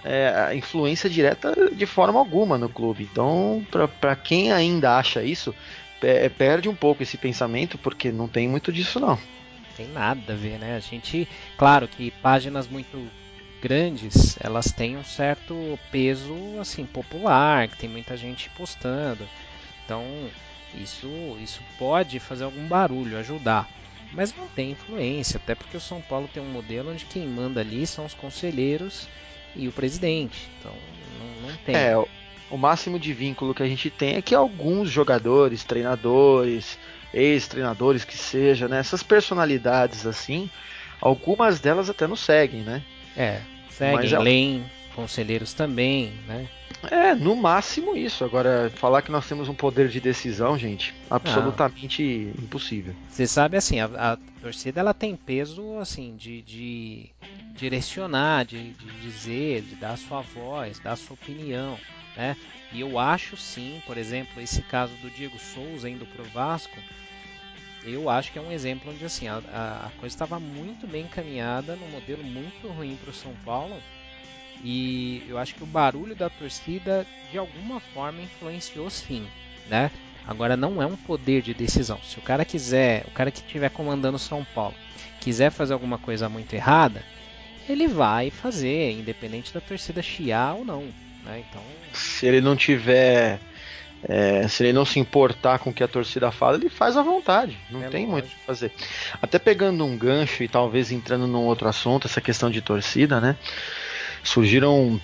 é, 0.05 0.55
influência 0.55 1.11
direta 1.11 1.70
de 1.72 1.87
forma 1.87 2.18
alguma 2.18 2.57
no 2.57 2.68
clube. 2.68 3.09
Então, 3.11 3.64
para 4.01 4.16
quem 4.16 4.53
ainda 4.53 4.96
acha 4.96 5.22
isso, 5.22 5.55
é, 6.02 6.28
perde 6.28 6.68
um 6.68 6.74
pouco 6.74 7.02
esse 7.02 7.16
pensamento, 7.16 7.78
porque 7.78 8.11
não 8.12 8.28
tem 8.28 8.48
muito 8.48 8.72
disso, 8.72 9.00
não. 9.00 9.18
Tem 9.76 9.88
nada 9.88 10.32
a 10.32 10.37
ver, 10.37 10.59
né? 10.59 10.76
A 10.76 10.80
gente, 10.80 11.28
claro 11.56 11.87
que 11.87 12.11
páginas 12.22 12.66
muito 12.66 13.11
grandes, 13.61 14.38
elas 14.40 14.72
têm 14.72 14.96
um 14.96 15.04
certo 15.04 15.78
peso 15.90 16.35
assim 16.61 16.87
popular, 16.87 17.68
que 17.68 17.76
tem 17.76 17.88
muita 17.88 18.16
gente 18.16 18.48
postando. 18.50 19.26
Então, 19.85 20.04
isso, 20.74 21.09
isso 21.42 21.61
pode 21.78 22.18
fazer 22.18 22.44
algum 22.44 22.66
barulho, 22.66 23.18
ajudar. 23.18 23.68
Mas 24.12 24.35
não 24.35 24.46
tem 24.48 24.70
influência, 24.70 25.37
até 25.37 25.54
porque 25.54 25.76
o 25.76 25.80
São 25.80 26.00
Paulo 26.00 26.28
tem 26.32 26.42
um 26.42 26.50
modelo 26.50 26.92
onde 26.92 27.04
quem 27.06 27.26
manda 27.26 27.61
ali 27.61 27.87
são 27.87 28.04
os 28.06 28.14
conselheiros 28.14 29.09
e 29.54 29.68
o 29.68 29.72
presidente. 29.72 30.48
Então 30.59 30.72
não, 31.18 31.48
não 31.48 31.56
tem. 31.59 31.74
É, 31.74 31.94
o 32.50 32.56
máximo 32.56 32.98
de 32.98 33.12
vínculo 33.12 33.54
que 33.54 33.62
a 33.62 33.68
gente 33.68 33.90
tem 33.90 34.16
é 34.16 34.22
que 34.22 34.35
alguns 34.35 34.90
jogadores, 34.90 35.64
treinadores, 35.64 36.78
ex-treinadores 37.12 38.04
que 38.04 38.16
seja, 38.16 38.68
né, 38.68 38.78
essas 38.78 39.02
personalidades 39.02 40.06
assim, 40.06 40.50
algumas 41.00 41.61
delas 41.61 41.88
até 41.88 42.06
nos 42.06 42.20
seguem, 42.20 42.62
né? 42.62 42.82
É, 43.16 43.40
seguem, 43.70 43.96
Mas, 43.96 44.12
é 44.12 44.18
leem, 44.18 44.64
conselheiros 44.94 45.52
também, 45.52 46.12
né? 46.26 46.48
É, 46.90 47.14
no 47.14 47.35
máximo 47.35 47.96
isso. 47.96 48.24
Agora, 48.24 48.70
falar 48.74 49.02
que 49.02 49.11
nós 49.11 49.26
temos 49.26 49.48
um 49.48 49.54
poder 49.54 49.88
de 49.88 50.00
decisão, 50.00 50.59
gente, 50.59 50.94
absolutamente 51.11 52.32
ah. 52.37 52.42
impossível. 52.42 52.94
Você 53.09 53.26
sabe, 53.26 53.56
assim, 53.56 53.80
a, 53.80 53.87
a, 53.87 54.18
torcida 54.40 54.80
ela 54.80 54.94
tem 54.94 55.16
peso, 55.16 55.78
assim, 55.78 56.16
de, 56.16 56.42
de 56.42 57.11
direcionar, 57.54 58.44
de, 58.44 58.72
de, 58.72 59.00
dizer, 59.00 59.62
de 59.62 59.74
dar 59.76 59.92
a 59.92 59.96
sua 59.96 60.20
voz, 60.20 60.78
dar 60.78 60.92
a 60.92 60.96
sua 60.96 61.14
opinião, 61.14 61.78
né? 62.16 62.37
E 62.72 62.81
eu 62.81 62.98
acho 62.98 63.37
sim, 63.37 63.81
por 63.87 63.96
exemplo, 63.96 64.40
esse 64.42 64.62
caso 64.62 64.92
do 64.96 65.11
Diego 65.11 65.38
Souza 65.38 65.88
indo 65.88 66.07
pro 66.07 66.24
Vasco, 66.24 66.76
eu 67.85 68.11
acho 68.11 68.33
que 68.33 68.38
é 68.38 68.42
um 68.42 68.50
exemplo 68.50 68.90
onde, 68.92 69.05
assim, 69.05 69.29
a, 69.29 69.37
a 69.38 69.90
coisa 70.00 70.14
estava 70.14 70.40
muito 70.40 70.87
bem 70.87 71.05
encaminhada, 71.05 71.76
num 71.76 71.88
modelo 71.88 72.24
muito 72.24 72.66
ruim 72.68 72.96
para 72.96 73.11
o 73.11 73.14
São 73.14 73.33
Paulo, 73.44 73.81
e 74.64 75.24
eu 75.29 75.38
acho 75.38 75.55
que 75.55 75.62
o 75.62 75.66
barulho 75.66 76.16
da 76.16 76.29
torcida 76.29 77.07
de 77.31 77.38
alguma 77.38 77.79
forma 77.79 78.22
influenciou 78.22 78.90
sim, 78.90 79.26
né? 79.68 79.90
Agora 80.26 80.57
não 80.57 80.83
é 80.83 80.87
um 80.87 80.96
poder 80.96 81.42
de 81.42 81.55
decisão. 81.55 82.00
Se 82.02 82.18
o 82.18 82.22
cara 82.22 82.44
quiser, 82.44 83.05
o 83.07 83.12
cara 83.12 83.31
que 83.31 83.38
estiver 83.38 83.70
comandando 83.70 84.18
São 84.18 84.44
Paulo, 84.44 84.74
quiser 85.20 85.50
fazer 85.50 85.72
alguma 85.72 85.98
coisa 85.98 86.29
muito 86.29 86.52
errada, 86.55 87.05
ele 87.68 87.87
vai 87.87 88.31
fazer, 88.31 88.92
independente 88.92 89.55
da 89.55 89.61
torcida 89.61 90.02
chiar 90.02 90.55
ou 90.55 90.64
não. 90.64 90.92
Né? 91.26 91.44
Então, 91.48 91.62
se 91.92 92.26
ele 92.26 92.40
não 92.40 92.56
tiver, 92.56 93.38
é, 94.08 94.48
se 94.48 94.62
ele 94.64 94.72
não 94.72 94.84
se 94.84 94.98
importar 94.98 95.58
com 95.58 95.70
o 95.70 95.72
que 95.72 95.84
a 95.84 95.88
torcida 95.88 96.30
fala, 96.30 96.56
ele 96.56 96.70
faz 96.70 96.96
à 96.96 97.02
vontade. 97.02 97.58
Não 97.70 97.84
é 97.84 97.88
tem 97.88 98.06
lógico. 98.06 98.12
muito 98.12 98.26
o 98.26 98.28
que 98.28 98.46
fazer. 98.46 98.72
Até 99.20 99.38
pegando 99.38 99.84
um 99.84 99.96
gancho 99.96 100.42
e 100.42 100.48
talvez 100.48 100.90
entrando 100.90 101.26
num 101.26 101.44
outro 101.44 101.68
assunto, 101.68 102.06
essa 102.06 102.20
questão 102.20 102.50
de 102.50 102.62
torcida, 102.62 103.20
né? 103.20 103.36
surgiram 104.26 105.00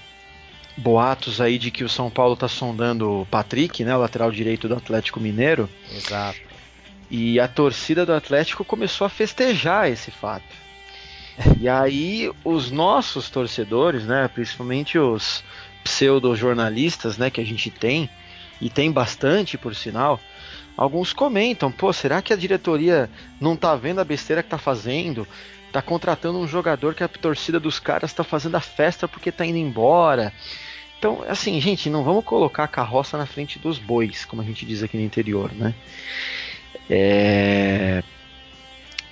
boatos 0.76 1.40
aí 1.40 1.58
de 1.58 1.70
que 1.70 1.84
o 1.84 1.88
São 1.88 2.10
Paulo 2.10 2.34
está 2.34 2.48
sondando 2.48 3.20
o 3.20 3.26
Patrick, 3.26 3.84
né, 3.84 3.94
o 3.94 4.00
lateral 4.00 4.30
direito 4.30 4.68
do 4.68 4.74
Atlético 4.74 5.20
Mineiro. 5.20 5.68
Exato. 5.90 6.40
E 7.10 7.38
a 7.38 7.46
torcida 7.46 8.06
do 8.06 8.12
Atlético 8.12 8.64
começou 8.64 9.06
a 9.06 9.10
festejar 9.10 9.90
esse 9.90 10.10
fato. 10.10 10.44
E 11.58 11.66
aí 11.66 12.30
os 12.44 12.70
nossos 12.70 13.30
torcedores, 13.30 14.04
né, 14.04 14.28
principalmente 14.28 14.98
os 14.98 15.42
pseudo-jornalistas, 15.84 17.18
né, 17.18 17.30
que 17.30 17.40
a 17.40 17.44
gente 17.44 17.70
tem, 17.70 18.08
e 18.60 18.70
tem 18.70 18.90
bastante 18.90 19.58
por 19.58 19.74
sinal, 19.74 20.20
alguns 20.76 21.12
comentam, 21.12 21.70
pô, 21.70 21.92
será 21.92 22.22
que 22.22 22.32
a 22.32 22.36
diretoria 22.36 23.10
não 23.40 23.56
tá 23.56 23.74
vendo 23.74 24.00
a 24.00 24.04
besteira 24.04 24.42
que 24.42 24.48
tá 24.48 24.58
fazendo? 24.58 25.26
tá 25.72 25.80
contratando 25.80 26.38
um 26.38 26.46
jogador 26.46 26.94
que 26.94 27.02
a 27.02 27.08
torcida 27.08 27.58
dos 27.58 27.80
caras 27.80 28.12
tá 28.12 28.22
fazendo 28.22 28.56
a 28.56 28.60
festa 28.60 29.08
porque 29.08 29.32
tá 29.32 29.44
indo 29.44 29.56
embora. 29.56 30.32
Então, 30.98 31.24
assim, 31.26 31.58
gente, 31.60 31.90
não 31.90 32.04
vamos 32.04 32.24
colocar 32.24 32.64
a 32.64 32.68
carroça 32.68 33.18
na 33.18 33.26
frente 33.26 33.58
dos 33.58 33.78
bois, 33.78 34.24
como 34.24 34.42
a 34.42 34.44
gente 34.44 34.66
diz 34.66 34.82
aqui 34.82 34.96
no 34.96 35.02
interior, 35.02 35.50
né? 35.52 35.74
É... 36.88 38.04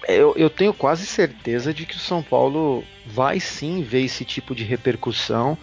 Eu, 0.06 0.34
eu 0.36 0.50
tenho 0.50 0.72
quase 0.72 1.06
certeza 1.06 1.72
de 1.72 1.86
que 1.86 1.96
o 1.96 2.00
São 2.00 2.22
Paulo 2.22 2.84
vai 3.06 3.40
sim 3.40 3.82
ver 3.82 4.02
esse 4.02 4.24
tipo 4.24 4.54
de 4.54 4.64
repercussão, 4.64 5.56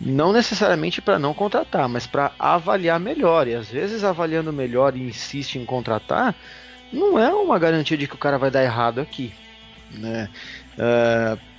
não 0.00 0.32
necessariamente 0.32 1.02
para 1.02 1.18
não 1.18 1.34
contratar, 1.34 1.88
mas 1.88 2.06
para 2.06 2.32
avaliar 2.38 2.98
melhor. 2.98 3.46
E 3.46 3.54
às 3.54 3.68
vezes 3.68 4.02
avaliando 4.02 4.52
melhor 4.52 4.96
e 4.96 5.02
insiste 5.02 5.56
em 5.56 5.64
contratar, 5.64 6.34
não 6.92 7.18
é 7.18 7.32
uma 7.32 7.58
garantia 7.58 7.96
de 7.96 8.06
que 8.06 8.14
o 8.14 8.18
cara 8.18 8.38
vai 8.38 8.50
dar 8.50 8.62
errado 8.62 9.00
aqui. 9.00 9.32
Né? 9.90 10.28
Uh, 10.78 11.50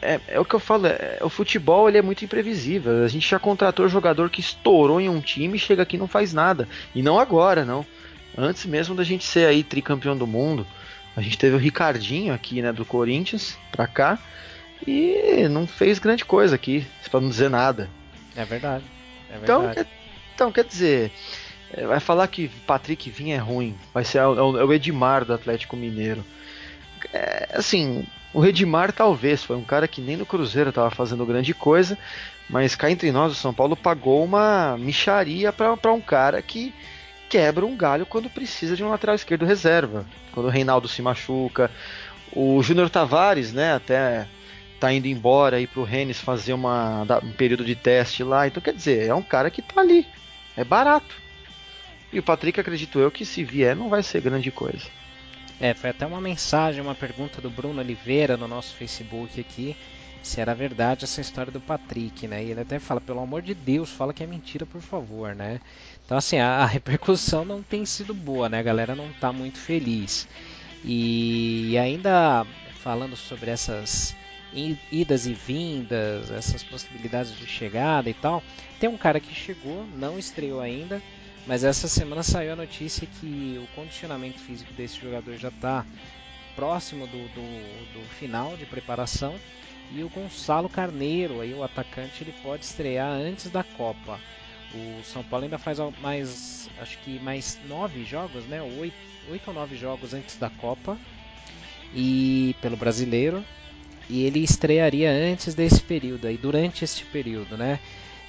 é, 0.00 0.20
é, 0.28 0.40
o 0.40 0.44
que 0.44 0.54
eu 0.54 0.60
falo, 0.60 0.86
é, 0.86 1.18
o 1.22 1.28
futebol 1.28 1.88
ele 1.88 1.98
é 1.98 2.02
muito 2.02 2.24
imprevisível. 2.24 3.04
A 3.04 3.08
gente 3.08 3.28
já 3.28 3.38
contratou 3.38 3.88
jogador 3.88 4.30
que 4.30 4.40
estourou 4.40 5.00
em 5.00 5.08
um 5.08 5.20
time 5.20 5.58
chega 5.58 5.82
aqui 5.82 5.96
e 5.96 5.98
não 5.98 6.06
faz 6.06 6.32
nada. 6.32 6.68
E 6.94 7.02
não 7.02 7.18
agora, 7.18 7.64
não. 7.64 7.84
Antes 8.36 8.64
mesmo 8.66 8.94
da 8.94 9.04
gente 9.04 9.24
ser 9.24 9.46
aí 9.46 9.62
tricampeão 9.62 10.16
do 10.16 10.26
mundo, 10.26 10.66
a 11.16 11.20
gente 11.20 11.36
teve 11.36 11.56
o 11.56 11.58
Ricardinho 11.58 12.32
aqui, 12.32 12.62
né, 12.62 12.72
do 12.72 12.84
Corinthians, 12.84 13.58
pra 13.70 13.86
cá, 13.86 14.18
e 14.86 15.48
não 15.48 15.66
fez 15.66 15.98
grande 15.98 16.24
coisa 16.24 16.54
aqui, 16.54 16.86
para 17.10 17.20
não 17.20 17.28
dizer 17.28 17.50
nada. 17.50 17.88
É 18.36 18.44
verdade. 18.44 18.84
É 19.30 19.38
então, 19.42 19.62
verdade. 19.62 19.80
Então, 19.80 19.84
quer, 19.84 19.86
então, 20.34 20.52
quer 20.52 20.64
dizer, 20.64 21.12
é, 21.72 21.86
vai 21.86 22.00
falar 22.00 22.26
que 22.28 22.48
Patrick 22.66 23.10
Vinha 23.10 23.36
é 23.36 23.38
ruim, 23.38 23.76
vai 23.92 24.04
ser 24.04 24.18
é 24.18 24.26
o 24.26 24.72
Edmar 24.72 25.24
do 25.24 25.34
Atlético 25.34 25.76
Mineiro 25.76 26.24
é, 27.12 27.48
assim, 27.54 28.06
o 28.32 28.40
Redimar 28.40 28.92
talvez 28.92 29.42
foi 29.42 29.56
um 29.56 29.64
cara 29.64 29.88
que 29.88 30.00
nem 30.00 30.16
no 30.16 30.26
Cruzeiro 30.26 30.68
estava 30.68 30.90
fazendo 30.90 31.26
grande 31.26 31.54
coisa, 31.54 31.98
mas 32.48 32.74
cá 32.74 32.90
entre 32.90 33.10
nós, 33.10 33.32
o 33.32 33.36
São 33.36 33.54
Paulo 33.54 33.76
pagou 33.76 34.22
uma 34.24 34.76
micharia 34.78 35.52
para 35.52 35.92
um 35.92 36.00
cara 36.00 36.40
que 36.42 36.74
quebra 37.28 37.64
um 37.64 37.76
galho 37.76 38.04
quando 38.04 38.28
precisa 38.28 38.76
de 38.76 38.84
um 38.84 38.90
lateral 38.90 39.14
esquerdo 39.14 39.46
reserva. 39.46 40.04
Quando 40.32 40.46
o 40.46 40.50
Reinaldo 40.50 40.86
se 40.86 41.00
machuca, 41.00 41.70
o 42.32 42.62
Júnior 42.62 42.90
Tavares, 42.90 43.52
né, 43.52 43.74
até 43.74 44.26
tá 44.82 44.92
indo 44.92 45.06
embora 45.06 45.58
aí 45.58 45.66
pro 45.68 45.84
Rennes 45.84 46.18
fazer 46.20 46.52
uma, 46.52 47.06
um 47.22 47.30
período 47.30 47.64
de 47.64 47.76
teste 47.76 48.24
lá. 48.24 48.48
Então, 48.48 48.60
quer 48.60 48.74
dizer, 48.74 49.06
é 49.06 49.14
um 49.14 49.22
cara 49.22 49.48
que 49.48 49.62
tá 49.62 49.80
ali. 49.80 50.04
É 50.56 50.64
barato. 50.64 51.14
E 52.12 52.18
o 52.18 52.22
Patrick, 52.22 52.58
acredito 52.58 52.98
eu, 52.98 53.08
que 53.08 53.24
se 53.24 53.44
vier 53.44 53.76
não 53.76 53.88
vai 53.88 54.02
ser 54.02 54.20
grande 54.20 54.50
coisa. 54.50 54.84
É, 55.60 55.72
foi 55.72 55.90
até 55.90 56.04
uma 56.04 56.20
mensagem, 56.20 56.82
uma 56.82 56.96
pergunta 56.96 57.40
do 57.40 57.48
Bruno 57.48 57.80
Oliveira 57.80 58.36
no 58.36 58.48
nosso 58.48 58.74
Facebook 58.74 59.40
aqui, 59.40 59.76
se 60.20 60.40
era 60.40 60.52
verdade 60.52 61.04
essa 61.04 61.20
história 61.20 61.52
do 61.52 61.60
Patrick, 61.60 62.26
né? 62.26 62.42
E 62.42 62.50
ele 62.50 62.62
até 62.62 62.80
fala, 62.80 63.00
pelo 63.00 63.20
amor 63.20 63.40
de 63.40 63.54
Deus, 63.54 63.88
fala 63.88 64.12
que 64.12 64.24
é 64.24 64.26
mentira, 64.26 64.66
por 64.66 64.80
favor, 64.80 65.32
né? 65.32 65.60
Então, 66.04 66.18
assim, 66.18 66.38
a, 66.38 66.56
a 66.56 66.66
repercussão 66.66 67.44
não 67.44 67.62
tem 67.62 67.86
sido 67.86 68.12
boa, 68.12 68.48
né? 68.48 68.58
A 68.58 68.62
galera 68.62 68.96
não 68.96 69.08
está 69.10 69.32
muito 69.32 69.58
feliz. 69.58 70.26
E 70.84 71.78
ainda 71.78 72.44
falando 72.82 73.14
sobre 73.14 73.48
essas 73.48 74.16
idas 74.54 75.26
e 75.26 75.32
vindas, 75.32 76.30
essas 76.30 76.62
possibilidades 76.62 77.36
de 77.36 77.46
chegada 77.46 78.10
e 78.10 78.14
tal, 78.14 78.42
tem 78.78 78.88
um 78.88 78.98
cara 78.98 79.20
que 79.20 79.34
chegou, 79.34 79.86
não 79.96 80.18
estreou 80.18 80.60
ainda, 80.60 81.02
mas 81.46 81.64
essa 81.64 81.88
semana 81.88 82.22
saiu 82.22 82.52
a 82.52 82.56
notícia 82.56 83.08
que 83.20 83.58
o 83.62 83.74
condicionamento 83.74 84.38
físico 84.38 84.72
desse 84.74 85.00
jogador 85.00 85.36
já 85.36 85.48
está 85.48 85.84
próximo 86.54 87.06
do, 87.06 87.28
do, 87.28 87.94
do, 87.94 88.08
final 88.18 88.56
de 88.56 88.66
preparação 88.66 89.34
e 89.90 90.02
o 90.02 90.08
Gonçalo 90.08 90.68
Carneiro, 90.68 91.40
aí 91.40 91.54
o 91.54 91.64
atacante, 91.64 92.22
ele 92.22 92.34
pode 92.42 92.64
estrear 92.64 93.10
antes 93.10 93.50
da 93.50 93.64
Copa. 93.64 94.20
O 94.74 95.02
São 95.04 95.22
Paulo 95.22 95.44
ainda 95.44 95.58
faz 95.58 95.78
mais, 96.00 96.68
acho 96.80 96.98
que 96.98 97.18
mais 97.18 97.58
nove 97.68 98.04
jogos, 98.04 98.44
né? 98.46 98.62
Oito, 98.62 98.96
oito 99.30 99.48
ou 99.48 99.54
nove 99.54 99.76
jogos 99.76 100.14
antes 100.14 100.36
da 100.38 100.48
Copa 100.48 100.98
e 101.94 102.56
pelo 102.62 102.76
Brasileiro 102.76 103.44
e 104.12 104.26
ele 104.26 104.40
estrearia 104.40 105.10
antes 105.10 105.54
desse 105.54 105.80
período 105.80 106.26
aí, 106.26 106.36
durante 106.36 106.84
este 106.84 107.02
período, 107.06 107.56
né? 107.56 107.80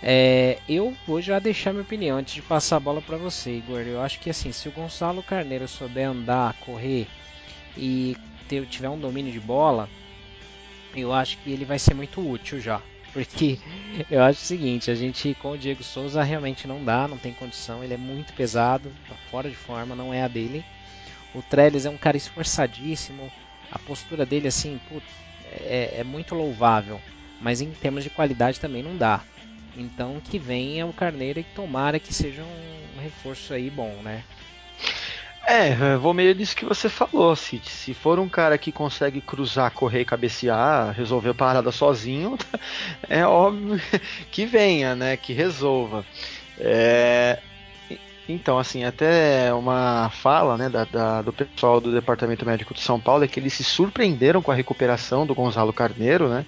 É, 0.01 0.57
eu 0.67 0.95
vou 1.05 1.21
já 1.21 1.39
deixar 1.39 1.73
minha 1.73 1.83
opinião 1.83 2.17
antes 2.17 2.33
de 2.33 2.41
passar 2.41 2.77
a 2.77 2.79
bola 2.79 3.01
para 3.01 3.17
você, 3.17 3.57
Igor. 3.57 3.81
Eu 3.81 4.01
acho 4.01 4.17
que 4.21 4.29
assim, 4.29 4.53
se 4.53 4.69
o 4.69 4.71
Gonçalo 4.71 5.21
Carneiro 5.21 5.67
souber 5.67 6.07
andar, 6.07 6.53
correr 6.61 7.05
e 7.77 8.15
ter, 8.47 8.65
tiver 8.67 8.87
um 8.87 8.97
domínio 8.97 9.33
de 9.33 9.41
bola, 9.41 9.89
eu 10.95 11.11
acho 11.11 11.37
que 11.39 11.51
ele 11.51 11.65
vai 11.65 11.77
ser 11.77 11.93
muito 11.93 12.21
útil 12.21 12.61
já. 12.61 12.81
Porque 13.11 13.59
eu 14.09 14.23
acho 14.23 14.39
o 14.39 14.45
seguinte, 14.45 14.89
a 14.89 14.95
gente 14.95 15.35
com 15.41 15.51
o 15.51 15.57
Diego 15.57 15.83
Souza 15.83 16.23
realmente 16.23 16.65
não 16.65 16.81
dá, 16.81 17.09
não 17.09 17.17
tem 17.17 17.33
condição, 17.33 17.83
ele 17.83 17.93
é 17.93 17.97
muito 17.97 18.31
pesado, 18.31 18.89
tá 19.09 19.15
fora 19.29 19.49
de 19.49 19.55
forma, 19.55 19.95
não 19.95 20.13
é 20.13 20.23
a 20.23 20.29
dele. 20.29 20.63
O 21.35 21.41
Trellis 21.41 21.85
é 21.85 21.89
um 21.89 21.97
cara 21.97 22.15
esforçadíssimo, 22.15 23.29
a 23.69 23.77
postura 23.79 24.25
dele 24.25 24.47
assim, 24.47 24.79
putz, 24.87 25.23
é, 25.61 25.95
é 25.99 26.03
muito 26.03 26.35
louvável, 26.35 26.99
mas 27.39 27.61
em 27.61 27.71
termos 27.71 28.03
de 28.03 28.09
qualidade 28.09 28.59
também 28.59 28.83
não 28.83 28.95
dá. 28.95 29.21
Então 29.75 30.21
que 30.23 30.37
venha 30.37 30.85
o 30.85 30.93
Carneiro 30.93 31.39
e 31.39 31.43
tomara 31.43 31.99
que 31.99 32.13
seja 32.13 32.43
um 32.43 33.01
reforço 33.01 33.53
aí 33.53 33.69
bom, 33.69 33.91
né? 34.03 34.23
É, 35.45 35.97
vou 35.97 36.13
meio 36.13 36.33
disso 36.33 36.55
que 36.55 36.63
você 36.63 36.87
falou, 36.87 37.35
Cid. 37.35 37.69
Se 37.69 37.93
for 37.93 38.17
um 38.17 38.29
cara 38.29 38.57
que 38.57 38.71
consegue 38.71 39.19
cruzar, 39.19 39.71
correr 39.71 40.05
cabecear, 40.05 40.93
resolver 40.93 41.31
a 41.31 41.33
parada 41.33 41.69
sozinho, 41.71 42.37
é 43.09 43.25
óbvio 43.25 43.79
que 44.31 44.45
venha, 44.45 44.95
né? 44.95 45.17
Que 45.17 45.33
resolva. 45.33 46.05
É, 46.57 47.39
então, 48.27 48.57
assim, 48.57 48.85
até 48.85 49.53
uma 49.53 50.09
fala 50.09 50.57
né, 50.57 50.69
da, 50.69 50.85
da, 50.85 51.21
do 51.21 51.33
pessoal 51.33 51.81
do 51.81 51.91
Departamento 51.91 52.45
Médico 52.45 52.73
de 52.73 52.79
São 52.79 52.99
Paulo 52.99 53.23
é 53.23 53.27
que 53.27 53.39
eles 53.39 53.53
se 53.53 53.63
surpreenderam 53.63 54.41
com 54.41 54.51
a 54.51 54.55
recuperação 54.55 55.25
do 55.25 55.35
Gonzalo 55.35 55.73
Carneiro, 55.73 56.29
né? 56.29 56.45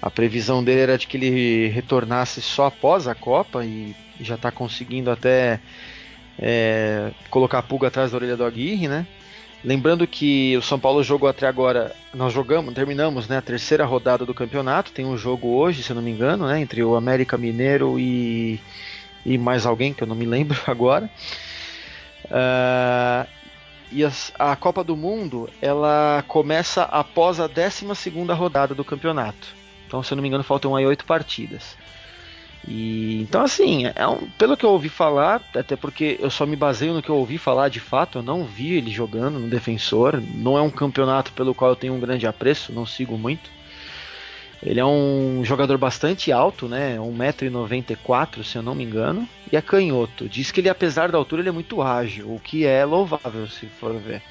A 0.00 0.10
previsão 0.10 0.62
dele 0.62 0.80
era 0.80 0.98
de 0.98 1.06
que 1.06 1.16
ele 1.16 1.68
retornasse 1.68 2.40
só 2.40 2.66
após 2.66 3.08
a 3.08 3.14
Copa 3.14 3.64
e 3.64 3.94
já 4.20 4.36
está 4.36 4.50
conseguindo 4.50 5.10
até 5.10 5.60
é, 6.38 7.10
colocar 7.30 7.58
a 7.58 7.62
pulga 7.62 7.88
atrás 7.88 8.12
da 8.12 8.16
orelha 8.16 8.36
do 8.36 8.44
Aguirre, 8.44 8.86
né? 8.86 9.06
Lembrando 9.64 10.06
que 10.06 10.56
o 10.56 10.62
São 10.62 10.78
Paulo 10.78 11.04
jogou 11.04 11.28
até 11.28 11.46
agora, 11.46 11.94
nós 12.12 12.32
jogamos, 12.32 12.74
terminamos 12.74 13.28
né, 13.28 13.38
a 13.38 13.42
terceira 13.42 13.84
rodada 13.84 14.26
do 14.26 14.34
campeonato. 14.34 14.90
Tem 14.90 15.04
um 15.04 15.16
jogo 15.16 15.48
hoje, 15.48 15.84
se 15.84 15.90
eu 15.90 15.94
não 15.94 16.02
me 16.02 16.10
engano, 16.10 16.48
né, 16.48 16.60
entre 16.60 16.82
o 16.82 16.96
América 16.96 17.38
Mineiro 17.38 17.96
e, 17.96 18.58
e 19.24 19.38
mais 19.38 19.66
alguém 19.66 19.92
que 19.92 20.02
eu 20.02 20.06
não 20.06 20.16
me 20.16 20.26
lembro 20.26 20.58
agora. 20.66 21.10
Uh, 22.26 23.28
e 23.90 24.04
as, 24.04 24.32
a 24.38 24.56
Copa 24.56 24.82
do 24.82 24.96
Mundo 24.96 25.50
ela 25.60 26.24
começa 26.26 26.84
após 26.84 27.38
a 27.38 27.46
12 27.46 27.94
segunda 27.94 28.34
rodada 28.34 28.74
do 28.74 28.84
campeonato. 28.84 29.54
Então, 29.86 30.02
se 30.02 30.12
eu 30.12 30.16
não 30.16 30.22
me 30.22 30.28
engano, 30.28 30.42
faltam 30.42 30.74
aí 30.74 30.86
oito 30.86 31.04
partidas. 31.04 31.76
E 32.66 33.20
então 33.22 33.42
assim, 33.42 33.90
é 33.94 34.06
um, 34.06 34.28
pelo 34.38 34.56
que 34.56 34.64
eu 34.64 34.70
ouvi 34.70 34.88
falar, 34.88 35.42
até 35.54 35.74
porque 35.74 36.16
eu 36.20 36.30
só 36.30 36.46
me 36.46 36.56
baseio 36.56 36.94
no 36.94 37.02
que 37.02 37.10
eu 37.10 37.16
ouvi 37.16 37.36
falar 37.36 37.68
de 37.68 37.80
fato, 37.80 38.18
eu 38.18 38.22
não 38.22 38.44
vi 38.44 38.74
ele 38.74 38.90
jogando 38.90 39.38
no 39.38 39.48
defensor, 39.48 40.22
não 40.34 40.56
é 40.56 40.62
um 40.62 40.70
campeonato 40.70 41.32
pelo 41.32 41.54
qual 41.54 41.72
eu 41.72 41.76
tenho 41.76 41.94
um 41.94 42.00
grande 42.00 42.26
apreço, 42.26 42.72
não 42.72 42.86
sigo 42.86 43.18
muito. 43.18 43.50
Ele 44.62 44.78
é 44.78 44.84
um 44.84 45.44
jogador 45.44 45.76
bastante 45.76 46.30
alto, 46.30 46.68
né? 46.68 46.96
1,94m, 46.96 48.44
se 48.44 48.56
eu 48.56 48.62
não 48.62 48.74
me 48.74 48.84
engano, 48.84 49.28
e 49.50 49.56
é 49.56 49.60
canhoto. 49.60 50.28
Diz 50.28 50.52
que 50.52 50.60
ele, 50.60 50.68
apesar 50.68 51.10
da 51.10 51.18
altura, 51.18 51.42
ele 51.42 51.48
é 51.48 51.52
muito 51.52 51.82
ágil, 51.82 52.32
o 52.32 52.38
que 52.38 52.64
é 52.64 52.84
louvável, 52.84 53.48
se 53.48 53.66
for 53.66 53.92
ver. 53.98 54.22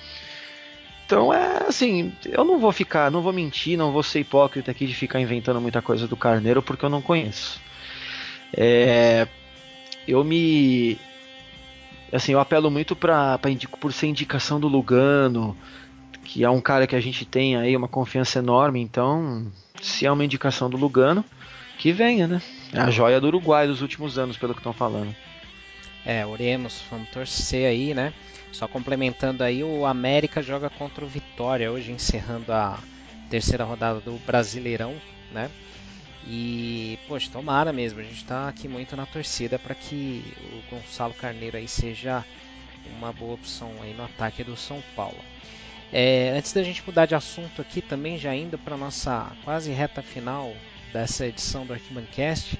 Então 1.05 1.33
é 1.33 1.67
assim, 1.67 2.13
eu 2.23 2.45
não 2.45 2.57
vou 2.57 2.71
ficar, 2.71 3.11
não 3.11 3.21
vou 3.21 3.33
mentir, 3.33 3.77
não 3.77 3.91
vou 3.91 4.01
ser 4.01 4.21
hipócrita 4.21 4.71
aqui 4.71 4.87
de 4.87 4.95
ficar 4.95 5.19
inventando 5.19 5.59
muita 5.59 5.81
coisa 5.81 6.07
do 6.07 6.15
Carneiro 6.15 6.61
porque 6.61 6.85
eu 6.85 6.89
não 6.89 7.01
conheço. 7.01 7.59
É, 8.55 9.27
eu 10.07 10.23
me 10.23 10.97
assim, 12.13 12.31
eu 12.31 12.39
apelo 12.39 12.71
muito 12.71 12.95
para 12.95 13.37
por 13.79 13.91
ser 13.91 14.07
indicação 14.07 14.57
do 14.57 14.69
Lugano, 14.69 15.57
que 16.23 16.45
é 16.45 16.49
um 16.49 16.61
cara 16.61 16.87
que 16.87 16.95
a 16.95 17.01
gente 17.01 17.25
tem 17.25 17.57
aí 17.57 17.75
uma 17.75 17.89
confiança 17.89 18.39
enorme, 18.39 18.79
então 18.79 19.51
se 19.81 20.05
é 20.05 20.11
uma 20.11 20.23
indicação 20.23 20.69
do 20.69 20.77
Lugano, 20.77 21.25
que 21.77 21.91
venha, 21.91 22.27
né? 22.27 22.41
É 22.71 22.79
a 22.79 22.89
joia 22.89 23.19
do 23.19 23.27
Uruguai 23.27 23.67
dos 23.67 23.81
últimos 23.81 24.17
anos, 24.17 24.37
pelo 24.37 24.53
que 24.53 24.59
estão 24.59 24.73
falando. 24.73 25.15
É, 26.05 26.25
oremos, 26.25 26.83
vamos 26.89 27.09
torcer 27.09 27.67
aí, 27.67 27.93
né? 27.93 28.13
Só 28.51 28.67
complementando 28.67 29.43
aí, 29.43 29.63
o 29.63 29.85
América 29.85 30.41
joga 30.41 30.69
contra 30.69 31.03
o 31.03 31.07
Vitória 31.07 31.71
hoje, 31.71 31.91
encerrando 31.91 32.51
a 32.51 32.79
terceira 33.29 33.63
rodada 33.63 33.99
do 33.99 34.13
Brasileirão, 34.25 34.95
né? 35.31 35.49
E, 36.27 36.99
poxa, 37.07 37.29
tomara 37.31 37.73
mesmo, 37.73 37.99
a 37.99 38.03
gente 38.03 38.17
está 38.17 38.47
aqui 38.47 38.67
muito 38.67 38.95
na 38.95 39.05
torcida 39.05 39.57
para 39.57 39.73
que 39.73 40.23
o 40.53 40.75
Gonçalo 40.75 41.13
Carneiro 41.13 41.57
aí 41.57 41.67
seja 41.67 42.23
uma 42.97 43.11
boa 43.11 43.33
opção 43.33 43.71
aí 43.81 43.93
no 43.93 44.03
ataque 44.03 44.43
do 44.43 44.55
São 44.55 44.83
Paulo. 44.95 45.17
É, 45.93 46.33
antes 46.37 46.53
da 46.53 46.63
gente 46.63 46.81
mudar 46.85 47.05
de 47.05 47.15
assunto 47.15 47.61
aqui, 47.61 47.81
também 47.81 48.17
já 48.17 48.33
indo 48.33 48.57
para 48.57 48.77
nossa 48.77 49.29
quase 49.43 49.71
reta 49.71 50.01
final 50.01 50.55
dessa 50.93 51.25
edição 51.27 51.65
do 51.65 51.73
Arquibancast, 51.73 52.57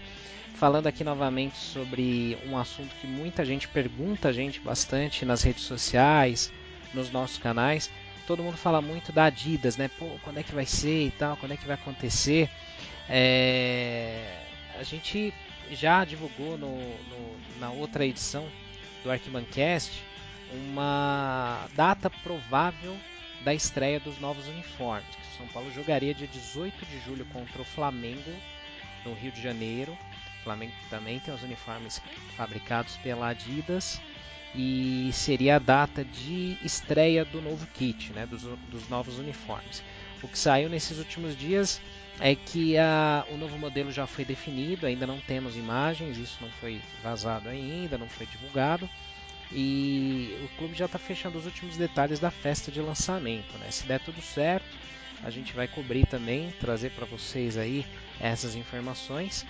falando 0.55 0.87
aqui 0.87 1.03
novamente 1.03 1.57
sobre 1.57 2.37
um 2.45 2.57
assunto 2.57 2.93
que 2.95 3.07
muita 3.07 3.45
gente 3.45 3.69
pergunta 3.69 4.27
a 4.27 4.33
gente 4.33 4.59
bastante 4.59 5.23
nas 5.23 5.43
redes 5.43 5.63
sociais, 5.63 6.51
nos 6.93 7.09
nossos 7.09 7.37
canais. 7.37 7.89
Todo 8.27 8.43
mundo 8.43 8.57
fala 8.57 8.81
muito 8.81 9.13
da 9.13 9.25
Adidas, 9.25 9.77
né? 9.77 9.89
Pô, 9.97 10.07
quando 10.23 10.37
é 10.37 10.43
que 10.43 10.53
vai 10.53 10.65
ser 10.65 11.07
e 11.07 11.11
tal, 11.11 11.37
quando 11.37 11.53
é 11.53 11.57
que 11.57 11.65
vai 11.65 11.75
acontecer? 11.75 12.49
É... 13.07 14.43
A 14.77 14.83
gente 14.83 15.33
já 15.71 16.03
divulgou 16.03 16.57
no, 16.57 16.77
no, 16.77 17.59
na 17.59 17.71
outra 17.71 18.05
edição 18.05 18.45
do 19.03 19.11
Arquibancast 19.11 20.03
uma 20.53 21.67
data 21.75 22.09
provável 22.09 22.95
da 23.43 23.53
estreia 23.53 23.99
dos 23.99 24.19
novos 24.19 24.47
uniformes. 24.47 25.09
o 25.15 25.37
São 25.37 25.47
Paulo 25.47 25.71
jogaria 25.71 26.13
dia 26.13 26.27
18 26.27 26.85
de 26.85 26.99
julho 26.99 27.25
contra 27.25 27.61
o 27.61 27.65
Flamengo 27.65 28.31
no 29.05 29.13
Rio 29.13 29.31
de 29.31 29.41
Janeiro 29.41 29.97
o 30.41 30.43
Flamengo 30.43 30.73
também 30.89 31.19
tem 31.19 31.31
os 31.31 31.43
uniformes 31.43 32.01
fabricados 32.35 32.97
pela 32.97 33.27
Adidas 33.29 34.01
e 34.55 35.11
seria 35.13 35.57
a 35.57 35.59
data 35.59 36.03
de 36.03 36.57
estreia 36.63 37.23
do 37.23 37.39
novo 37.41 37.65
kit, 37.67 38.11
né, 38.11 38.25
dos, 38.25 38.41
dos 38.41 38.89
novos 38.89 39.19
uniformes. 39.19 39.83
O 40.23 40.27
que 40.27 40.37
saiu 40.37 40.67
nesses 40.67 40.97
últimos 40.97 41.37
dias 41.37 41.79
é 42.19 42.33
que 42.35 42.75
a, 42.75 43.23
o 43.29 43.37
novo 43.37 43.55
modelo 43.57 43.91
já 43.91 44.07
foi 44.07 44.25
definido, 44.25 44.87
ainda 44.87 45.05
não 45.05 45.19
temos 45.19 45.55
imagens, 45.55 46.17
isso 46.17 46.39
não 46.41 46.49
foi 46.53 46.81
vazado 47.03 47.47
ainda, 47.47 47.97
não 47.97 48.09
foi 48.09 48.25
divulgado. 48.25 48.89
E 49.53 50.37
o 50.43 50.57
clube 50.57 50.75
já 50.75 50.85
está 50.85 50.97
fechando 50.97 51.37
os 51.37 51.45
últimos 51.45 51.75
detalhes 51.75 52.19
da 52.19 52.31
festa 52.31 52.71
de 52.71 52.81
lançamento. 52.81 53.57
Né? 53.57 53.69
Se 53.69 53.85
der 53.85 53.99
tudo 53.99 54.21
certo, 54.21 54.65
a 55.23 55.29
gente 55.29 55.53
vai 55.53 55.67
cobrir 55.67 56.05
também, 56.07 56.53
trazer 56.59 56.91
para 56.91 57.05
vocês 57.05 57.57
aí 57.57 57.85
essas 58.19 58.55
informações. 58.55 59.45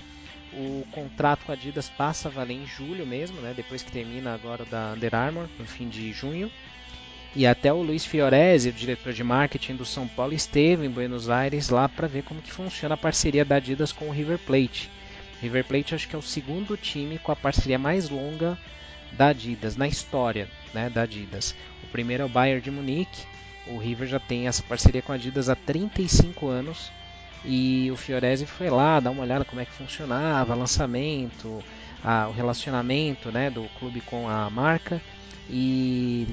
O 0.54 0.86
contrato 0.92 1.46
com 1.46 1.52
a 1.52 1.56
Adidas 1.56 1.90
passa 1.90 2.28
a 2.28 2.32
valer 2.32 2.56
em 2.56 2.66
julho 2.66 3.06
mesmo, 3.06 3.40
né? 3.40 3.54
Depois 3.56 3.82
que 3.82 3.92
termina 3.92 4.34
agora 4.34 4.66
da 4.66 4.94
Under 4.94 5.16
Armour, 5.16 5.48
no 5.58 5.66
fim 5.66 5.88
de 5.88 6.12
junho. 6.12 6.52
E 7.34 7.48
até 7.48 7.72
o 7.72 7.82
Luiz 7.82 8.06
Fiorese, 8.06 8.70
o 8.70 8.74
diretor 8.74 9.14
de 9.14 9.24
marketing 9.24 9.78
do 9.78 9.86
São 9.86 10.06
Paulo, 10.06 10.34
esteve 10.34 10.86
em 10.86 10.90
Buenos 10.90 11.30
Aires 11.30 11.70
lá 11.70 11.88
para 11.88 12.06
ver 12.06 12.24
como 12.24 12.42
que 12.42 12.52
funciona 12.52 12.96
a 12.96 12.98
parceria 12.98 13.46
da 13.46 13.56
Adidas 13.56 13.94
com 13.94 14.10
o 14.10 14.12
River 14.12 14.38
Plate. 14.40 14.90
River 15.42 15.64
Plate 15.64 15.96
acho 15.96 16.10
que 16.10 16.16
é 16.16 16.20
o 16.20 16.22
segundo 16.22 16.76
time 16.76 17.18
com 17.18 17.32
a 17.32 17.36
parceria 17.36 17.80
mais 17.80 18.10
longa 18.10 18.58
da 19.14 19.28
Adidas 19.28 19.76
na 19.76 19.88
história, 19.88 20.48
né, 20.74 20.90
da 20.90 21.04
Adidas. 21.04 21.56
O 21.84 21.88
primeiro 21.88 22.24
é 22.24 22.26
o 22.26 22.30
Bayern 22.30 22.62
de 22.62 22.72
Munique. 22.72 23.26
O 23.68 23.78
River 23.78 24.08
já 24.08 24.20
tem 24.20 24.48
essa 24.48 24.64
parceria 24.64 25.02
com 25.02 25.12
a 25.12 25.16
Adidas 25.16 25.50
há 25.50 25.56
35 25.56 26.48
anos 26.48 26.92
e 27.44 27.90
o 27.92 27.98
Fiorese 27.98 28.46
foi 28.46 28.70
lá 28.70 29.00
dar 29.00 29.12
uma 29.12 29.24
olhada 29.24 29.46
como 29.46 29.62
é 29.62 29.66
que 29.66 29.72
funcionava, 29.72 30.54
lançamento, 30.54 31.64
a, 32.04 32.28
o 32.28 32.32
relacionamento 32.32 33.32
né, 33.32 33.50
do 33.50 33.68
clube 33.80 34.02
com 34.02 34.28
a 34.28 34.50
marca 34.50 35.02
e 35.50 36.28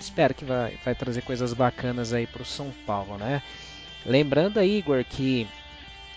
espero 0.00 0.34
que 0.34 0.44
vai, 0.44 0.78
vai 0.84 0.94
trazer 0.94 1.22
coisas 1.22 1.52
bacanas 1.52 2.12
aí 2.12 2.26
para 2.26 2.42
o 2.42 2.46
São 2.46 2.72
Paulo, 2.86 3.16
né? 3.18 3.42
Lembrando 4.04 4.58
aí, 4.58 4.78
Igor, 4.78 5.04
que 5.04 5.46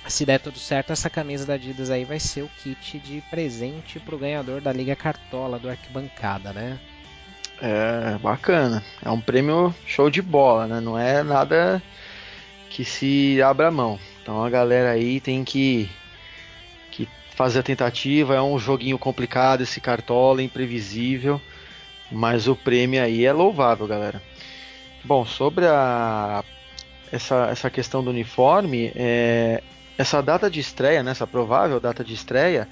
se 0.08 0.26
der 0.26 0.40
tudo 0.40 0.58
certo, 0.60 0.92
essa 0.92 1.10
camisa 1.10 1.46
da 1.46 1.56
Adidas 1.56 1.90
aí 1.90 2.06
vai 2.06 2.20
ser 2.20 2.44
o 2.44 2.50
kit 2.62 3.00
de 3.00 3.22
presente 3.30 4.00
para 4.00 4.16
o 4.16 4.18
ganhador 4.18 4.62
da 4.62 4.72
Liga 4.72 4.96
Cartola 4.96 5.58
do 5.58 5.70
Arquibancada, 5.70 6.54
né? 6.54 6.80
É, 7.62 8.18
bacana. 8.20 8.84
É 9.04 9.10
um 9.10 9.20
prêmio 9.20 9.74
show 9.86 10.10
de 10.10 10.22
bola, 10.22 10.68
né? 10.68 10.80
Não 10.80 10.98
é 10.98 11.24
nada 11.24 11.82
que 12.70 12.84
se 12.84 13.42
abra 13.42 13.72
mão. 13.72 14.00
Então 14.22 14.44
a 14.44 14.50
galera 14.50 14.92
aí 14.92 15.20
tem 15.20 15.44
que, 15.44 15.90
que 16.92 17.08
fazer 17.36 17.60
a 17.60 17.64
tentativa. 17.64 18.36
É 18.36 18.42
um 18.42 18.60
joguinho 18.60 19.00
complicado 19.00 19.62
esse 19.62 19.80
cartola, 19.80 20.44
imprevisível. 20.44 21.42
Mas 22.12 22.48
o 22.48 22.56
prêmio 22.56 23.02
aí 23.02 23.26
é 23.26 23.34
louvável, 23.34 23.88
galera. 23.88 24.22
Bom, 25.04 25.26
sobre 25.26 25.66
a, 25.66 26.44
essa, 27.12 27.48
essa 27.52 27.70
questão 27.70 28.04
do 28.04 28.10
uniforme, 28.10 28.92
é, 28.96 29.62
essa 29.98 30.22
data 30.22 30.50
de 30.50 30.60
estreia, 30.60 31.02
né, 31.02 31.12
essa 31.12 31.28
provável 31.28 31.80
data 31.80 32.04
de 32.04 32.14
estreia, 32.14 32.68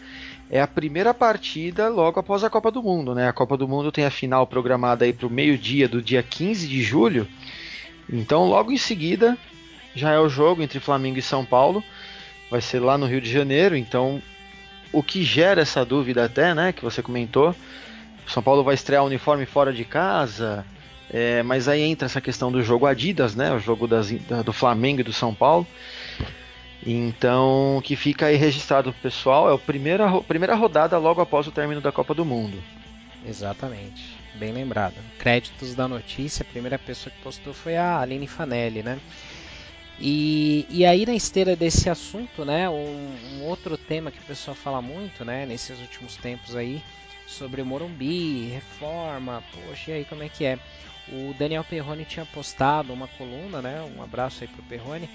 é 0.49 0.61
a 0.61 0.67
primeira 0.67 1.13
partida 1.13 1.89
logo 1.89 2.19
após 2.19 2.43
a 2.43 2.49
Copa 2.49 2.69
do 2.69 2.83
Mundo. 2.83 3.15
Né? 3.15 3.27
A 3.27 3.33
Copa 3.33 3.57
do 3.57 3.67
Mundo 3.67 3.91
tem 3.91 4.05
a 4.05 4.11
final 4.11 4.45
programada 4.45 5.11
para 5.13 5.27
o 5.27 5.29
meio-dia 5.29 5.87
do 5.87 6.01
dia 6.01 6.21
15 6.21 6.67
de 6.67 6.83
julho. 6.83 7.27
Então, 8.11 8.45
logo 8.45 8.71
em 8.71 8.77
seguida, 8.77 9.37
já 9.95 10.11
é 10.11 10.19
o 10.19 10.29
jogo 10.29 10.61
entre 10.61 10.79
Flamengo 10.79 11.17
e 11.17 11.21
São 11.21 11.45
Paulo. 11.45 11.83
Vai 12.51 12.61
ser 12.61 12.79
lá 12.79 12.97
no 12.97 13.05
Rio 13.05 13.21
de 13.21 13.31
Janeiro. 13.31 13.75
Então, 13.75 14.21
o 14.91 15.01
que 15.01 15.23
gera 15.23 15.61
essa 15.61 15.83
dúvida 15.83 16.25
até, 16.25 16.53
né, 16.53 16.71
que 16.71 16.83
você 16.83 17.01
comentou, 17.01 17.55
São 18.27 18.43
Paulo 18.43 18.63
vai 18.63 18.75
estrear 18.75 19.03
o 19.03 19.07
uniforme 19.07 19.45
fora 19.45 19.73
de 19.73 19.83
casa, 19.83 20.63
é, 21.09 21.41
mas 21.41 21.67
aí 21.67 21.81
entra 21.81 22.05
essa 22.05 22.21
questão 22.21 22.51
do 22.51 22.61
jogo 22.61 22.85
Adidas, 22.85 23.35
né, 23.35 23.51
o 23.53 23.59
jogo 23.59 23.87
das, 23.87 24.11
do 24.11 24.53
Flamengo 24.53 25.01
e 25.01 25.03
do 25.03 25.11
São 25.11 25.33
Paulo. 25.33 25.65
Então, 26.85 27.81
que 27.83 27.95
fica 27.95 28.25
aí 28.25 28.35
registrado 28.35 28.91
pro 28.91 29.01
pessoal 29.01 29.49
é 29.49 29.55
a 29.55 29.57
primeira, 29.57 30.09
primeira 30.21 30.55
rodada 30.55 30.97
logo 30.97 31.21
após 31.21 31.47
o 31.47 31.51
término 31.51 31.79
da 31.79 31.91
Copa 31.91 32.13
do 32.13 32.25
Mundo. 32.25 32.61
Exatamente, 33.25 34.17
bem 34.35 34.51
lembrado. 34.51 34.95
Créditos 35.17 35.73
da 35.75 35.87
notícia, 35.87 36.43
a 36.43 36.51
primeira 36.51 36.77
pessoa 36.77 37.13
que 37.15 37.21
postou 37.21 37.53
foi 37.53 37.77
a 37.77 37.99
Aline 37.99 38.27
Fanelli, 38.27 38.83
né? 38.83 38.99
E, 39.99 40.65
e 40.69 40.85
aí 40.85 41.05
na 41.05 41.13
esteira 41.13 41.55
desse 41.55 41.89
assunto, 41.89 42.43
né, 42.43 42.67
um, 42.69 43.15
um, 43.35 43.43
outro 43.43 43.77
tema 43.77 44.11
que 44.11 44.19
o 44.19 44.23
pessoal 44.23 44.55
fala 44.55 44.81
muito, 44.81 45.23
né, 45.23 45.45
nesses 45.45 45.79
últimos 45.79 46.17
tempos 46.17 46.55
aí, 46.55 46.83
sobre 47.27 47.61
o 47.61 47.65
Morumbi, 47.65 48.49
reforma, 48.49 49.43
poxa, 49.53 49.91
e 49.91 49.93
aí 49.93 50.05
como 50.05 50.23
é 50.23 50.29
que 50.29 50.45
é? 50.45 50.59
O 51.09 51.33
Daniel 51.37 51.63
Perrone 51.63 52.05
tinha 52.05 52.25
postado 52.25 52.91
uma 52.91 53.07
coluna, 53.07 53.61
né, 53.61 53.81
um 53.95 54.01
abraço 54.01 54.43
aí 54.43 54.47
pro 54.47 54.63
Perrone, 54.63 55.09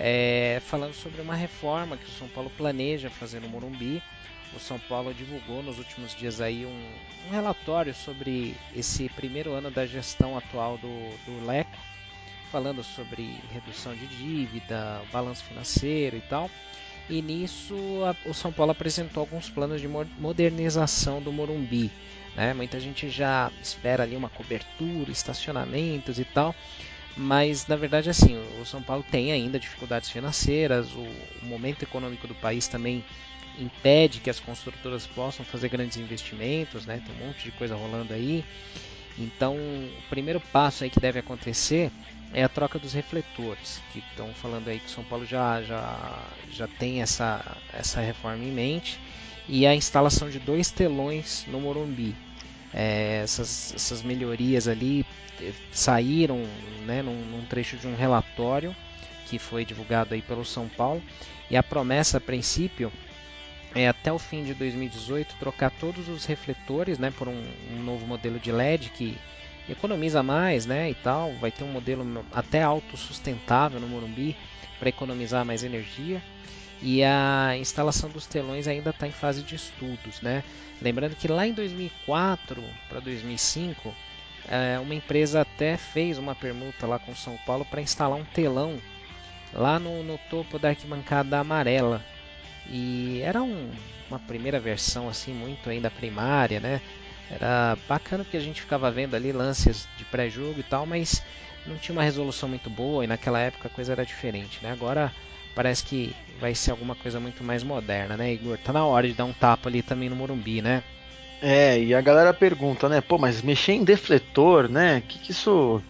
é, 0.00 0.60
falando 0.64 0.94
sobre 0.94 1.20
uma 1.20 1.34
reforma 1.34 1.96
que 1.96 2.04
o 2.04 2.18
São 2.18 2.28
Paulo 2.28 2.50
planeja 2.56 3.10
fazer 3.10 3.40
no 3.40 3.48
Morumbi. 3.48 4.00
O 4.54 4.60
São 4.60 4.78
Paulo 4.78 5.12
divulgou 5.12 5.62
nos 5.62 5.78
últimos 5.78 6.14
dias 6.14 6.40
aí 6.40 6.64
um, 6.64 6.90
um 7.26 7.30
relatório 7.30 7.92
sobre 7.92 8.54
esse 8.74 9.08
primeiro 9.10 9.52
ano 9.52 9.70
da 9.70 9.84
gestão 9.84 10.38
atual 10.38 10.78
do, 10.78 10.88
do 11.26 11.44
Leco, 11.44 11.76
falando 12.50 12.82
sobre 12.82 13.36
redução 13.52 13.94
de 13.94 14.06
dívida, 14.06 15.02
balanço 15.12 15.44
financeiro 15.44 16.16
e 16.16 16.20
tal. 16.22 16.48
E 17.10 17.20
nisso 17.20 17.74
a, 18.04 18.28
o 18.28 18.32
São 18.32 18.52
Paulo 18.52 18.72
apresentou 18.72 19.20
alguns 19.20 19.50
planos 19.50 19.80
de 19.80 19.88
modernização 19.88 21.20
do 21.20 21.32
Morumbi. 21.32 21.90
Né? 22.36 22.54
Muita 22.54 22.78
gente 22.78 23.10
já 23.10 23.50
espera 23.60 24.04
ali 24.04 24.14
uma 24.14 24.28
cobertura, 24.28 25.10
estacionamentos 25.10 26.20
e 26.20 26.24
tal. 26.24 26.54
Mas 27.18 27.66
na 27.66 27.74
verdade 27.74 28.08
assim, 28.08 28.38
o 28.60 28.64
São 28.64 28.80
Paulo 28.80 29.04
tem 29.10 29.32
ainda 29.32 29.58
dificuldades 29.58 30.08
financeiras, 30.08 30.94
o, 30.94 31.00
o 31.42 31.46
momento 31.46 31.82
econômico 31.82 32.28
do 32.28 32.34
país 32.36 32.68
também 32.68 33.04
impede 33.58 34.20
que 34.20 34.30
as 34.30 34.38
construtoras 34.38 35.04
possam 35.06 35.44
fazer 35.44 35.68
grandes 35.68 35.96
investimentos, 35.96 36.86
né? 36.86 37.02
Tem 37.04 37.14
um 37.16 37.26
monte 37.26 37.42
de 37.44 37.50
coisa 37.52 37.74
rolando 37.74 38.14
aí. 38.14 38.44
Então, 39.18 39.56
o 39.56 40.02
primeiro 40.08 40.40
passo 40.40 40.84
aí 40.84 40.90
que 40.90 41.00
deve 41.00 41.18
acontecer 41.18 41.90
é 42.32 42.44
a 42.44 42.48
troca 42.48 42.78
dos 42.78 42.92
refletores, 42.92 43.80
que 43.92 43.98
estão 43.98 44.32
falando 44.34 44.68
aí 44.68 44.78
que 44.78 44.90
São 44.90 45.02
Paulo 45.02 45.26
já, 45.26 45.60
já, 45.62 46.24
já 46.52 46.68
tem 46.68 47.02
essa, 47.02 47.44
essa 47.72 48.00
reforma 48.00 48.44
em 48.44 48.52
mente, 48.52 49.00
e 49.48 49.66
a 49.66 49.74
instalação 49.74 50.30
de 50.30 50.38
dois 50.38 50.70
telões 50.70 51.44
no 51.48 51.60
Morumbi. 51.60 52.14
É, 52.72 53.20
essas, 53.22 53.72
essas 53.74 54.02
melhorias 54.02 54.68
ali 54.68 55.06
eh, 55.40 55.52
saíram 55.72 56.44
né, 56.84 57.02
num, 57.02 57.24
num, 57.24 57.44
trecho 57.46 57.76
de 57.76 57.86
um 57.86 57.96
relatório 57.96 58.76
que 59.26 59.38
foi 59.38 59.64
divulgado 59.64 60.14
aí 60.14 60.22
pelo 60.22 60.44
São 60.44 60.68
Paulo, 60.68 61.02
e 61.50 61.56
a 61.56 61.62
promessa 61.62 62.18
a 62.18 62.20
princípio 62.20 62.92
é 63.74 63.88
até 63.88 64.12
o 64.12 64.18
fim 64.18 64.44
de 64.44 64.54
2018 64.54 65.36
trocar 65.38 65.70
todos 65.70 66.08
os 66.08 66.24
refletores 66.24 66.98
né, 66.98 67.10
por 67.10 67.28
um, 67.28 67.44
um 67.72 67.82
novo 67.82 68.06
modelo 68.06 68.38
de 68.38 68.50
LED 68.50 68.90
que 68.90 69.16
economiza 69.68 70.22
mais, 70.22 70.64
né, 70.64 70.90
e 70.90 70.94
tal, 70.94 71.32
vai 71.34 71.50
ter 71.50 71.64
um 71.64 71.72
modelo 71.72 72.24
até 72.32 72.62
autossustentável 72.62 73.78
no 73.78 73.86
Morumbi 73.86 74.34
para 74.78 74.88
economizar 74.88 75.44
mais 75.44 75.62
energia. 75.62 76.22
E 76.80 77.02
a 77.02 77.56
instalação 77.56 78.08
dos 78.08 78.26
telões 78.26 78.68
ainda 78.68 78.90
está 78.90 79.06
em 79.06 79.12
fase 79.12 79.42
de 79.42 79.56
estudos, 79.56 80.20
né? 80.20 80.44
Lembrando 80.80 81.16
que 81.16 81.26
lá 81.26 81.46
em 81.46 81.52
2004 81.52 82.62
para 82.88 83.00
2005, 83.00 83.92
é, 84.48 84.78
uma 84.78 84.94
empresa 84.94 85.40
até 85.40 85.76
fez 85.76 86.18
uma 86.18 86.34
permuta 86.34 86.86
lá 86.86 86.98
com 86.98 87.14
São 87.14 87.36
Paulo 87.44 87.64
para 87.64 87.82
instalar 87.82 88.18
um 88.18 88.24
telão 88.24 88.78
lá 89.52 89.78
no, 89.78 90.02
no, 90.04 90.18
topo 90.30 90.58
da 90.58 90.68
arquibancada 90.68 91.38
amarela. 91.38 92.04
E 92.70 93.20
era 93.22 93.42
um, 93.42 93.70
uma 94.08 94.18
primeira 94.20 94.60
versão 94.60 95.08
assim 95.08 95.32
muito 95.32 95.68
ainda 95.68 95.90
primária, 95.90 96.60
né? 96.60 96.80
Era 97.30 97.76
bacana 97.88 98.24
porque 98.24 98.36
a 98.36 98.40
gente 98.42 98.60
ficava 98.60 98.90
vendo 98.90 99.14
ali 99.14 99.32
lances 99.32 99.88
de 99.96 100.04
pré-jogo 100.04 100.60
e 100.60 100.62
tal, 100.62 100.86
mas 100.86 101.22
não 101.66 101.76
tinha 101.76 101.94
uma 101.94 102.02
resolução 102.02 102.48
muito 102.48 102.70
boa 102.70 103.04
e 103.04 103.06
naquela 103.06 103.40
época 103.40 103.68
a 103.68 103.70
coisa 103.70 103.92
era 103.92 104.06
diferente, 104.06 104.60
né? 104.62 104.70
Agora 104.70 105.12
parece 105.58 105.82
que 105.82 106.14
vai 106.40 106.54
ser 106.54 106.70
alguma 106.70 106.94
coisa 106.94 107.18
muito 107.18 107.42
mais 107.42 107.64
moderna, 107.64 108.16
né, 108.16 108.32
Igor? 108.32 108.56
Tá 108.58 108.72
na 108.72 108.84
hora 108.84 109.08
de 109.08 109.14
dar 109.14 109.24
um 109.24 109.32
tapa 109.32 109.68
ali 109.68 109.82
também 109.82 110.08
no 110.08 110.14
Morumbi, 110.14 110.62
né? 110.62 110.84
É, 111.42 111.82
e 111.82 111.92
a 111.92 112.00
galera 112.00 112.32
pergunta, 112.32 112.88
né? 112.88 113.00
Pô, 113.00 113.18
mas 113.18 113.42
mexer 113.42 113.72
em 113.72 113.82
defletor, 113.82 114.68
né? 114.68 114.98
O 114.98 115.02
que, 115.02 115.18
que 115.18 115.32
isso 115.32 115.82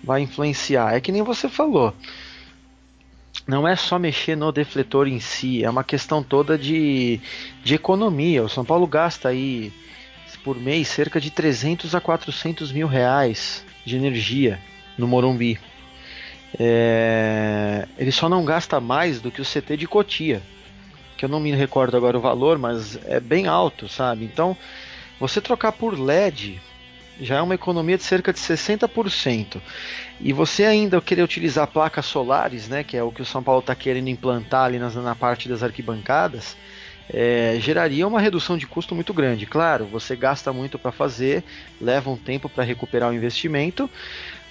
vai 0.00 0.20
influenciar? 0.20 0.94
É 0.94 1.00
que 1.00 1.10
nem 1.10 1.24
você 1.24 1.48
falou. 1.48 1.92
Não 3.48 3.66
é 3.66 3.74
só 3.74 3.98
mexer 3.98 4.36
no 4.36 4.52
defletor 4.52 5.08
em 5.08 5.18
si, 5.18 5.64
é 5.64 5.68
uma 5.68 5.82
questão 5.82 6.22
toda 6.22 6.56
de, 6.56 7.20
de 7.64 7.74
economia. 7.74 8.44
O 8.44 8.48
São 8.48 8.64
Paulo 8.64 8.86
gasta 8.86 9.28
aí 9.28 9.72
por 10.44 10.56
mês 10.56 10.86
cerca 10.86 11.20
de 11.20 11.32
300 11.32 11.96
a 11.96 12.00
400 12.00 12.70
mil 12.70 12.86
reais 12.86 13.64
de 13.84 13.96
energia 13.96 14.60
no 14.96 15.08
Morumbi. 15.08 15.58
É, 16.58 17.86
ele 17.98 18.12
só 18.12 18.28
não 18.28 18.44
gasta 18.44 18.80
mais 18.80 19.20
do 19.20 19.30
que 19.30 19.40
o 19.40 19.44
CT 19.44 19.76
de 19.76 19.86
Cotia, 19.86 20.42
que 21.16 21.24
eu 21.24 21.28
não 21.28 21.40
me 21.40 21.52
recordo 21.52 21.96
agora 21.96 22.16
o 22.16 22.20
valor, 22.20 22.58
mas 22.58 22.98
é 23.06 23.18
bem 23.18 23.46
alto, 23.46 23.88
sabe? 23.88 24.24
Então, 24.24 24.56
você 25.18 25.40
trocar 25.40 25.72
por 25.72 25.98
LED 25.98 26.60
já 27.20 27.36
é 27.36 27.42
uma 27.42 27.54
economia 27.54 27.96
de 27.96 28.02
cerca 28.02 28.32
de 28.32 28.40
60%. 28.40 29.60
E 30.20 30.32
você 30.32 30.64
ainda 30.64 31.00
querer 31.00 31.22
utilizar 31.22 31.66
placas 31.66 32.06
solares, 32.06 32.68
né, 32.68 32.82
que 32.82 32.96
é 32.96 33.02
o 33.02 33.12
que 33.12 33.22
o 33.22 33.26
São 33.26 33.42
Paulo 33.42 33.60
está 33.60 33.74
querendo 33.74 34.08
implantar 34.08 34.64
ali 34.64 34.78
na, 34.78 34.90
na 34.90 35.14
parte 35.14 35.48
das 35.48 35.62
arquibancadas, 35.62 36.56
é, 37.08 37.56
geraria 37.60 38.06
uma 38.06 38.20
redução 38.20 38.56
de 38.56 38.66
custo 38.66 38.94
muito 38.94 39.12
grande. 39.12 39.46
Claro, 39.46 39.84
você 39.84 40.16
gasta 40.16 40.52
muito 40.52 40.78
para 40.78 40.90
fazer, 40.90 41.44
leva 41.80 42.10
um 42.10 42.16
tempo 42.16 42.48
para 42.48 42.64
recuperar 42.64 43.10
o 43.10 43.14
investimento, 43.14 43.90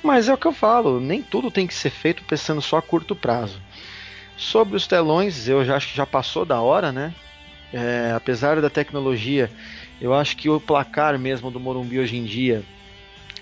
mas 0.04 0.28
é 0.28 0.34
o 0.34 0.38
que 0.38 0.45
eu 0.45 0.54
falo, 0.54 0.99
nem 0.99 1.22
tudo 1.22 1.49
tem 1.49 1.66
que 1.66 1.74
ser 1.74 1.89
feito 1.89 2.24
pensando 2.24 2.62
só 2.62 2.78
a 2.78 2.82
curto 2.82 3.16
prazo. 3.16 3.62
Sobre 4.36 4.76
os 4.76 4.86
telões, 4.86 5.47
eu 5.47 5.64
já 5.64 5.78
acho 5.78 5.89
que 5.89 5.97
já 5.97 6.06
passou 6.06 6.45
da 6.45 6.62
hora, 6.62 6.91
né? 6.91 7.14
É, 7.72 8.12
apesar 8.16 8.62
da 8.62 8.70
tecnologia, 8.70 9.49
eu 10.01 10.14
acho 10.14 10.36
que 10.36 10.49
o 10.49 10.60
placar 10.60 11.18
mesmo 11.18 11.49
do 11.49 11.60
Morumbi 11.60 11.99
hoje 11.99 12.18
em 12.18 12.26
dia, 12.26 12.64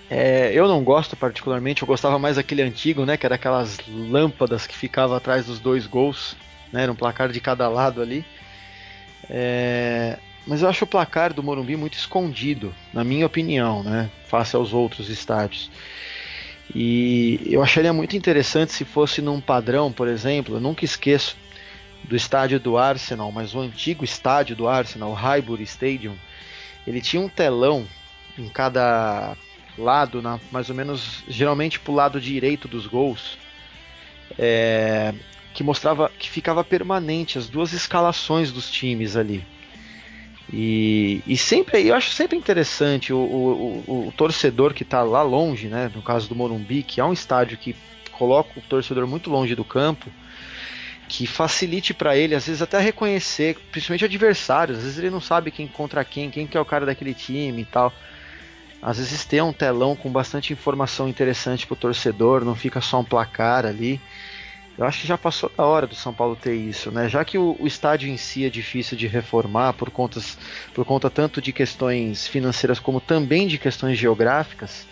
é, 0.09 0.51
eu 0.53 0.67
não 0.67 0.83
gosto 0.83 1.15
particularmente, 1.15 1.81
eu 1.81 1.87
gostava 1.87 2.19
mais 2.19 2.35
daquele 2.35 2.61
antigo, 2.61 3.05
né? 3.05 3.17
Que 3.17 3.25
era 3.25 3.35
aquelas 3.35 3.79
lâmpadas 3.87 4.67
que 4.67 4.75
ficavam 4.75 5.15
atrás 5.15 5.45
dos 5.45 5.59
dois 5.59 5.87
gols, 5.87 6.35
né? 6.71 6.83
Era 6.83 6.91
um 6.91 6.95
placar 6.95 7.29
de 7.29 7.39
cada 7.39 7.67
lado 7.67 8.01
ali. 8.01 8.25
É, 9.29 10.17
mas 10.45 10.61
eu 10.61 10.69
acho 10.69 10.83
o 10.83 10.87
placar 10.87 11.33
do 11.33 11.41
Morumbi 11.41 11.77
muito 11.77 11.97
escondido, 11.97 12.73
na 12.93 13.03
minha 13.03 13.25
opinião, 13.25 13.83
né? 13.83 14.09
Face 14.27 14.55
aos 14.55 14.73
outros 14.73 15.09
estádios. 15.09 15.71
E 16.73 17.41
eu 17.45 17.61
acharia 17.61 17.91
muito 17.91 18.15
interessante 18.15 18.71
se 18.71 18.85
fosse 18.85 19.21
num 19.21 19.41
padrão, 19.41 19.91
por 19.91 20.07
exemplo, 20.07 20.55
eu 20.55 20.59
nunca 20.59 20.85
esqueço 20.85 21.35
do 22.03 22.15
estádio 22.15 22.59
do 22.59 22.77
Arsenal, 22.77 23.31
mas 23.31 23.53
o 23.53 23.59
antigo 23.59 24.03
estádio 24.03 24.55
do 24.55 24.67
Arsenal, 24.67 25.11
o 25.11 25.13
Highbury 25.13 25.63
Stadium, 25.63 26.15
ele 26.87 27.01
tinha 27.01 27.21
um 27.21 27.29
telão 27.29 27.85
em 28.37 28.47
cada 28.47 29.35
lado, 29.77 30.21
na, 30.21 30.39
mais 30.51 30.69
ou 30.69 30.75
menos, 30.75 31.23
geralmente 31.27 31.79
para 31.79 31.91
o 31.91 31.95
lado 31.95 32.21
direito 32.21 32.67
dos 32.67 32.87
gols, 32.87 33.37
é, 34.37 35.13
que 35.53 35.63
mostrava 35.63 36.09
que 36.17 36.29
ficava 36.29 36.63
permanente 36.63 37.37
as 37.37 37.47
duas 37.47 37.73
escalações 37.73 38.51
dos 38.51 38.71
times 38.71 39.15
ali. 39.15 39.45
E, 40.53 41.21
e 41.25 41.37
sempre, 41.37 41.87
eu 41.87 41.95
acho 41.95 42.11
sempre 42.11 42.37
interessante 42.37 43.13
o, 43.13 43.17
o, 43.17 43.83
o, 43.87 44.07
o 44.09 44.11
torcedor 44.11 44.73
que 44.73 44.83
está 44.83 45.01
lá 45.01 45.21
longe, 45.21 45.67
né, 45.67 45.89
no 45.95 46.01
caso 46.01 46.27
do 46.27 46.35
Morumbi, 46.35 46.83
que 46.83 46.99
é 46.99 47.05
um 47.05 47.13
estádio 47.13 47.57
que 47.57 47.73
coloca 48.11 48.59
o 48.59 48.61
torcedor 48.61 49.07
muito 49.07 49.29
longe 49.29 49.55
do 49.55 49.63
campo, 49.63 50.11
que 51.07 51.25
facilite 51.25 51.93
para 51.93 52.17
ele, 52.17 52.35
às 52.35 52.47
vezes 52.47 52.61
até 52.61 52.79
reconhecer, 52.79 53.57
principalmente 53.71 54.05
adversários, 54.05 54.77
às 54.77 54.83
vezes 54.83 54.99
ele 54.99 55.09
não 55.09 55.21
sabe 55.21 55.51
quem 55.51 55.67
contra 55.67 56.03
quem, 56.03 56.29
quem 56.29 56.45
que 56.45 56.57
é 56.57 56.59
o 56.59 56.65
cara 56.65 56.85
daquele 56.85 57.13
time 57.13 57.61
e 57.61 57.65
tal. 57.65 57.93
Às 58.81 58.97
vezes 58.97 59.23
ter 59.25 59.43
um 59.43 59.53
telão 59.53 59.95
com 59.95 60.09
bastante 60.09 60.51
informação 60.51 61.07
interessante 61.07 61.67
para 61.67 61.73
o 61.73 61.77
torcedor, 61.77 62.43
não 62.43 62.55
fica 62.55 62.81
só 62.81 62.99
um 62.99 63.03
placar 63.03 63.65
ali. 63.65 64.01
Eu 64.77 64.85
acho 64.85 65.01
que 65.01 65.07
já 65.07 65.17
passou 65.17 65.51
da 65.55 65.65
hora 65.65 65.85
do 65.85 65.95
São 65.95 66.13
Paulo 66.13 66.35
ter 66.35 66.55
isso, 66.55 66.91
né? 66.91 67.09
Já 67.09 67.23
que 67.25 67.37
o, 67.37 67.57
o 67.59 67.67
estádio 67.67 68.09
em 68.09 68.17
si 68.17 68.45
é 68.45 68.49
difícil 68.49 68.97
de 68.97 69.05
reformar 69.05 69.73
por, 69.73 69.91
contas, 69.91 70.37
por 70.73 70.85
conta 70.85 71.09
tanto 71.09 71.41
de 71.41 71.51
questões 71.51 72.27
financeiras 72.27 72.79
como 72.79 73.01
também 73.01 73.47
de 73.47 73.57
questões 73.57 73.97
geográficas, 73.97 74.87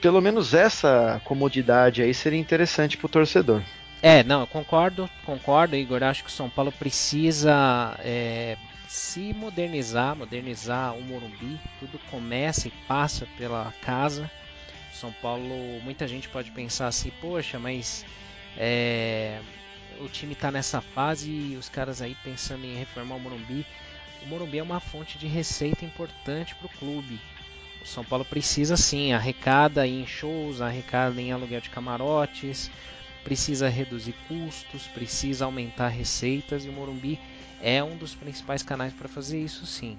pelo 0.00 0.20
menos 0.20 0.54
essa 0.54 1.20
comodidade 1.24 2.02
aí 2.02 2.12
seria 2.12 2.38
interessante 2.38 2.96
para 2.96 3.06
o 3.06 3.10
torcedor. 3.10 3.62
É, 4.02 4.22
não, 4.22 4.40
eu 4.40 4.46
concordo, 4.46 5.08
concordo, 5.24 5.76
Igor. 5.76 6.02
Acho 6.02 6.24
que 6.24 6.28
o 6.28 6.32
São 6.32 6.50
Paulo 6.50 6.70
precisa 6.70 7.96
é, 8.00 8.56
se 8.86 9.32
modernizar, 9.32 10.14
modernizar 10.14 10.94
o 10.94 11.00
Morumbi. 11.00 11.58
Tudo 11.80 11.98
começa 12.10 12.68
e 12.68 12.72
passa 12.86 13.26
pela 13.38 13.72
casa. 13.80 14.30
São 14.92 15.10
Paulo, 15.10 15.80
muita 15.82 16.06
gente 16.06 16.28
pode 16.28 16.50
pensar 16.50 16.88
assim, 16.88 17.10
poxa, 17.20 17.58
mas 17.58 18.04
é, 18.56 19.40
o 20.00 20.08
time 20.08 20.32
está 20.32 20.50
nessa 20.50 20.80
fase 20.80 21.30
e 21.30 21.56
os 21.56 21.68
caras 21.68 22.00
aí 22.00 22.16
pensando 22.22 22.64
em 22.64 22.76
reformar 22.76 23.16
o 23.16 23.20
Morumbi. 23.20 23.66
O 24.22 24.26
Morumbi 24.26 24.58
é 24.58 24.62
uma 24.62 24.80
fonte 24.80 25.18
de 25.18 25.26
receita 25.26 25.84
importante 25.84 26.54
para 26.54 26.66
o 26.66 26.78
clube. 26.78 27.20
O 27.82 27.86
São 27.86 28.04
Paulo 28.04 28.24
precisa 28.24 28.76
sim, 28.76 29.12
arrecada 29.12 29.86
em 29.86 30.06
shows, 30.06 30.60
arrecada 30.60 31.20
em 31.20 31.32
aluguel 31.32 31.60
de 31.60 31.68
camarotes, 31.68 32.70
precisa 33.22 33.68
reduzir 33.68 34.14
custos, 34.26 34.86
precisa 34.88 35.44
aumentar 35.44 35.88
receitas 35.88 36.64
e 36.64 36.68
o 36.68 36.72
Morumbi 36.72 37.20
é 37.60 37.82
um 37.82 37.96
dos 37.96 38.14
principais 38.14 38.62
canais 38.62 38.92
para 38.92 39.08
fazer 39.08 39.40
isso 39.40 39.66
sim. 39.66 39.98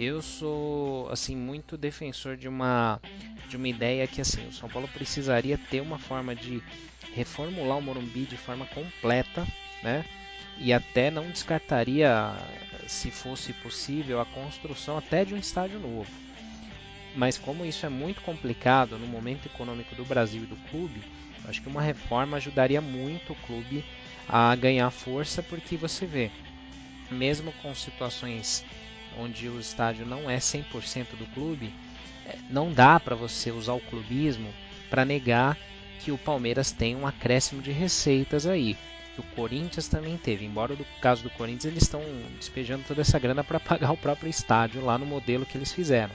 Eu 0.00 0.22
sou 0.22 1.10
assim 1.10 1.34
muito 1.34 1.76
defensor 1.76 2.36
de 2.36 2.46
uma 2.46 3.00
de 3.48 3.56
uma 3.56 3.66
ideia 3.66 4.06
que 4.06 4.20
assim, 4.20 4.46
o 4.46 4.52
São 4.52 4.68
Paulo 4.68 4.86
precisaria 4.86 5.58
ter 5.58 5.80
uma 5.80 5.98
forma 5.98 6.36
de 6.36 6.62
reformular 7.14 7.78
o 7.78 7.82
Morumbi 7.82 8.24
de 8.24 8.36
forma 8.36 8.64
completa, 8.66 9.44
né? 9.82 10.04
E 10.56 10.72
até 10.72 11.10
não 11.10 11.28
descartaria, 11.28 12.32
se 12.86 13.10
fosse 13.10 13.52
possível, 13.54 14.20
a 14.20 14.26
construção 14.26 14.96
até 14.96 15.24
de 15.24 15.34
um 15.34 15.38
estádio 15.38 15.80
novo. 15.80 16.10
Mas 17.16 17.36
como 17.36 17.64
isso 17.64 17.84
é 17.84 17.88
muito 17.88 18.20
complicado 18.20 18.98
no 18.98 19.06
momento 19.06 19.46
econômico 19.46 19.96
do 19.96 20.04
Brasil 20.04 20.44
e 20.44 20.46
do 20.46 20.56
clube, 20.70 21.02
acho 21.48 21.60
que 21.60 21.68
uma 21.68 21.82
reforma 21.82 22.36
ajudaria 22.36 22.80
muito 22.80 23.32
o 23.32 23.36
clube 23.46 23.84
a 24.28 24.54
ganhar 24.54 24.90
força, 24.92 25.42
porque 25.42 25.76
você 25.76 26.06
vê, 26.06 26.30
mesmo 27.10 27.50
com 27.62 27.74
situações 27.74 28.64
onde 29.18 29.48
o 29.48 29.58
estádio 29.58 30.06
não 30.06 30.30
é 30.30 30.38
100% 30.38 31.16
do 31.18 31.26
clube, 31.34 31.72
é, 32.24 32.36
não 32.48 32.72
dá 32.72 33.00
para 33.00 33.16
você 33.16 33.50
usar 33.50 33.74
o 33.74 33.80
clubismo 33.80 34.52
para 34.88 35.04
negar 35.04 35.56
que 36.00 36.12
o 36.12 36.18
Palmeiras 36.18 36.70
tem 36.70 36.94
um 36.94 37.06
acréscimo 37.06 37.60
de 37.60 37.72
receitas 37.72 38.46
aí. 38.46 38.76
O 39.18 39.22
Corinthians 39.34 39.88
também 39.88 40.16
teve, 40.16 40.44
embora 40.44 40.76
no 40.76 40.84
caso 41.00 41.24
do 41.24 41.30
Corinthians 41.30 41.64
eles 41.64 41.82
estão 41.82 42.00
despejando 42.38 42.84
toda 42.86 43.00
essa 43.00 43.18
grana 43.18 43.42
para 43.42 43.58
pagar 43.60 43.90
o 43.90 43.96
próprio 43.96 44.30
estádio 44.30 44.84
lá 44.84 44.96
no 44.96 45.04
modelo 45.04 45.44
que 45.44 45.58
eles 45.58 45.72
fizeram. 45.72 46.14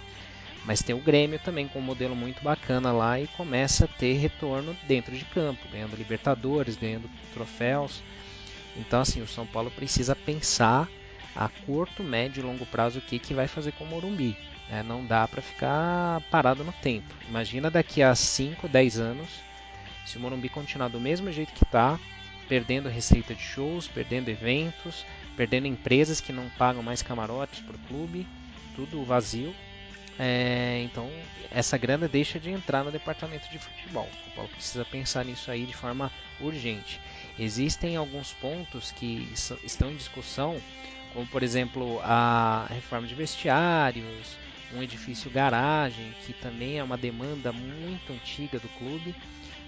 Mas 0.65 0.81
tem 0.81 0.95
o 0.95 0.99
Grêmio 0.99 1.37
também 1.39 1.67
com 1.67 1.79
um 1.79 1.81
modelo 1.81 2.15
muito 2.15 2.41
bacana 2.41 2.93
lá 2.93 3.19
e 3.19 3.27
começa 3.27 3.83
a 3.83 3.87
ter 3.89 4.13
retorno 4.13 4.73
dentro 4.87 5.13
de 5.13 5.25
campo, 5.25 5.67
ganhando 5.69 5.97
Libertadores, 5.97 6.77
ganhando 6.77 7.09
troféus. 7.33 8.01
Então 8.77 9.01
assim, 9.01 9.21
o 9.21 9.27
São 9.27 9.45
Paulo 9.45 9.69
precisa 9.69 10.15
pensar 10.15 10.87
a 11.35 11.49
curto, 11.65 12.03
médio 12.03 12.41
e 12.41 12.45
longo 12.45 12.65
prazo 12.65 12.99
o 12.99 13.01
que, 13.01 13.19
que 13.19 13.33
vai 13.33 13.47
fazer 13.47 13.71
com 13.73 13.83
o 13.83 13.87
Morumbi. 13.87 14.37
Né? 14.69 14.83
Não 14.83 15.05
dá 15.05 15.27
para 15.27 15.41
ficar 15.41 16.21
parado 16.31 16.63
no 16.63 16.71
tempo. 16.73 17.13
Imagina 17.27 17.69
daqui 17.69 18.01
a 18.01 18.13
5, 18.13 18.67
10 18.67 18.99
anos 18.99 19.29
se 20.05 20.17
o 20.17 20.19
Morumbi 20.19 20.49
continuar 20.49 20.89
do 20.89 20.99
mesmo 20.99 21.31
jeito 21.31 21.53
que 21.53 21.63
está, 21.63 21.99
perdendo 22.47 22.89
receita 22.89 23.33
de 23.33 23.41
shows, 23.41 23.87
perdendo 23.87 24.29
eventos, 24.29 25.05
perdendo 25.35 25.67
empresas 25.67 26.19
que 26.19 26.33
não 26.33 26.49
pagam 26.57 26.83
mais 26.83 27.01
camarotes 27.01 27.61
para 27.61 27.75
o 27.75 27.79
clube, 27.79 28.27
tudo 28.75 29.03
vazio. 29.03 29.53
É, 30.19 30.81
então 30.83 31.09
essa 31.49 31.75
grana 31.75 32.07
deixa 32.07 32.39
de 32.39 32.51
entrar 32.51 32.83
no 32.83 32.91
departamento 32.91 33.49
de 33.49 33.57
futebol. 33.57 34.07
O 34.27 34.35
Paulo 34.35 34.49
precisa 34.49 34.85
pensar 34.85 35.25
nisso 35.25 35.49
aí 35.49 35.65
de 35.65 35.75
forma 35.75 36.11
urgente. 36.39 36.99
Existem 37.39 37.95
alguns 37.95 38.31
pontos 38.33 38.91
que 38.91 39.27
estão 39.63 39.89
em 39.89 39.95
discussão, 39.95 40.61
como 41.13 41.27
por 41.27 41.43
exemplo 41.43 41.99
a 42.03 42.65
reforma 42.69 43.07
de 43.07 43.15
vestiários, 43.15 44.37
um 44.75 44.81
edifício 44.81 45.29
garagem, 45.29 46.13
que 46.25 46.33
também 46.33 46.79
é 46.79 46.83
uma 46.83 46.97
demanda 46.97 47.51
muito 47.51 48.11
antiga 48.11 48.59
do 48.59 48.67
clube 48.69 49.15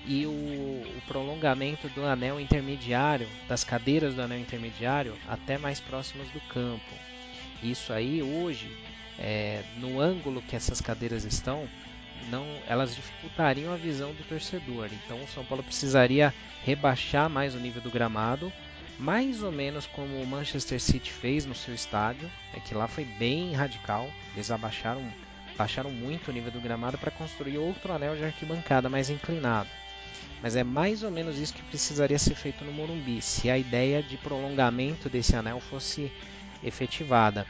e 0.07 0.25
o, 0.25 0.29
o, 0.29 1.01
prolongamento 1.07 1.89
do 1.89 2.05
anel 2.05 2.39
intermediário, 2.39 3.27
das 3.47 3.63
cadeiras 3.63 4.13
do 4.13 4.21
anel 4.21 4.39
intermediário 4.39 5.15
até 5.27 5.57
mais 5.57 5.79
próximas 5.79 6.29
do 6.29 6.39
campo. 6.41 6.93
Isso 7.63 7.91
aí 7.91 8.21
hoje, 8.21 8.69
é, 9.17 9.63
no 9.77 9.99
ângulo 9.99 10.41
que 10.41 10.55
essas 10.55 10.79
cadeiras 10.79 11.23
estão, 11.23 11.67
não, 12.29 12.45
elas 12.67 12.95
dificultariam 12.95 13.73
a 13.73 13.77
visão 13.77 14.13
do 14.13 14.23
torcedor. 14.27 14.89
Então 14.91 15.21
o 15.23 15.27
São 15.27 15.43
Paulo 15.43 15.63
precisaria 15.63 16.33
rebaixar 16.63 17.29
mais 17.29 17.55
o 17.55 17.59
nível 17.59 17.81
do 17.81 17.91
gramado, 17.91 18.51
mais 18.99 19.43
ou 19.43 19.51
menos 19.51 19.85
como 19.87 20.21
o 20.21 20.25
Manchester 20.25 20.79
City 20.79 21.11
fez 21.11 21.45
no 21.45 21.55
seu 21.55 21.73
estádio, 21.73 22.29
é 22.53 22.59
que 22.59 22.73
lá 22.73 22.87
foi 22.87 23.03
bem 23.03 23.53
radical. 23.53 24.09
Eles 24.33 24.49
abaixaram, 24.49 25.03
baixaram 25.57 25.91
muito 25.91 26.29
o 26.29 26.33
nível 26.33 26.51
do 26.51 26.61
gramado 26.61 26.97
para 26.97 27.11
construir 27.11 27.57
outro 27.57 27.91
anel 27.91 28.15
de 28.15 28.23
arquibancada 28.23 28.89
mais 28.89 29.09
inclinado. 29.09 29.69
Mas 30.41 30.55
é 30.55 30.63
mais 30.63 31.03
ou 31.03 31.11
menos 31.11 31.37
isso 31.37 31.53
que 31.53 31.63
precisaria 31.63 32.19
ser 32.19 32.35
feito 32.35 32.63
no 32.63 32.71
Morumbi, 32.71 33.21
se 33.21 33.49
a 33.49 33.57
ideia 33.57 34.01
de 34.01 34.17
prolongamento 34.17 35.09
desse 35.09 35.35
anel 35.35 35.59
fosse 35.59 36.11
efetivada. 36.63 37.45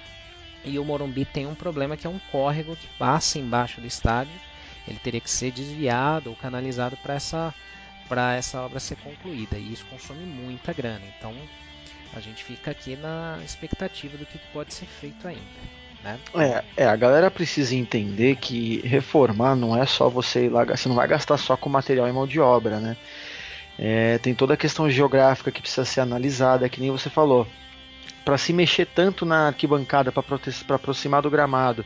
E 0.63 0.79
o 0.79 0.85
Morumbi 0.85 1.25
tem 1.25 1.45
um 1.45 1.55
problema 1.55 1.95
que 1.95 2.07
é 2.07 2.09
um 2.09 2.19
córrego 2.31 2.75
que 2.75 2.87
passa 2.97 3.37
embaixo 3.37 3.79
do 3.79 3.87
estádio. 3.87 4.33
Ele 4.87 4.99
teria 4.99 5.21
que 5.21 5.29
ser 5.29 5.51
desviado 5.51 6.29
ou 6.29 6.35
canalizado 6.35 6.97
para 6.97 7.15
essa 7.15 7.53
para 8.07 8.35
essa 8.35 8.61
obra 8.61 8.79
ser 8.79 8.95
concluída 8.97 9.57
e 9.57 9.73
isso 9.73 9.85
consome 9.87 10.25
muita 10.25 10.73
grana. 10.73 11.01
Então 11.17 11.33
a 12.13 12.19
gente 12.19 12.43
fica 12.43 12.71
aqui 12.71 12.95
na 12.95 13.39
expectativa 13.43 14.17
do 14.17 14.25
que 14.25 14.39
pode 14.53 14.73
ser 14.73 14.85
feito 14.85 15.27
ainda. 15.27 15.41
Né? 16.03 16.19
É, 16.35 16.83
é, 16.83 16.85
a 16.85 16.95
galera 16.95 17.31
precisa 17.31 17.75
entender 17.75 18.35
que 18.35 18.79
reformar 18.87 19.55
não 19.55 19.75
é 19.75 19.85
só 19.87 20.07
você 20.07 20.45
ir 20.45 20.49
lá, 20.49 20.63
você 20.63 20.87
não 20.87 20.95
vai 20.95 21.07
gastar 21.07 21.37
só 21.37 21.57
com 21.57 21.67
material 21.67 22.07
e 22.07 22.11
mão 22.11 22.27
de 22.27 22.39
obra, 22.39 22.79
né? 22.79 22.95
É, 23.77 24.17
tem 24.19 24.33
toda 24.33 24.53
a 24.53 24.57
questão 24.57 24.89
geográfica 24.89 25.51
que 25.51 25.61
precisa 25.61 25.83
ser 25.83 26.01
analisada, 26.01 26.69
que 26.69 26.79
nem 26.79 26.91
você 26.91 27.09
falou. 27.09 27.47
Para 28.23 28.37
se 28.37 28.53
mexer 28.53 28.85
tanto 28.85 29.25
na 29.25 29.47
arquibancada 29.47 30.11
para 30.11 30.23
aproximar 30.75 31.21
do 31.21 31.29
gramado, 31.29 31.83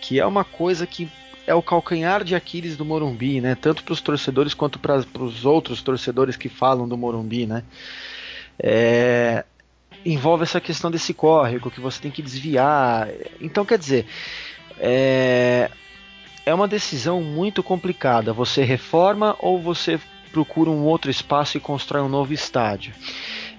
que 0.00 0.20
é 0.20 0.26
uma 0.26 0.44
coisa 0.44 0.86
que 0.86 1.10
é 1.46 1.54
o 1.54 1.62
calcanhar 1.62 2.24
de 2.24 2.34
Aquiles 2.34 2.76
do 2.76 2.84
Morumbi, 2.84 3.40
né? 3.40 3.54
Tanto 3.54 3.82
para 3.82 3.92
os 3.92 4.00
torcedores 4.00 4.54
quanto 4.54 4.78
para 4.78 5.04
os 5.18 5.44
outros 5.44 5.82
torcedores 5.82 6.36
que 6.36 6.48
falam 6.48 6.88
do 6.88 6.96
Morumbi, 6.96 7.46
né? 7.46 7.64
É, 8.58 9.44
envolve 10.04 10.44
essa 10.44 10.60
questão 10.60 10.90
desse 10.90 11.12
córrego 11.12 11.70
que 11.70 11.80
você 11.80 12.00
tem 12.00 12.10
que 12.10 12.22
desviar. 12.22 13.08
Então, 13.40 13.64
quer 13.64 13.78
dizer, 13.78 14.06
é, 14.78 15.70
é 16.44 16.54
uma 16.54 16.68
decisão 16.68 17.22
muito 17.22 17.62
complicada. 17.62 18.32
Você 18.32 18.62
reforma 18.62 19.36
ou 19.38 19.60
você 19.60 19.98
procura 20.32 20.70
um 20.70 20.84
outro 20.84 21.10
espaço 21.10 21.56
e 21.56 21.60
constrói 21.60 22.02
um 22.02 22.08
novo 22.08 22.32
estádio. 22.32 22.94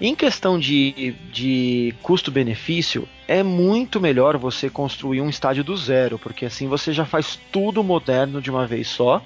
Em 0.01 0.15
questão 0.15 0.59
de, 0.59 1.15
de 1.31 1.93
custo-benefício, 2.01 3.07
é 3.27 3.41
muito 3.43 3.99
melhor 3.99 4.37
você 4.37 4.69
construir 4.69 5.21
um 5.21 5.29
estádio 5.29 5.63
do 5.63 5.75
zero, 5.77 6.19
porque 6.19 6.45
assim 6.45 6.67
você 6.67 6.91
já 6.91 7.05
faz 7.05 7.39
tudo 7.51 7.83
moderno 7.83 8.41
de 8.41 8.49
uma 8.49 8.67
vez 8.67 8.87
só 8.87 9.21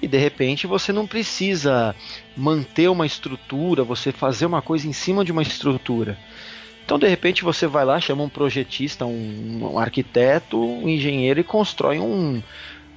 E 0.00 0.06
de 0.08 0.18
repente 0.18 0.66
você 0.66 0.92
não 0.92 1.06
precisa 1.06 1.94
manter 2.36 2.88
uma 2.88 3.06
estrutura, 3.06 3.84
você 3.84 4.10
fazer 4.12 4.46
uma 4.46 4.62
coisa 4.62 4.88
em 4.88 4.92
cima 4.92 5.24
de 5.24 5.32
uma 5.32 5.42
estrutura. 5.42 6.18
Então, 6.84 6.98
de 6.98 7.06
repente, 7.06 7.44
você 7.44 7.66
vai 7.66 7.84
lá, 7.84 8.00
chama 8.00 8.24
um 8.24 8.28
projetista, 8.28 9.06
um, 9.06 9.72
um 9.72 9.78
arquiteto, 9.78 10.60
um 10.60 10.88
engenheiro 10.88 11.40
e 11.40 11.44
constrói 11.44 11.98
um, 12.00 12.42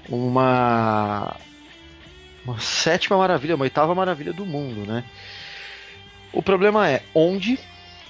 uma, 0.09 1.35
uma 2.43 2.59
sétima 2.59 3.17
maravilha, 3.17 3.55
uma 3.55 3.63
oitava 3.63 3.93
maravilha 3.93 4.33
do 4.33 4.45
mundo, 4.45 4.85
né? 4.87 5.03
O 6.33 6.41
problema 6.41 6.89
é 6.89 7.03
onde 7.13 7.59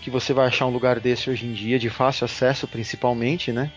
que 0.02 0.10
você 0.10 0.34
vai 0.34 0.48
achar 0.48 0.66
um 0.66 0.72
lugar 0.72 1.00
desse 1.00 1.30
hoje 1.30 1.46
em 1.46 1.54
dia, 1.54 1.80
de 1.80 1.90
fácil 1.90 2.26
acesso 2.26 2.68
principalmente, 2.68 3.52
né? 3.52 3.72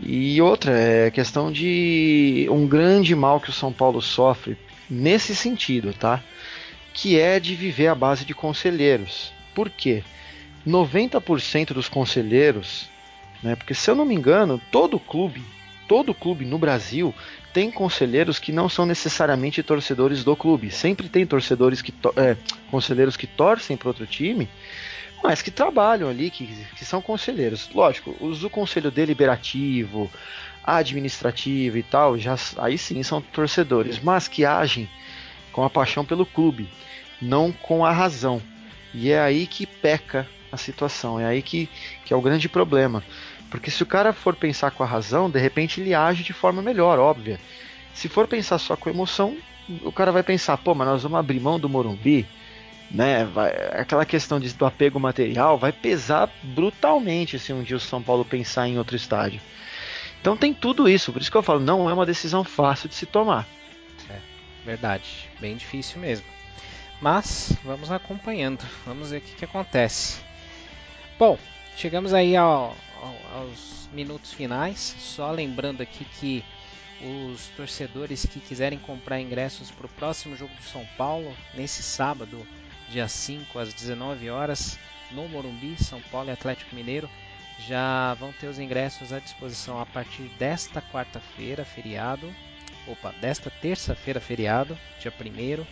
E 0.00 0.40
outra 0.40 0.72
é 0.72 1.10
questão 1.10 1.50
de 1.50 2.46
um 2.50 2.66
grande 2.66 3.14
mal 3.14 3.40
que 3.40 3.50
o 3.50 3.52
São 3.52 3.72
Paulo 3.72 4.00
sofre 4.00 4.56
nesse 4.88 5.34
sentido, 5.34 5.92
tá? 5.92 6.22
Que 6.92 7.18
é 7.18 7.40
de 7.40 7.54
viver 7.54 7.88
à 7.88 7.94
base 7.94 8.24
de 8.24 8.34
conselheiros. 8.34 9.32
Por 9.54 9.70
quê? 9.70 10.04
90% 10.66 11.72
dos 11.72 11.88
conselheiros, 11.88 12.88
né? 13.42 13.56
Porque 13.56 13.74
se 13.74 13.90
eu 13.90 13.94
não 13.94 14.04
me 14.04 14.14
engano, 14.14 14.60
todo 14.70 15.00
clube, 15.00 15.42
todo 15.88 16.14
clube 16.14 16.44
no 16.44 16.58
Brasil 16.58 17.14
tem 17.52 17.70
conselheiros 17.70 18.38
que 18.38 18.52
não 18.52 18.68
são 18.68 18.86
necessariamente 18.86 19.62
torcedores 19.62 20.22
do 20.22 20.36
clube. 20.36 20.70
Sempre 20.70 21.08
tem 21.08 21.26
torcedores 21.26 21.82
que 21.82 21.92
é, 22.16 22.36
conselheiros 22.70 23.16
que 23.16 23.26
torcem 23.26 23.76
para 23.76 23.88
outro 23.88 24.06
time, 24.06 24.48
mas 25.22 25.42
que 25.42 25.50
trabalham 25.50 26.08
ali, 26.08 26.30
que, 26.30 26.46
que 26.76 26.84
são 26.84 27.02
conselheiros. 27.02 27.68
Lógico, 27.74 28.14
os 28.20 28.40
do 28.40 28.50
conselho 28.50 28.90
deliberativo, 28.90 30.10
administrativo 30.64 31.78
e 31.78 31.82
tal, 31.82 32.18
já 32.18 32.36
aí 32.58 32.76
sim 32.76 33.02
são 33.02 33.20
torcedores, 33.20 33.98
mas 33.98 34.28
que 34.28 34.44
agem 34.44 34.88
com 35.52 35.64
a 35.64 35.70
paixão 35.70 36.04
pelo 36.04 36.26
clube, 36.26 36.68
não 37.20 37.50
com 37.50 37.84
a 37.84 37.92
razão. 37.92 38.40
E 38.92 39.10
é 39.10 39.18
aí 39.18 39.46
que 39.46 39.66
peca 39.66 40.28
a 40.52 40.56
situação, 40.56 41.18
é 41.18 41.26
aí 41.26 41.42
que, 41.42 41.68
que 42.04 42.12
é 42.12 42.16
o 42.16 42.22
grande 42.22 42.48
problema. 42.48 43.02
Porque 43.50 43.70
se 43.70 43.82
o 43.82 43.86
cara 43.86 44.12
for 44.12 44.36
pensar 44.36 44.70
com 44.70 44.82
a 44.82 44.86
razão, 44.86 45.30
de 45.30 45.38
repente 45.38 45.80
ele 45.80 45.94
age 45.94 46.22
de 46.22 46.32
forma 46.32 46.60
melhor, 46.60 46.98
óbvia. 46.98 47.40
Se 47.94 48.08
for 48.08 48.26
pensar 48.26 48.58
só 48.58 48.76
com 48.76 48.90
emoção, 48.90 49.36
o 49.82 49.90
cara 49.90 50.12
vai 50.12 50.22
pensar, 50.22 50.56
pô, 50.58 50.74
mas 50.74 50.86
nós 50.86 51.02
vamos 51.02 51.18
abrir 51.18 51.40
mão 51.40 51.58
do 51.58 51.68
Morumbi, 51.68 52.26
né? 52.90 53.24
Vai, 53.24 53.50
aquela 53.72 54.04
questão 54.04 54.40
de, 54.40 54.52
do 54.54 54.64
apego 54.64 54.98
material 54.98 55.58
vai 55.58 55.72
pesar 55.72 56.30
brutalmente 56.42 57.38
se 57.38 57.52
um 57.52 57.62
dia 57.62 57.76
o 57.76 57.80
São 57.80 58.02
Paulo 58.02 58.24
pensar 58.24 58.68
em 58.68 58.78
outro 58.78 58.96
estádio. 58.96 59.40
Então 60.20 60.36
tem 60.36 60.52
tudo 60.52 60.88
isso, 60.88 61.12
por 61.12 61.22
isso 61.22 61.30
que 61.30 61.36
eu 61.36 61.42
falo, 61.42 61.60
não 61.60 61.88
é 61.88 61.92
uma 61.92 62.06
decisão 62.06 62.42
fácil 62.42 62.88
de 62.88 62.94
se 62.94 63.06
tomar. 63.06 63.46
É, 64.10 64.18
verdade, 64.64 65.28
bem 65.40 65.56
difícil 65.56 66.00
mesmo. 66.00 66.26
Mas 67.00 67.52
vamos 67.62 67.92
acompanhando, 67.92 68.64
vamos 68.84 69.10
ver 69.10 69.18
o 69.18 69.20
que, 69.20 69.36
que 69.36 69.44
acontece. 69.44 70.20
Bom, 71.18 71.38
chegamos 71.76 72.12
aí 72.12 72.34
ao, 72.34 72.76
ao, 73.00 73.40
aos 73.40 73.88
minutos 73.92 74.32
finais. 74.32 74.96
Só 74.98 75.30
lembrando 75.30 75.80
aqui 75.80 76.04
que 76.04 76.44
os 77.00 77.46
torcedores 77.56 78.26
que 78.26 78.40
quiserem 78.40 78.78
comprar 78.78 79.20
ingressos 79.20 79.70
para 79.70 79.86
o 79.86 79.90
próximo 79.90 80.36
jogo 80.36 80.52
de 80.56 80.64
São 80.64 80.84
Paulo, 80.96 81.32
nesse 81.54 81.82
sábado, 81.82 82.44
dia 82.90 83.06
5 83.08 83.58
às 83.58 83.72
19 83.72 84.30
horas, 84.30 84.78
no 85.10 85.28
Morumbi, 85.28 85.76
São 85.82 86.00
Paulo 86.10 86.28
e 86.28 86.32
Atlético 86.32 86.74
Mineiro, 86.74 87.08
já 87.58 88.14
vão 88.14 88.32
ter 88.32 88.46
os 88.46 88.58
ingressos 88.58 89.12
à 89.12 89.18
disposição 89.18 89.80
a 89.80 89.86
partir 89.86 90.22
desta 90.38 90.80
quarta-feira, 90.80 91.64
feriado. 91.64 92.32
Opa, 92.86 93.12
desta 93.20 93.50
terça-feira, 93.50 94.20
feriado, 94.20 94.78
dia 95.00 95.12
1 95.12 95.66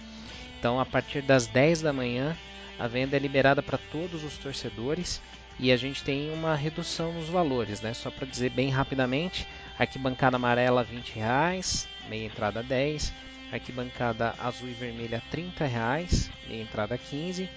Então, 0.59 0.81
a 0.81 0.85
partir 0.85 1.23
das 1.23 1.47
10 1.47 1.83
da 1.83 1.93
manhã, 1.93 2.37
a 2.79 2.87
venda 2.87 3.17
é 3.17 3.19
liberada 3.19 3.63
para 3.63 3.79
todos 3.79 4.23
os 4.23 4.37
torcedores 4.37 5.21
e 5.59 5.73
a 5.73 5.77
gente 5.77 6.05
tem 6.05 6.31
uma 6.31 6.55
redução 6.55 7.13
nos 7.13 7.29
valores, 7.29 7.81
né? 7.81 7.95
Só 7.95 8.11
para 8.11 8.27
dizer 8.27 8.51
bem 8.51 8.69
rapidamente, 8.69 9.47
arquibancada 9.79 10.37
amarela 10.37 10.85
20 10.85 11.15
reais, 11.15 11.89
meia 12.09 12.27
entrada 12.27 12.63
10, 12.63 13.13
arquibancada 13.53 14.35
azul 14.39 14.69
e 14.69 14.73
vermelha 14.73 15.23
30 15.31 15.65
reais, 15.67 16.31
meia 16.49 16.63
entrada 16.63 16.99
15, 16.99 17.49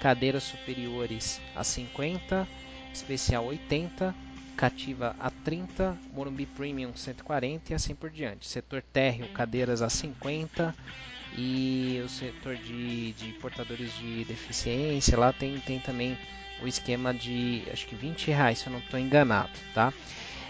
cadeiras 0.00 0.44
superiores 0.44 1.40
a 1.54 1.64
50, 1.64 2.46
especial 2.92 3.46
80, 3.46 4.14
cativa 4.56 5.14
a 5.20 5.30
30, 5.30 5.96
Morumbi 6.12 6.46
Premium 6.46 6.94
140 6.94 7.72
e 7.72 7.74
assim 7.74 7.94
por 7.94 8.10
diante. 8.10 8.46
Setor 8.46 8.82
térreo, 8.82 9.28
cadeiras 9.28 9.82
a 9.82 9.88
50 9.88 10.74
e 11.36 12.02
o 12.04 12.08
setor 12.08 12.56
de, 12.56 13.12
de 13.12 13.32
portadores 13.34 13.96
de 13.98 14.24
deficiência 14.24 15.18
lá 15.18 15.32
tem, 15.32 15.58
tem 15.60 15.78
também 15.78 16.18
o 16.62 16.66
esquema 16.66 17.14
de 17.14 17.62
acho 17.72 17.86
que 17.86 17.94
20 17.94 18.28
reais, 18.28 18.58
se 18.58 18.66
eu 18.66 18.72
não 18.72 18.80
estou 18.80 18.98
enganado, 18.98 19.52
tá? 19.72 19.92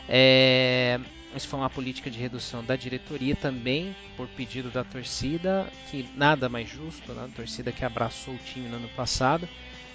É, 0.09 0.99
isso 1.35 1.49
foi 1.49 1.59
uma 1.59 1.71
política 1.71 2.11
de 2.11 2.19
redução 2.19 2.65
da 2.65 2.75
diretoria 2.75 3.37
também, 3.37 3.95
por 4.17 4.27
pedido 4.29 4.71
da 4.71 4.83
torcida, 4.83 5.71
que 5.91 6.09
nada 6.17 6.49
mais 6.49 6.69
justo, 6.69 7.13
né? 7.13 7.25
a 7.25 7.37
torcida 7.37 7.71
que 7.71 7.85
abraçou 7.85 8.35
o 8.35 8.39
time 8.39 8.69
no 8.69 8.77
ano 8.77 8.89
passado, 8.91 9.49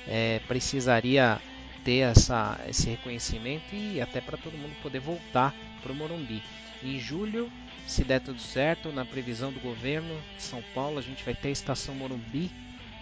é, 0.08 0.40
precisaria 0.48 1.40
ter 1.84 2.00
essa, 2.00 2.60
esse 2.68 2.90
reconhecimento 2.90 3.74
e 3.74 4.00
até 4.00 4.22
para 4.22 4.38
todo 4.38 4.58
mundo 4.58 4.76
poder 4.82 5.00
voltar 5.00 5.54
para 5.82 5.92
o 5.92 5.96
Morumbi. 5.96 6.42
Em 6.82 7.00
julho, 7.00 7.52
se 7.88 8.04
der 8.04 8.22
tudo 8.22 8.40
certo, 8.40 8.92
na 8.92 9.04
previsão 9.04 9.52
do 9.52 9.60
governo 9.60 10.16
de 10.38 10.44
São 10.44 10.64
Paulo, 10.74 11.00
a 11.00 11.02
gente 11.02 11.24
vai 11.24 11.34
ter 11.34 11.50
a 11.50 11.52
estação 11.52 11.96
Morumbi 11.96 12.52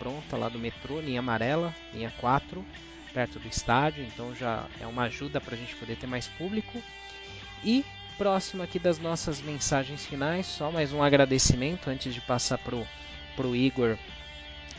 pronta 0.02 0.36
lá 0.36 0.50
do 0.50 0.58
metrô, 0.58 1.00
linha 1.00 1.20
amarela, 1.20 1.76
linha 1.94 2.12
4, 2.20 2.66
perto 3.14 3.38
do 3.38 3.48
estádio, 3.48 4.04
então 4.04 4.34
já 4.34 4.66
é 4.80 4.88
uma 4.88 5.04
ajuda 5.04 5.40
para 5.40 5.54
a 5.54 5.58
gente 5.58 5.76
poder 5.76 5.96
ter 5.96 6.08
mais 6.08 6.28
público. 6.28 6.82
E 7.64 7.86
próximo 8.22 8.62
aqui 8.62 8.78
das 8.78 9.00
nossas 9.00 9.42
mensagens 9.42 10.06
finais, 10.06 10.46
só 10.46 10.70
mais 10.70 10.94
um 10.94 11.02
agradecimento 11.02 11.90
antes 11.90 12.14
de 12.14 12.22
passar 12.22 12.60
pro 12.60 12.86
pro 13.36 13.56
Igor 13.56 13.98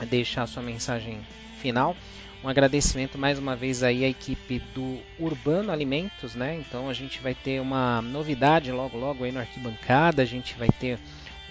deixar 0.08 0.46
sua 0.46 0.62
mensagem 0.62 1.20
final. 1.60 1.96
Um 2.44 2.48
agradecimento 2.48 3.18
mais 3.18 3.40
uma 3.40 3.56
vez 3.56 3.82
aí 3.82 4.04
à 4.04 4.08
equipe 4.08 4.60
do 4.72 4.96
Urbano 5.18 5.72
Alimentos, 5.72 6.36
né? 6.36 6.54
Então 6.54 6.88
a 6.88 6.92
gente 6.92 7.18
vai 7.18 7.34
ter 7.34 7.60
uma 7.60 8.00
novidade 8.00 8.70
logo 8.70 8.96
logo 8.96 9.24
aí 9.24 9.32
no 9.32 9.40
arquibancada, 9.40 10.22
a 10.22 10.26
gente 10.26 10.54
vai 10.54 10.68
ter 10.68 10.96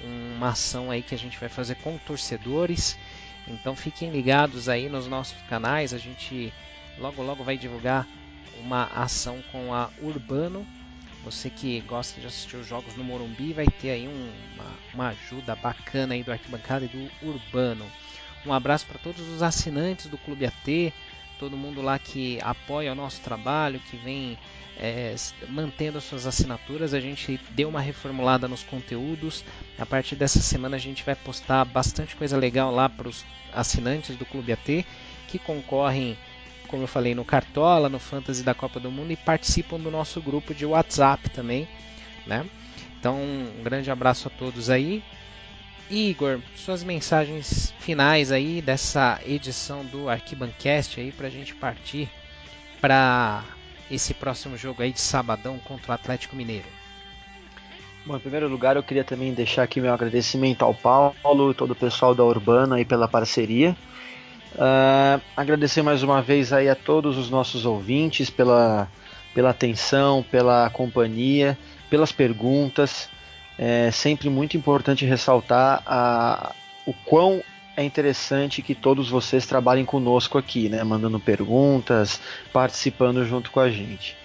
uma 0.02 0.52
ação 0.52 0.92
aí 0.92 1.02
que 1.02 1.14
a 1.14 1.18
gente 1.18 1.38
vai 1.38 1.50
fazer 1.50 1.76
com 1.76 1.98
torcedores. 1.98 2.98
Então 3.46 3.76
fiquem 3.76 4.12
ligados 4.12 4.70
aí 4.70 4.88
nos 4.88 5.08
nossos 5.08 5.36
canais, 5.50 5.94
a 5.94 5.98
gente 5.98 6.54
logo 6.98 7.22
logo 7.22 7.44
vai 7.44 7.58
divulgar 7.58 8.08
uma 8.62 8.86
ação 8.96 9.44
com 9.52 9.74
a 9.74 9.89
Urbano. 10.02 10.66
Você 11.24 11.49
que 11.49 11.82
gosta 11.82 12.19
de 12.19 12.28
assistir 12.28 12.55
os 12.55 12.67
jogos 12.67 12.95
no 12.95 13.03
Morumbi 13.03 13.53
vai 13.53 13.67
ter 13.67 13.91
aí 13.91 14.07
um, 14.07 14.32
uma, 14.55 14.74
uma 14.93 15.07
ajuda 15.09 15.55
bacana 15.55 16.13
aí 16.15 16.24
do 16.24 16.32
arquibancada 16.32 16.86
e 16.86 16.88
do 16.88 17.11
Urbano. 17.22 17.86
Um 18.45 18.53
abraço 18.53 18.88
para 18.88 18.97
todos 18.97 19.28
os 19.30 19.43
assinantes 19.43 20.07
do 20.07 20.17
Clube 20.17 20.47
AT, 20.47 20.93
todo 21.39 21.55
mundo 21.55 21.82
lá 21.82 21.99
que 21.99 22.39
apoia 22.41 22.91
o 22.91 22.95
nosso 22.95 23.22
trabalho, 23.22 23.80
que 23.80 23.97
vem 23.97 24.38
é, 24.78 25.13
mantendo 25.47 25.99
as 25.99 26.03
suas 26.03 26.26
assinaturas. 26.26 26.93
A 26.93 26.99
gente 26.99 27.39
deu 27.51 27.69
uma 27.69 27.82
reformulada 27.82 28.47
nos 28.47 28.63
conteúdos. 28.63 29.43
A 29.78 29.86
partir 29.86 30.15
dessa 30.15 30.39
semana 30.39 30.78
a 30.78 30.80
gente 30.80 31.03
vai 31.03 31.15
postar 31.15 31.63
bastante 31.65 32.15
coisa 32.15 32.36
legal 32.36 32.72
lá 32.72 32.89
para 32.89 33.07
os 33.07 33.24
assinantes 33.53 34.15
do 34.15 34.26
Clube 34.26 34.53
AT 34.53 34.86
que 35.28 35.39
concorrem, 35.39 36.17
como 36.72 36.84
eu 36.84 36.88
falei, 36.88 37.13
no 37.13 37.26
Cartola, 37.26 37.89
no 37.89 37.99
Fantasy 37.99 38.41
da 38.41 38.55
Copa 38.55 38.80
do 38.80 38.89
Mundo 38.89 39.11
e 39.11 39.17
participam 39.17 39.78
do 39.78 39.91
nosso 39.91 40.22
grupo 40.22 40.55
de 40.55 40.65
WhatsApp 40.65 41.30
também, 41.30 41.67
né? 42.26 42.45
Então, 42.97 43.17
um 43.17 43.61
grande 43.61 43.91
abraço 43.91 44.30
a 44.30 44.32
todos 44.32 44.69
aí. 44.69 45.03
Igor, 45.89 46.39
suas 46.55 46.84
mensagens 46.84 47.74
finais 47.80 48.32
aí 48.32 48.61
dessa 48.61 49.19
edição 49.26 49.84
do 49.84 50.07
Arquibancast 50.07 50.99
aí 50.99 51.11
para 51.11 51.28
a 51.28 51.30
gente 51.30 51.53
partir 51.53 52.09
para 52.80 53.43
esse 53.89 54.13
próximo 54.13 54.55
jogo 54.55 54.82
aí 54.82 54.93
de 54.93 55.01
sabadão 55.01 55.59
contra 55.59 55.91
o 55.91 55.95
Atlético 55.95 56.36
Mineiro. 56.36 56.67
Bom, 58.05 58.15
em 58.15 58.19
primeiro 58.19 58.47
lugar 58.47 58.78
eu 58.78 58.84
queria 58.84 59.03
também 59.03 59.34
deixar 59.34 59.63
aqui 59.63 59.82
meu 59.82 59.93
agradecimento 59.93 60.63
ao 60.63 60.74
Paulo 60.74 61.51
e 61.51 61.53
todo 61.53 61.72
o 61.72 61.76
pessoal 61.76 62.15
da 62.15 62.24
Urbana 62.24 62.78
aí 62.78 62.86
pela 62.86 63.07
parceria. 63.07 63.76
Uh, 64.54 65.22
agradecer 65.36 65.82
mais 65.82 66.04
uma 66.04 66.22
vez 66.22 66.52
aí 66.52 66.68
a 66.68 66.76
todos 66.76 67.18
os 67.18 67.30
nossos 67.30 67.66
ouvintes 67.66 68.30
pela, 68.30 68.88
pela 69.34 69.52
atenção, 69.52 70.24
pela 70.30 70.70
companhia, 70.70 71.58
pelas 71.89 72.12
perguntas 72.12 73.10
é 73.62 73.91
sempre 73.91 74.28
muito 74.28 74.58
importante 74.58 75.06
ressaltar 75.06 75.84
a, 75.86 76.52
o 76.84 76.93
quão 77.06 77.43
é 77.78 77.84
interessante 77.84 78.64
que 78.64 78.74
todos 78.74 79.08
vocês 79.08 79.45
trabalhem 79.45 79.86
conosco 79.86 80.38
aqui, 80.38 80.68
né? 80.68 80.84
Mandando 80.84 81.20
perguntas, 81.20 82.20
participando 82.52 83.24
junto 83.24 83.52
com 83.52 83.60
a 83.60 83.70
gente. 83.70 84.18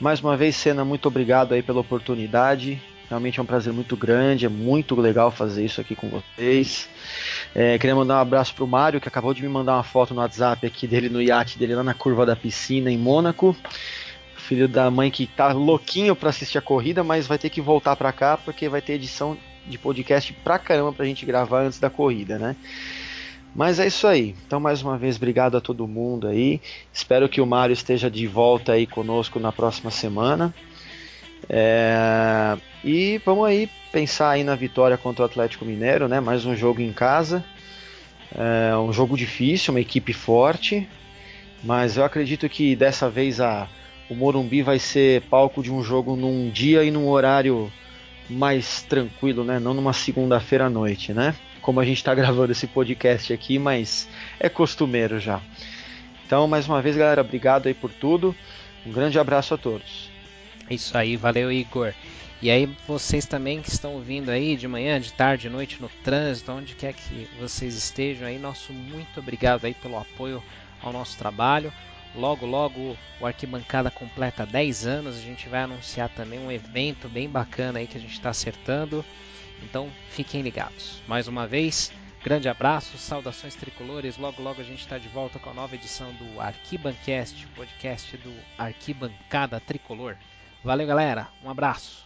Mais 0.00 0.20
uma 0.20 0.36
vez, 0.36 0.54
Senna, 0.54 0.84
muito 0.84 1.08
obrigado 1.08 1.52
aí 1.52 1.62
pela 1.62 1.80
oportunidade 1.80 2.80
Realmente 3.08 3.38
é 3.38 3.42
um 3.42 3.46
prazer 3.46 3.72
muito 3.72 3.96
grande, 3.96 4.46
é 4.46 4.48
muito 4.48 5.00
legal 5.00 5.30
fazer 5.30 5.64
isso 5.64 5.80
aqui 5.80 5.94
com 5.94 6.08
vocês. 6.08 6.88
É, 7.58 7.78
queria 7.78 7.96
mandar 7.96 8.16
um 8.18 8.20
abraço 8.20 8.54
pro 8.54 8.66
Mário, 8.66 9.00
que 9.00 9.08
acabou 9.08 9.32
de 9.32 9.40
me 9.40 9.48
mandar 9.48 9.76
uma 9.76 9.82
foto 9.82 10.12
no 10.12 10.20
WhatsApp 10.20 10.66
aqui 10.66 10.86
dele 10.86 11.08
no 11.08 11.22
iate 11.22 11.58
dele 11.58 11.74
lá 11.74 11.82
na 11.82 11.94
curva 11.94 12.26
da 12.26 12.36
piscina 12.36 12.90
em 12.90 12.98
Mônaco. 12.98 13.56
Filho 14.36 14.68
da 14.68 14.90
mãe 14.90 15.10
que 15.10 15.26
tá 15.26 15.52
louquinho 15.52 16.14
para 16.14 16.28
assistir 16.28 16.58
a 16.58 16.60
corrida, 16.60 17.02
mas 17.02 17.26
vai 17.26 17.38
ter 17.38 17.48
que 17.48 17.62
voltar 17.62 17.96
para 17.96 18.12
cá 18.12 18.36
porque 18.36 18.68
vai 18.68 18.82
ter 18.82 18.92
edição 18.92 19.38
de 19.66 19.78
podcast 19.78 20.34
pra 20.44 20.58
caramba 20.58 20.92
pra 20.92 21.06
gente 21.06 21.24
gravar 21.24 21.62
antes 21.62 21.80
da 21.80 21.88
corrida, 21.88 22.38
né? 22.38 22.54
Mas 23.54 23.78
é 23.78 23.86
isso 23.86 24.06
aí. 24.06 24.34
Então, 24.46 24.60
mais 24.60 24.82
uma 24.82 24.98
vez, 24.98 25.16
obrigado 25.16 25.56
a 25.56 25.60
todo 25.62 25.88
mundo 25.88 26.28
aí. 26.28 26.60
Espero 26.92 27.26
que 27.26 27.40
o 27.40 27.46
Mário 27.46 27.72
esteja 27.72 28.10
de 28.10 28.26
volta 28.26 28.72
aí 28.72 28.86
conosco 28.86 29.40
na 29.40 29.50
próxima 29.50 29.90
semana. 29.90 30.54
É... 31.48 32.56
E 32.84 33.20
vamos 33.24 33.46
aí 33.46 33.68
pensar 33.92 34.30
aí 34.30 34.44
na 34.44 34.54
vitória 34.54 34.96
contra 34.96 35.22
o 35.22 35.26
Atlético 35.26 35.64
Mineiro, 35.64 36.08
né? 36.08 36.20
Mais 36.20 36.44
um 36.44 36.54
jogo 36.54 36.80
em 36.80 36.92
casa. 36.92 37.44
É 38.34 38.76
um 38.76 38.92
jogo 38.92 39.16
difícil, 39.16 39.72
uma 39.72 39.80
equipe 39.80 40.12
forte. 40.12 40.88
Mas 41.62 41.96
eu 41.96 42.04
acredito 42.04 42.48
que 42.48 42.76
dessa 42.76 43.08
vez 43.08 43.40
a, 43.40 43.68
o 44.08 44.14
Morumbi 44.14 44.62
vai 44.62 44.78
ser 44.78 45.22
palco 45.22 45.62
de 45.62 45.72
um 45.72 45.82
jogo 45.82 46.14
num 46.14 46.50
dia 46.50 46.84
e 46.84 46.90
num 46.90 47.08
horário 47.08 47.72
mais 48.28 48.82
tranquilo, 48.82 49.44
né? 49.44 49.58
Não 49.58 49.74
numa 49.74 49.92
segunda-feira 49.92 50.66
à 50.66 50.70
noite, 50.70 51.12
né? 51.12 51.34
Como 51.60 51.80
a 51.80 51.84
gente 51.84 51.98
está 51.98 52.14
gravando 52.14 52.52
esse 52.52 52.66
podcast 52.66 53.32
aqui, 53.32 53.58
mas 53.58 54.08
é 54.38 54.48
costumeiro 54.48 55.18
já. 55.18 55.40
Então, 56.26 56.46
mais 56.46 56.68
uma 56.68 56.82
vez, 56.82 56.96
galera, 56.96 57.20
obrigado 57.20 57.66
aí 57.66 57.74
por 57.74 57.90
tudo. 57.90 58.34
Um 58.84 58.92
grande 58.92 59.18
abraço 59.18 59.54
a 59.54 59.56
todos. 59.56 60.15
Isso 60.70 60.96
aí, 60.96 61.16
valeu, 61.16 61.50
Igor. 61.50 61.92
E 62.42 62.50
aí, 62.50 62.66
vocês 62.86 63.24
também 63.24 63.62
que 63.62 63.70
estão 63.70 63.94
ouvindo 63.94 64.30
aí 64.30 64.56
de 64.56 64.68
manhã, 64.68 65.00
de 65.00 65.12
tarde, 65.12 65.42
de 65.42 65.48
noite, 65.48 65.80
no 65.80 65.88
trânsito, 66.04 66.52
onde 66.52 66.74
quer 66.74 66.92
que 66.92 67.28
vocês 67.40 67.74
estejam 67.74 68.28
aí, 68.28 68.38
nosso 68.38 68.72
muito 68.72 69.20
obrigado 69.20 69.64
aí 69.64 69.72
pelo 69.74 69.98
apoio 69.98 70.42
ao 70.82 70.92
nosso 70.92 71.16
trabalho. 71.16 71.72
Logo, 72.14 72.46
logo 72.46 72.96
o 73.20 73.26
Arquibancada 73.26 73.90
completa 73.90 74.46
10 74.46 74.86
anos. 74.86 75.16
A 75.16 75.20
gente 75.20 75.48
vai 75.48 75.60
anunciar 75.62 76.08
também 76.08 76.38
um 76.38 76.50
evento 76.50 77.08
bem 77.08 77.28
bacana 77.28 77.78
aí 77.78 77.86
que 77.86 77.96
a 77.96 78.00
gente 78.00 78.12
está 78.12 78.30
acertando. 78.30 79.04
Então 79.62 79.90
fiquem 80.10 80.42
ligados. 80.42 81.02
Mais 81.06 81.28
uma 81.28 81.46
vez, 81.46 81.92
grande 82.22 82.48
abraço, 82.48 82.96
saudações 82.96 83.54
tricolores. 83.54 84.16
Logo, 84.16 84.42
logo 84.42 84.60
a 84.60 84.64
gente 84.64 84.80
está 84.80 84.98
de 84.98 85.08
volta 85.08 85.38
com 85.38 85.50
a 85.50 85.54
nova 85.54 85.74
edição 85.74 86.12
do 86.14 86.40
Arquibancast, 86.40 87.46
podcast 87.48 88.16
do 88.16 88.34
Arquibancada 88.56 89.60
Tricolor. 89.60 90.16
Valeu, 90.66 90.84
galera. 90.84 91.28
Um 91.44 91.48
abraço. 91.48 92.05